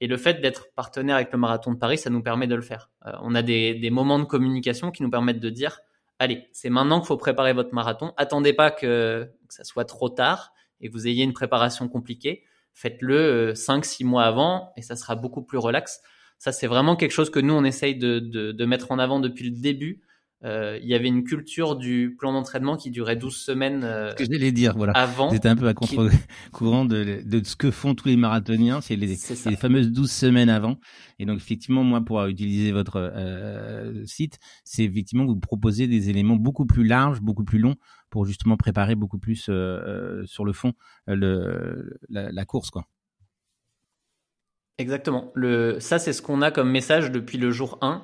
Et 0.00 0.06
le 0.06 0.16
fait 0.16 0.40
d'être 0.40 0.72
partenaire 0.74 1.16
avec 1.16 1.32
le 1.32 1.38
Marathon 1.38 1.72
de 1.72 1.78
Paris, 1.78 1.96
ça 1.96 2.10
nous 2.10 2.22
permet 2.22 2.46
de 2.46 2.54
le 2.54 2.62
faire. 2.62 2.90
Euh, 3.06 3.12
on 3.22 3.34
a 3.34 3.42
des, 3.42 3.74
des, 3.74 3.90
moments 3.90 4.18
de 4.18 4.24
communication 4.24 4.90
qui 4.90 5.02
nous 5.02 5.10
permettent 5.10 5.40
de 5.40 5.48
dire, 5.48 5.80
allez, 6.22 6.48
c'est 6.52 6.70
maintenant 6.70 7.00
qu'il 7.00 7.08
faut 7.08 7.16
préparer 7.16 7.52
votre 7.52 7.74
marathon. 7.74 8.12
Attendez 8.16 8.52
pas 8.52 8.70
que, 8.70 9.28
ça 9.48 9.64
soit 9.64 9.84
trop 9.84 10.08
tard 10.08 10.52
et 10.80 10.88
que 10.88 10.92
vous 10.92 11.08
ayez 11.08 11.24
une 11.24 11.32
préparation 11.32 11.88
compliquée. 11.88 12.44
Faites-le 12.72 13.52
5-6 13.52 14.04
euh, 14.04 14.06
mois 14.06 14.24
avant 14.24 14.72
et 14.76 14.82
ça 14.82 14.96
sera 14.96 15.16
beaucoup 15.16 15.42
plus 15.42 15.58
relax. 15.58 16.00
Ça, 16.38 16.52
c'est 16.52 16.66
vraiment 16.68 16.96
quelque 16.96 17.10
chose 17.10 17.30
que 17.30 17.40
nous, 17.40 17.54
on 17.54 17.64
essaye 17.64 17.96
de, 17.96 18.18
de 18.20 18.64
mettre 18.64 18.92
en 18.92 18.98
avant 18.98 19.20
depuis 19.20 19.50
le 19.50 19.60
début 19.60 20.02
euh, 20.44 20.78
il 20.82 20.88
y 20.88 20.94
avait 20.94 21.08
une 21.08 21.24
culture 21.24 21.76
du 21.76 22.14
plan 22.18 22.32
d'entraînement 22.32 22.76
qui 22.76 22.90
durait 22.90 23.16
12 23.16 23.36
semaines 23.36 23.84
euh, 23.84 24.10
ce 24.10 24.16
que 24.16 24.24
j'allais 24.24 24.52
dire 24.52 24.74
voilà. 24.76 24.92
avant 24.94 25.30
c'était 25.30 25.48
un 25.48 25.56
peu 25.56 25.68
à 25.68 25.74
contre-courant 25.74 26.84
de, 26.84 27.22
de, 27.24 27.44
ce 27.44 27.56
que 27.56 27.70
font 27.70 27.94
tous 27.94 28.08
les 28.08 28.16
marathoniens 28.16 28.80
c'est 28.80 28.96
les, 28.96 29.16
les, 29.46 29.56
fameuses 29.56 29.90
12 29.92 30.10
semaines 30.10 30.48
avant. 30.48 30.78
Et 31.18 31.26
donc 31.26 31.38
effectivement 31.38 31.84
moi 31.84 32.00
pour 32.00 32.24
utiliser 32.24 32.72
votre 32.72 32.96
euh, 32.96 34.04
site 34.06 34.38
c'est 34.64 34.84
effectivement 34.84 35.24
vous 35.24 35.36
proposez 35.36 35.86
des 35.86 36.10
éléments 36.10 36.36
beaucoup 36.36 36.66
plus 36.66 36.84
larges 36.84 37.20
beaucoup 37.20 37.44
plus 37.44 37.58
longs 37.58 37.76
pour 38.10 38.26
justement 38.26 38.56
préparer 38.56 38.94
beaucoup 38.94 39.18
plus 39.18 39.48
euh, 39.48 39.52
euh 39.52 40.26
sur 40.26 40.44
le 40.44 40.52
fond 40.52 40.72
euh, 41.08 41.16
le, 41.16 41.98
la, 42.08 42.30
la 42.30 42.44
course 42.44 42.70
quoi. 42.70 42.86
Exactement. 44.78 45.30
Le, 45.34 45.78
ça, 45.80 45.98
c'est 45.98 46.12
ce 46.12 46.22
qu'on 46.22 46.42
a 46.42 46.50
comme 46.50 46.70
message 46.70 47.10
depuis 47.10 47.38
le 47.38 47.50
jour 47.50 47.78
1 47.82 48.02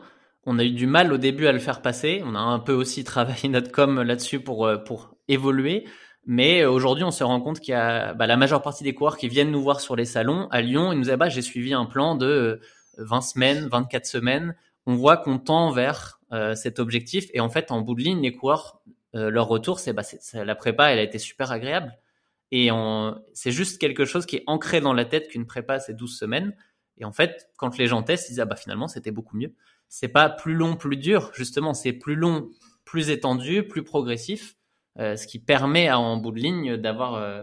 on 0.48 0.58
a 0.58 0.64
eu 0.64 0.70
du 0.70 0.87
mal 0.87 1.12
au 1.12 1.18
début 1.18 1.46
à 1.46 1.52
le 1.52 1.58
faire 1.58 1.82
passer. 1.82 2.22
On 2.24 2.34
a 2.34 2.38
un 2.38 2.58
peu 2.58 2.72
aussi 2.72 3.04
travaillé 3.12 3.50
notre 3.50 3.70
com 3.70 4.00
là-dessus 4.00 4.40
pour, 4.40 4.66
euh, 4.66 4.78
pour 4.78 5.14
évoluer. 5.28 5.87
Mais 6.26 6.62
euh, 6.62 6.70
aujourd'hui, 6.70 7.04
on 7.04 7.11
se 7.11 7.22
rend 7.22 7.40
compte 7.40 7.61
qu'il 7.61 7.72
y 7.72 7.76
a 7.76 8.14
bah, 8.14 8.26
la 8.26 8.38
majeure 8.38 8.62
partie 8.62 8.82
des 8.82 8.94
coureurs 8.94 9.18
qui 9.18 9.28
viennent 9.28 9.50
nous 9.50 9.62
voir 9.62 9.80
sur 9.80 9.94
les 9.94 10.06
salons 10.06 10.48
à 10.50 10.62
Lyon. 10.62 10.92
Ils 10.92 10.96
nous 10.96 11.04
disent 11.04 11.12
bah, 11.12 11.28
j'ai 11.28 11.42
suivi 11.42 11.74
un 11.74 11.84
plan 11.84 12.14
de 12.14 12.61
20 12.96 13.16
euh, 13.16 13.20
semaines, 13.20 13.68
24 13.68 14.06
semaines. 14.06 14.56
On 14.87 14.94
voit 14.94 15.18
qu'on 15.18 15.38
tend 15.38 15.70
vers 15.70 16.18
cet 16.54 16.78
objectif. 16.78 17.26
Et 17.32 17.40
en 17.40 17.48
fait, 17.48 17.70
en 17.70 17.80
bout 17.80 17.94
de 17.94 18.00
ligne, 18.00 18.22
les 18.22 18.32
coureurs, 18.32 18.82
leur 19.12 19.48
retour, 19.48 19.80
c'est 19.80 19.92
bah, 19.94 20.02
la 20.32 20.54
prépa, 20.54 20.90
elle 20.90 20.98
a 20.98 21.02
été 21.02 21.18
super 21.18 21.52
agréable. 21.52 21.92
Et 22.52 22.70
c'est 23.34 23.50
juste 23.50 23.78
quelque 23.78 24.06
chose 24.06 24.24
qui 24.24 24.37
est 24.37 24.44
ancré 24.46 24.80
dans 24.80 24.94
la 24.94 25.04
tête 25.04 25.28
qu'une 25.28 25.46
prépa, 25.46 25.78
c'est 25.78 25.94
12 25.94 26.18
semaines. 26.18 26.54
Et 26.96 27.04
en 27.04 27.12
fait, 27.12 27.50
quand 27.58 27.76
les 27.76 27.87
gens 27.87 28.02
testent, 28.02 28.28
ils 28.28 28.32
disent 28.32 28.40
ah 28.40 28.46
bah 28.46 28.56
finalement 28.56 28.88
c'était 28.88 29.11
beaucoup 29.11 29.37
mieux 29.37 29.52
c'est 29.88 30.09
pas 30.09 30.29
plus 30.29 30.55
long, 30.55 30.77
plus 30.77 30.96
dur. 30.96 31.31
Justement, 31.35 31.74
c'est 31.74 31.92
plus 31.92 32.14
long, 32.14 32.51
plus 32.85 33.11
étendu, 33.11 33.66
plus 33.66 33.83
progressif, 33.83 34.57
euh, 34.98 35.16
ce 35.16 35.27
qui 35.27 35.38
permet 35.38 35.88
à, 35.88 35.98
en 35.98 36.16
bout 36.16 36.33
de 36.33 36.38
ligne 36.38 36.77
d'avoir 36.77 37.14
euh, 37.14 37.42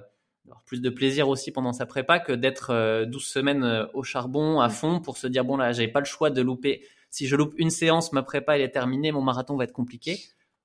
plus 0.66 0.82
de 0.82 0.90
plaisir 0.90 1.30
aussi 1.30 1.52
pendant 1.52 1.74
sa 1.74 1.86
prépa 1.86 2.20
que 2.20 2.34
d'être 2.34 2.72
euh, 2.72 3.06
12 3.06 3.24
semaines 3.24 3.64
euh, 3.64 3.86
au 3.94 4.04
charbon 4.04 4.60
à 4.60 4.70
fond 4.70 5.00
pour 5.00 5.18
se 5.18 5.28
dire 5.28 5.46
bon 5.46 5.58
là, 5.58 5.72
j'avais 5.72 5.88
pas 5.88 6.00
le 6.00 6.06
choix 6.06 6.30
de 6.30 6.42
louper. 6.42 6.86
Si 7.10 7.28
je 7.28 7.36
loupe 7.36 7.54
une 7.58 7.70
séance, 7.70 8.12
ma 8.12 8.24
prépa 8.24 8.56
elle 8.56 8.62
est 8.62 8.72
terminée, 8.72 9.12
mon 9.12 9.22
marathon 9.22 9.56
va 9.56 9.64
être 9.64 9.74
compliqué. 9.74 10.20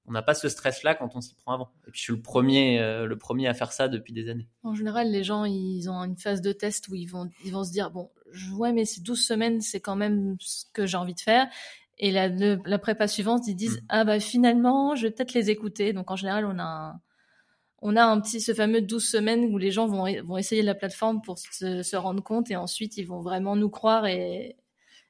On 0.07 0.13
n'a 0.13 0.23
pas 0.23 0.35
ce 0.35 0.49
stress-là 0.49 0.95
quand 0.95 1.15
on 1.15 1.21
s'y 1.21 1.35
prend 1.35 1.53
avant. 1.53 1.71
Et 1.87 1.91
puis 1.91 2.01
je 2.01 2.05
suis 2.05 2.13
le 2.13 2.23
premier, 2.23 2.81
le 2.81 3.17
premier 3.17 3.47
à 3.47 3.55
faire 3.55 3.71
ça 3.71 3.87
depuis 3.87 4.13
des 4.13 4.29
années. 4.29 4.49
En 4.65 4.75
général, 4.75 5.13
les 5.13 5.23
gens, 5.23 5.45
ils 5.45 5.89
ont 5.89 6.03
une 6.03 6.17
phase 6.17 6.41
de 6.41 6.51
test 6.51 6.89
où 6.89 6.97
ils 6.97 7.07
vont, 7.07 7.29
ils 7.45 7.53
vont 7.53 7.63
se 7.63 7.71
dire 7.71 7.93
bon, 7.93 8.11
ouais, 8.55 8.73
mais 8.73 8.85
ces 8.85 9.01
12 9.01 9.21
semaines, 9.21 9.61
c'est 9.61 9.81
quand 9.81 9.97
même 9.97 10.37
ce 10.41 10.65
que 10.73 10.87
j'ai 10.87 10.97
envie 10.97 11.15
de 11.15 11.21
faire. 11.21 11.49
Et 11.99 12.11
la, 12.11 12.29
la 12.29 12.79
prépa 12.79 13.07
suivante, 13.09 13.47
ils 13.47 13.55
disent, 13.55 13.79
mm. 13.83 13.87
ah 13.91 14.05
bah 14.05 14.21
finalement, 14.21 14.97
je 14.97 15.07
vais 15.07 15.11
peut-être 15.11 15.35
les 15.35 15.51
écouter. 15.51 15.93
Donc 15.93 16.11
en 16.11 16.17
général, 16.17 16.47
on 16.47 16.59
a 16.59 16.63
un, 16.65 17.01
on 17.83 17.97
a 17.97 18.05
un 18.05 18.21
petit, 18.21 18.41
ce 18.41 18.55
fameux 18.55 18.81
12 18.81 19.05
semaines 19.05 19.45
où 19.53 19.59
les 19.59 19.71
gens 19.71 19.87
vont, 19.87 20.07
vont 20.25 20.37
essayer 20.37 20.63
la 20.63 20.75
plateforme 20.75 21.23
pour 21.23 21.39
se, 21.39 21.83
se 21.83 21.97
rendre 21.97 22.23
compte 22.23 22.51
et 22.51 22.57
ensuite 22.57 22.97
ils 22.97 23.07
vont 23.07 23.21
vraiment 23.21 23.57
nous 23.57 23.71
croire 23.71 24.07
et, 24.07 24.57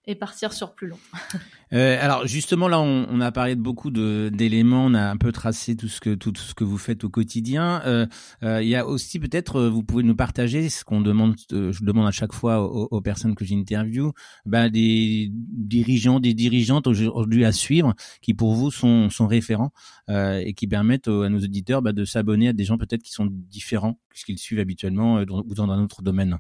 et 0.07 0.15
partir 0.15 0.53
sur 0.53 0.75
plus 0.75 0.89
long. 0.89 0.99
euh, 1.73 1.99
alors 2.01 2.27
justement 2.27 2.69
là, 2.69 2.81
on, 2.81 3.07
on, 3.11 3.21
a 3.21 3.31
parlé 3.33 3.55
de 3.55 3.61
beaucoup 3.61 3.91
d'éléments, 3.91 4.87
on 4.87 4.95
a 4.95 5.11
un 5.11 5.17
peu 5.17 5.31
tracé 5.31 5.77
tout 5.77 5.89
ce 5.89 6.01
que 6.01 6.15
tout 6.15 6.33
ce 6.35 6.55
que 6.55 6.65
vous 6.65 6.79
faites 6.79 7.05
au 7.05 7.11
quotidien. 7.11 7.83
Euh, 7.85 8.07
euh, 8.43 8.63
il 8.63 8.69
y 8.69 8.77
a 8.77 8.87
aussi 8.87 9.19
peut-être, 9.19 9.57
euh, 9.57 9.71
vous 9.71 9.83
pouvez 9.83 10.03
nous 10.03 10.17
partager 10.17 10.71
ce 10.71 10.85
qu'on 10.85 11.03
demande, 11.03 11.37
euh, 11.53 11.71
je 11.73 11.85
demande 11.85 12.07
à 12.07 12.13
chaque 12.13 12.33
fois 12.33 12.63
aux, 12.63 12.89
aux 12.91 13.01
personnes 13.03 13.35
que 13.35 13.45
j'interviewe, 13.45 14.13
ben 14.47 14.71
des 14.71 15.31
dirigeants, 15.33 16.19
des 16.19 16.35
dirigeantes 16.35 16.87
aujourd'hui 16.87 17.45
à 17.45 17.53
suivre, 17.53 17.95
qui 18.23 18.33
pour 18.33 18.55
vous 18.55 18.71
sont 18.71 19.11
sont 19.11 19.27
référents 19.27 19.73
euh, 20.09 20.43
et 20.45 20.55
qui 20.55 20.67
permettent 20.67 21.09
à 21.09 21.29
nos 21.29 21.41
auditeurs 21.41 21.83
ben, 21.83 21.93
de 21.93 22.05
s'abonner 22.07 22.49
à 22.49 22.53
des 22.55 22.65
gens 22.65 22.79
peut-être 22.79 23.03
qui 23.03 23.13
sont 23.13 23.29
différents 23.31 23.99
puisqu'ils 24.09 24.39
suivent 24.39 24.61
habituellement 24.61 25.21
ou 25.21 25.55
dans 25.55 25.71
un 25.71 25.83
autre 25.83 26.03
domaine. 26.03 26.39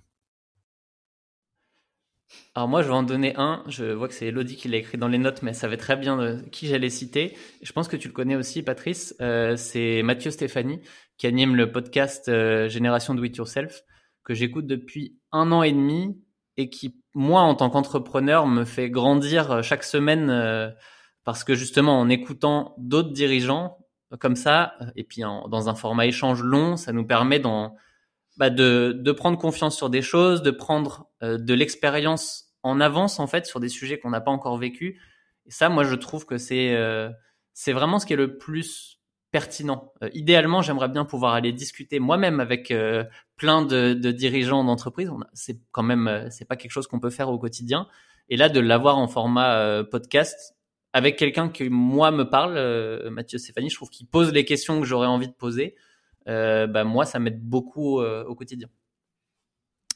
Alors 2.55 2.69
moi, 2.69 2.83
je 2.83 2.88
vais 2.88 2.95
en 2.95 3.03
donner 3.03 3.35
un. 3.37 3.62
Je 3.69 3.85
vois 3.85 4.09
que 4.09 4.14
c'est 4.14 4.27
Elodie 4.27 4.57
qui 4.57 4.69
l'a 4.69 4.79
écrit 4.79 4.99
dans 4.99 5.09
les 5.09 5.19
notes, 5.19 5.43
mais 5.43 5.53
ça 5.53 5.62
savait 5.62 5.77
très 5.77 5.97
bien 5.97 6.16
de 6.16 6.43
qui 6.51 6.66
j'allais 6.66 6.90
citer. 6.90 7.37
Je 7.62 7.73
pense 7.73 7.88
que 7.88 7.97
tu 7.97 8.09
le 8.09 8.14
connais 8.14 8.37
aussi, 8.37 8.62
Patrice. 8.62 9.14
Euh, 9.21 9.57
c'est 9.57 10.03
Mathieu 10.03 10.31
Stéphanie 10.31 10.81
qui 11.21 11.27
anime 11.27 11.55
le 11.55 11.71
podcast 11.71 12.31
euh, 12.31 12.66
Génération 12.71 13.14
Do 13.14 13.23
It 13.25 13.37
Yourself 13.37 13.83
que 14.25 14.33
j'écoute 14.33 14.66
depuis 14.66 15.19
un 15.33 15.53
an 15.53 15.62
et 15.62 15.73
demi 15.73 16.19
et 16.57 16.71
qui, 16.71 17.03
moi, 17.14 17.43
en 17.43 17.55
tant 17.55 17.69
qu'entrepreneur, 17.69 18.47
me 18.47 18.64
fait 18.64 18.88
grandir 18.88 19.51
euh, 19.51 19.62
chaque 19.62 19.85
semaine 19.85 20.31
euh, 20.31 20.71
parce 21.25 21.45
que 21.45 21.55
justement, 21.55 22.01
en 22.01 22.09
écoutant 22.09 22.75
d'autres 22.79 23.12
dirigeants 23.12 23.77
comme 24.19 24.35
ça, 24.35 24.75
et 24.97 25.05
puis 25.05 25.21
dans 25.23 25.69
un 25.69 25.75
format 25.77 26.07
échange 26.07 26.43
long, 26.43 26.77
ça 26.77 26.93
nous 26.93 27.07
permet 27.07 27.38
dans 27.38 27.77
bah 28.40 28.48
de, 28.48 29.12
prendre 29.12 29.37
confiance 29.37 29.76
sur 29.76 29.90
des 29.90 30.00
choses, 30.00 30.40
de 30.40 30.50
prendre 30.50 31.11
euh, 31.22 31.37
de 31.37 31.53
l'expérience 31.53 32.55
en 32.62 32.81
avance 32.81 33.20
en 33.20 33.26
fait 33.26 33.44
sur 33.44 33.61
des 33.61 33.68
sujets 33.68 33.98
qu'on 33.98 34.09
n'a 34.09 34.22
pas 34.22 34.31
encore 34.31 34.57
vécu. 34.57 34.98
Et 35.44 35.50
ça, 35.50 35.68
moi, 35.68 35.85
je 35.85 35.94
trouve 35.94 36.24
que 36.24 36.38
c'est 36.38 36.74
euh, 36.74 37.11
c'est 37.53 37.74
vraiment 37.74 37.98
ce 37.98 38.07
qui 38.07 38.14
est 38.14 38.16
le 38.16 38.38
plus 38.38 38.98
pertinent. 39.31 39.92
Euh, 40.03 40.09
idéalement, 40.14 40.62
j'aimerais 40.62 40.88
bien 40.88 41.05
pouvoir 41.05 41.35
aller 41.35 41.53
discuter 41.53 41.98
moi-même 41.98 42.40
avec 42.40 42.72
plein 43.37 43.61
de, 43.61 43.92
dirigeants 43.92 44.64
d'entreprise. 44.64 45.11
C'est 45.35 45.61
quand 45.70 45.83
même 45.83 46.29
c'est 46.31 46.48
pas 46.48 46.57
quelque 46.57 46.72
chose 46.72 46.87
qu'on 46.87 46.98
peut 46.98 47.11
faire 47.11 47.29
au 47.29 47.38
quotidien. 47.38 47.88
Et 48.31 48.38
là, 48.38 48.48
de 48.48 48.59
l'avoir 48.59 48.96
en 48.96 49.07
format 49.07 49.85
podcast 49.85 50.57
avec 50.94 51.18
quelqu'un 51.18 51.50
qui 51.50 51.68
moi 51.68 52.11
me 52.11 52.24
parle, 52.24 52.55
Mathieu 53.11 53.37
Stéphanie, 53.37 53.68
je 53.68 53.74
trouve 53.74 53.90
qu'il 53.90 54.07
pose 54.07 54.33
les 54.33 54.46
questions 54.46 54.81
que 54.81 54.87
j'aurais 54.87 55.09
envie 55.09 55.29
de 55.29 55.35
poser 55.35 55.76
euh, 56.29 56.67
bah, 56.67 56.85
moi, 56.85 57.05
ça 57.05 57.19
m'aide 57.19 57.41
beaucoup 57.41 58.01
euh, 58.01 58.25
au 58.25 58.35
quotidien. 58.35 58.69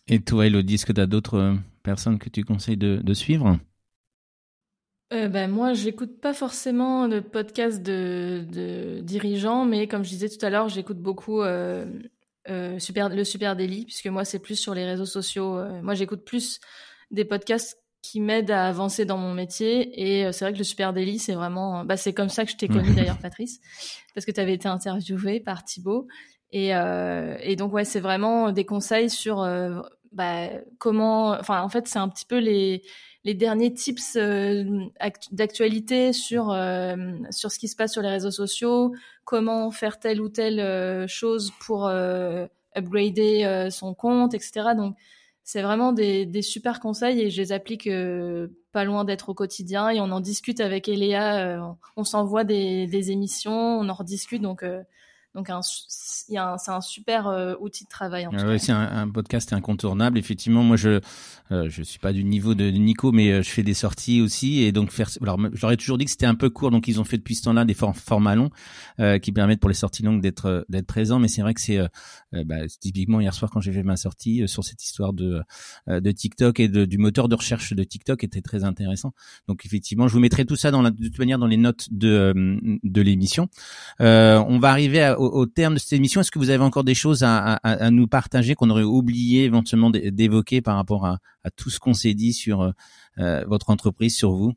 Et 0.06 0.20
toi, 0.20 0.46
Elodie, 0.46 0.74
est-ce 0.74 0.86
que 0.86 0.92
tu 0.92 1.00
as 1.00 1.06
d'autres 1.06 1.38
euh, 1.38 1.54
personnes 1.82 2.18
que 2.18 2.28
tu 2.28 2.44
conseilles 2.44 2.76
de, 2.76 3.00
de 3.02 3.14
suivre? 3.14 3.58
Euh, 5.12 5.28
ben 5.28 5.50
moi, 5.50 5.74
j'écoute 5.74 6.20
pas 6.20 6.34
forcément 6.34 7.08
de 7.08 7.20
podcast 7.20 7.82
de, 7.82 8.44
de, 8.50 9.00
dirigeants, 9.00 9.64
mais 9.64 9.86
comme 9.86 10.02
je 10.02 10.08
disais 10.08 10.28
tout 10.28 10.44
à 10.44 10.50
l'heure, 10.50 10.68
j'écoute 10.68 10.98
beaucoup 10.98 11.42
euh, 11.42 11.86
euh, 12.48 12.78
super, 12.78 13.08
le 13.10 13.22
Super 13.22 13.54
Daily, 13.54 13.84
puisque 13.84 14.06
moi, 14.06 14.24
c'est 14.24 14.38
plus 14.38 14.56
sur 14.56 14.74
les 14.74 14.84
réseaux 14.84 15.06
sociaux. 15.06 15.62
moi, 15.82 15.94
j'écoute 15.94 16.24
plus 16.24 16.58
des 17.10 17.24
podcasts 17.24 17.78
qui 18.04 18.20
m'aide 18.20 18.50
à 18.50 18.66
avancer 18.66 19.06
dans 19.06 19.16
mon 19.16 19.32
métier. 19.32 19.88
Et 19.98 20.26
euh, 20.26 20.32
c'est 20.32 20.44
vrai 20.44 20.52
que 20.52 20.58
le 20.58 20.64
Super 20.64 20.92
Daily, 20.92 21.18
c'est 21.18 21.32
vraiment, 21.32 21.86
bah, 21.86 21.96
c'est 21.96 22.12
comme 22.12 22.28
ça 22.28 22.44
que 22.44 22.50
je 22.50 22.56
t'ai 22.56 22.68
connu 22.68 22.90
d'ailleurs, 22.94 23.18
Patrice, 23.18 23.60
parce 24.14 24.26
que 24.26 24.30
tu 24.30 24.40
avais 24.40 24.52
été 24.52 24.68
interviewé 24.68 25.40
par 25.40 25.64
Thibaut. 25.64 26.06
Et, 26.52 26.76
euh, 26.76 27.38
et 27.40 27.56
donc, 27.56 27.72
ouais, 27.72 27.86
c'est 27.86 28.00
vraiment 28.00 28.52
des 28.52 28.66
conseils 28.66 29.08
sur 29.08 29.40
euh, 29.40 29.80
bah, 30.12 30.48
comment, 30.78 31.30
enfin, 31.30 31.62
en 31.62 31.70
fait, 31.70 31.88
c'est 31.88 31.98
un 31.98 32.10
petit 32.10 32.26
peu 32.26 32.36
les, 32.36 32.82
les 33.24 33.32
derniers 33.32 33.72
tips 33.72 34.16
euh, 34.16 34.64
d'actualité 35.32 36.12
sur, 36.12 36.50
euh, 36.50 36.96
sur 37.30 37.50
ce 37.50 37.58
qui 37.58 37.68
se 37.68 37.74
passe 37.74 37.92
sur 37.92 38.02
les 38.02 38.10
réseaux 38.10 38.30
sociaux, 38.30 38.92
comment 39.24 39.70
faire 39.70 39.98
telle 39.98 40.20
ou 40.20 40.28
telle 40.28 41.08
chose 41.08 41.54
pour 41.58 41.88
upgrader 42.76 43.68
son 43.70 43.94
compte, 43.94 44.34
etc. 44.34 44.74
Donc, 44.76 44.94
c'est 45.44 45.62
vraiment 45.62 45.92
des, 45.92 46.42
super 46.42 46.80
conseils 46.80 47.20
et 47.20 47.30
je 47.30 47.40
les 47.40 47.52
applique 47.52 47.88
pas 48.72 48.84
loin 48.84 49.04
d'être 49.04 49.28
au 49.28 49.34
quotidien 49.34 49.90
et 49.90 50.00
on 50.00 50.10
en 50.10 50.20
discute 50.20 50.60
avec 50.60 50.88
Eléa. 50.88 51.62
on 51.96 52.04
s'envoie 52.04 52.44
des, 52.44 52.86
des, 52.86 53.10
émissions, 53.10 53.52
on 53.52 53.88
en 53.88 53.94
rediscute 53.94 54.42
donc 54.42 54.64
donc 55.34 55.50
c'est 55.72 56.36
un 56.36 56.80
super 56.80 57.26
euh, 57.26 57.54
outil 57.60 57.84
de 57.84 57.88
travail. 57.88 58.28
Ah 58.32 58.58
c'est 58.58 58.72
un, 58.72 58.80
un, 58.80 59.08
podcast 59.08 59.52
incontournable. 59.52 60.16
Effectivement, 60.16 60.62
moi 60.62 60.76
je 60.76 61.00
euh, 61.52 61.68
je 61.68 61.82
suis 61.82 61.98
pas 61.98 62.12
du 62.12 62.24
niveau 62.24 62.54
de, 62.54 62.70
Nico, 62.70 63.12
mais 63.12 63.30
euh, 63.30 63.42
je 63.42 63.50
fais 63.50 63.62
des 63.62 63.74
sorties 63.74 64.22
aussi 64.22 64.62
et 64.62 64.72
donc 64.72 64.90
faire. 64.90 65.10
Alors 65.20 65.38
j'aurais 65.52 65.76
toujours 65.76 65.98
dit 65.98 66.06
que 66.06 66.10
c'était 66.10 66.24
un 66.24 66.34
peu 66.34 66.48
court, 66.48 66.70
donc 66.70 66.88
ils 66.88 67.00
ont 67.00 67.04
fait 67.04 67.18
depuis 67.18 67.34
ce 67.34 67.42
temps-là 67.42 67.66
des 67.66 67.74
formats 67.74 68.34
longs 68.34 68.48
euh, 68.98 69.18
qui 69.18 69.30
permettent 69.30 69.60
pour 69.60 69.68
les 69.68 69.74
sorties 69.74 70.02
longues 70.02 70.22
d'être 70.22 70.64
d'être 70.70 70.86
présents. 70.86 71.18
Mais 71.18 71.28
c'est 71.28 71.42
vrai 71.42 71.52
que 71.52 71.60
c'est 71.60 71.80
bah, 72.32 72.66
typiquement 72.80 73.20
hier 73.20 73.34
soir 73.34 73.50
quand 73.50 73.60
j'ai 73.60 73.72
fait 73.72 73.82
ma 73.82 73.96
sortie 73.96 74.48
sur 74.48 74.64
cette 74.64 74.82
histoire 74.82 75.12
de 75.12 75.42
de 75.86 76.10
TikTok 76.10 76.60
et 76.60 76.68
de, 76.68 76.84
du 76.84 76.98
moteur 76.98 77.28
de 77.28 77.34
recherche 77.34 77.74
de 77.74 77.84
TikTok 77.84 78.24
était 78.24 78.40
très 78.40 78.64
intéressant. 78.64 79.12
Donc 79.46 79.66
effectivement, 79.66 80.08
je 80.08 80.14
vous 80.14 80.20
mettrai 80.20 80.46
tout 80.46 80.56
ça 80.56 80.70
dans 80.70 80.82
la, 80.82 80.90
de 80.90 81.04
toute 81.04 81.18
manière 81.18 81.38
dans 81.38 81.46
les 81.46 81.56
notes 81.56 81.88
de 81.90 82.32
de 82.82 83.02
l'émission. 83.02 83.48
on 84.00 84.58
va 84.58 84.70
arriver 84.70 85.02
à, 85.02 85.16
au, 85.24 85.46
terme 85.46 85.74
de 85.74 85.78
cette 85.78 85.92
émission, 85.92 86.20
est-ce 86.20 86.30
que 86.30 86.38
vous 86.38 86.50
avez 86.50 86.62
encore 86.62 86.84
des 86.84 86.94
choses 86.94 87.22
à, 87.22 87.90
nous 87.90 88.06
partager 88.06 88.54
qu'on 88.54 88.70
aurait 88.70 88.82
oublié 88.82 89.44
éventuellement 89.44 89.90
d'évoquer 89.90 90.62
par 90.62 90.76
rapport 90.76 91.06
à, 91.06 91.18
tout 91.56 91.70
ce 91.70 91.78
qu'on 91.78 91.94
s'est 91.94 92.14
dit 92.14 92.32
sur 92.32 92.62
euh, 92.62 92.70
euh, 93.18 93.44
votre 93.46 93.70
entreprise, 93.70 94.16
sur 94.16 94.32
vous? 94.32 94.54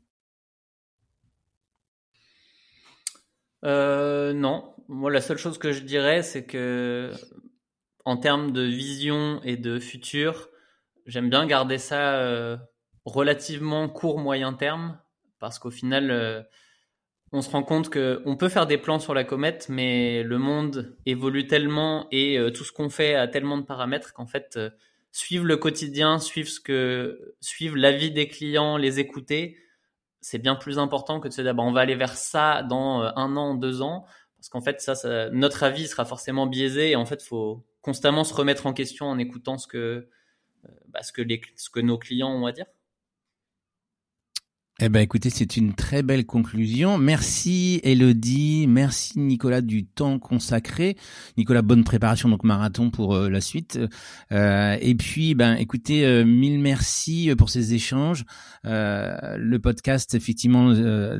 Euh, 3.64 4.32
Non, 4.32 4.74
moi 4.88 5.10
la 5.10 5.20
seule 5.20 5.38
chose 5.38 5.58
que 5.58 5.72
je 5.72 5.82
dirais, 5.82 6.22
c'est 6.22 6.44
que 6.44 7.12
en 8.04 8.16
termes 8.16 8.52
de 8.52 8.62
vision 8.62 9.40
et 9.42 9.56
de 9.56 9.78
futur, 9.78 10.48
j'aime 11.06 11.28
bien 11.28 11.46
garder 11.46 11.78
ça 11.78 12.58
relativement 13.04 13.88
court 13.88 14.18
moyen 14.18 14.54
terme 14.54 14.98
parce 15.38 15.58
qu'au 15.58 15.70
final 15.70 16.46
on 17.32 17.42
se 17.42 17.50
rend 17.50 17.62
compte 17.62 17.90
que 17.90 18.22
on 18.24 18.36
peut 18.36 18.48
faire 18.48 18.66
des 18.66 18.78
plans 18.78 18.98
sur 18.98 19.14
la 19.14 19.24
comète, 19.24 19.66
mais 19.68 20.22
le 20.22 20.38
monde 20.38 20.96
évolue 21.06 21.46
tellement 21.46 22.06
et 22.10 22.38
euh, 22.38 22.50
tout 22.50 22.64
ce 22.64 22.72
qu'on 22.72 22.88
fait 22.88 23.14
a 23.14 23.28
tellement 23.28 23.58
de 23.58 23.62
paramètres 23.64 24.14
qu'en 24.14 24.26
fait, 24.26 24.54
euh, 24.56 24.70
suivre 25.12 25.44
le 25.44 25.56
quotidien, 25.56 26.18
suivre 26.18 26.48
ce 26.48 26.60
que, 26.60 27.34
suivre 27.40 27.76
l'avis 27.76 28.10
des 28.10 28.28
clients, 28.28 28.76
les 28.76 28.98
écouter, 28.98 29.56
c'est 30.20 30.38
bien 30.38 30.54
plus 30.54 30.78
important 30.78 31.20
que 31.20 31.28
de 31.28 31.32
se 31.32 31.42
dire, 31.42 31.54
bah, 31.54 31.62
on 31.62 31.72
va 31.72 31.80
aller 31.80 31.94
vers 31.94 32.16
ça 32.16 32.62
dans 32.62 33.02
euh, 33.02 33.10
un 33.16 33.36
an, 33.36 33.54
deux 33.54 33.82
ans, 33.82 34.06
parce 34.36 34.48
qu'en 34.48 34.62
fait, 34.62 34.80
ça, 34.80 34.94
ça, 34.94 35.28
notre 35.30 35.62
avis 35.62 35.86
sera 35.86 36.04
forcément 36.04 36.46
biaisé 36.46 36.90
et 36.90 36.96
en 36.96 37.04
fait, 37.04 37.22
faut 37.22 37.64
constamment 37.82 38.24
se 38.24 38.34
remettre 38.34 38.66
en 38.66 38.72
question 38.72 39.06
en 39.06 39.18
écoutant 39.18 39.58
ce 39.58 39.66
que, 39.66 40.08
bah, 40.88 41.02
ce 41.02 41.12
que 41.12 41.22
les, 41.22 41.40
ce 41.56 41.70
que 41.70 41.80
nos 41.80 41.98
clients 41.98 42.30
ont 42.30 42.46
à 42.46 42.52
dire. 42.52 42.66
Eh 44.80 44.88
ben, 44.88 45.00
écoutez, 45.00 45.28
c'est 45.28 45.56
une 45.56 45.74
très 45.74 46.04
belle 46.04 46.24
conclusion. 46.24 46.98
Merci 46.98 47.80
Elodie, 47.82 48.66
merci 48.68 49.18
Nicolas 49.18 49.60
du 49.60 49.84
temps 49.84 50.20
consacré. 50.20 50.96
Nicolas, 51.36 51.62
bonne 51.62 51.82
préparation 51.82 52.28
donc 52.28 52.44
marathon 52.44 52.92
pour 52.92 53.16
euh, 53.16 53.28
la 53.28 53.40
suite. 53.40 53.80
Euh, 54.30 54.76
et 54.80 54.94
puis, 54.94 55.34
ben, 55.34 55.56
écoutez, 55.56 56.06
euh, 56.06 56.24
mille 56.24 56.60
merci 56.60 57.28
pour 57.36 57.50
ces 57.50 57.74
échanges. 57.74 58.24
le 58.62 59.56
podcast, 59.56 60.14
effectivement, 60.14 60.70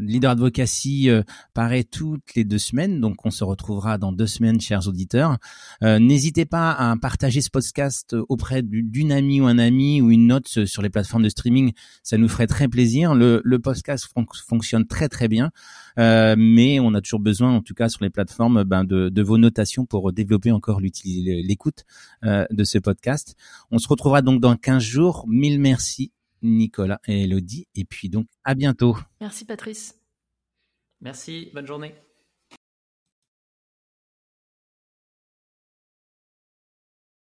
Leader 0.01 0.31
Advocacy 0.31 1.09
paraît 1.53 1.83
toutes 1.83 2.37
les 2.37 2.45
deux 2.45 2.59
semaines, 2.59 3.01
donc 3.01 3.27
on 3.27 3.31
se 3.31 3.43
retrouvera 3.43 3.99
dans 3.99 4.13
deux 4.13 4.29
semaines, 4.29 4.61
chers 4.61 4.87
auditeurs. 4.87 5.39
N'hésitez 5.83 6.45
pas 6.45 6.71
à 6.71 6.95
partager 6.97 7.41
ce 7.41 7.51
podcast 7.51 8.15
auprès 8.29 8.63
d'une 8.63 9.11
amie 9.11 9.41
ou 9.41 9.47
un 9.47 9.59
ami 9.59 10.01
ou 10.01 10.11
une 10.11 10.29
note 10.29 10.67
sur 10.67 10.83
les 10.83 10.91
plateformes 10.91 11.25
de 11.25 11.29
streaming. 11.29 11.73
Ça 12.03 12.19
nous 12.19 12.29
ferait 12.29 12.47
très 12.47 12.69
plaisir. 12.69 13.15
Le 13.49 13.59
podcast 13.59 14.09
fonctionne 14.47 14.87
très 14.87 15.09
très 15.09 15.29
bien, 15.29 15.51
euh, 15.99 16.37
mais 16.39 16.79
on 16.81 16.95
a 16.95 17.01
toujours 17.01 17.21
besoin, 17.21 17.51
en 17.51 17.63
tout 17.63 17.75
cas 17.75 17.89
sur 17.89 18.05
les 18.05 18.11
plateformes, 18.11 18.65
ben, 18.65 18.85
de, 18.85 19.23
vos 19.23 19.39
notations 19.39 19.87
pour 19.87 20.13
développer 20.13 20.53
encore 20.53 20.81
l'écoute 20.81 21.85
euh, 22.25 22.47
de 22.51 22.65
ce 22.65 22.79
podcast. 22.79 23.35
On 23.71 23.79
se 23.79 23.89
retrouvera 23.89 24.23
donc 24.23 24.41
dans 24.41 24.57
15 24.57 24.83
jours. 24.83 25.25
Mille 25.27 25.61
merci 25.61 26.13
Nicolas 26.43 27.01
et 27.07 27.25
Elodie, 27.25 27.67
et 27.75 27.85
puis 27.85 28.09
donc 28.09 28.27
à 28.45 28.55
bientôt. 28.55 28.97
Merci 29.21 29.45
Patrice. 29.45 29.99
Merci, 31.01 31.51
bonne 31.55 31.67
journée. 31.67 32.08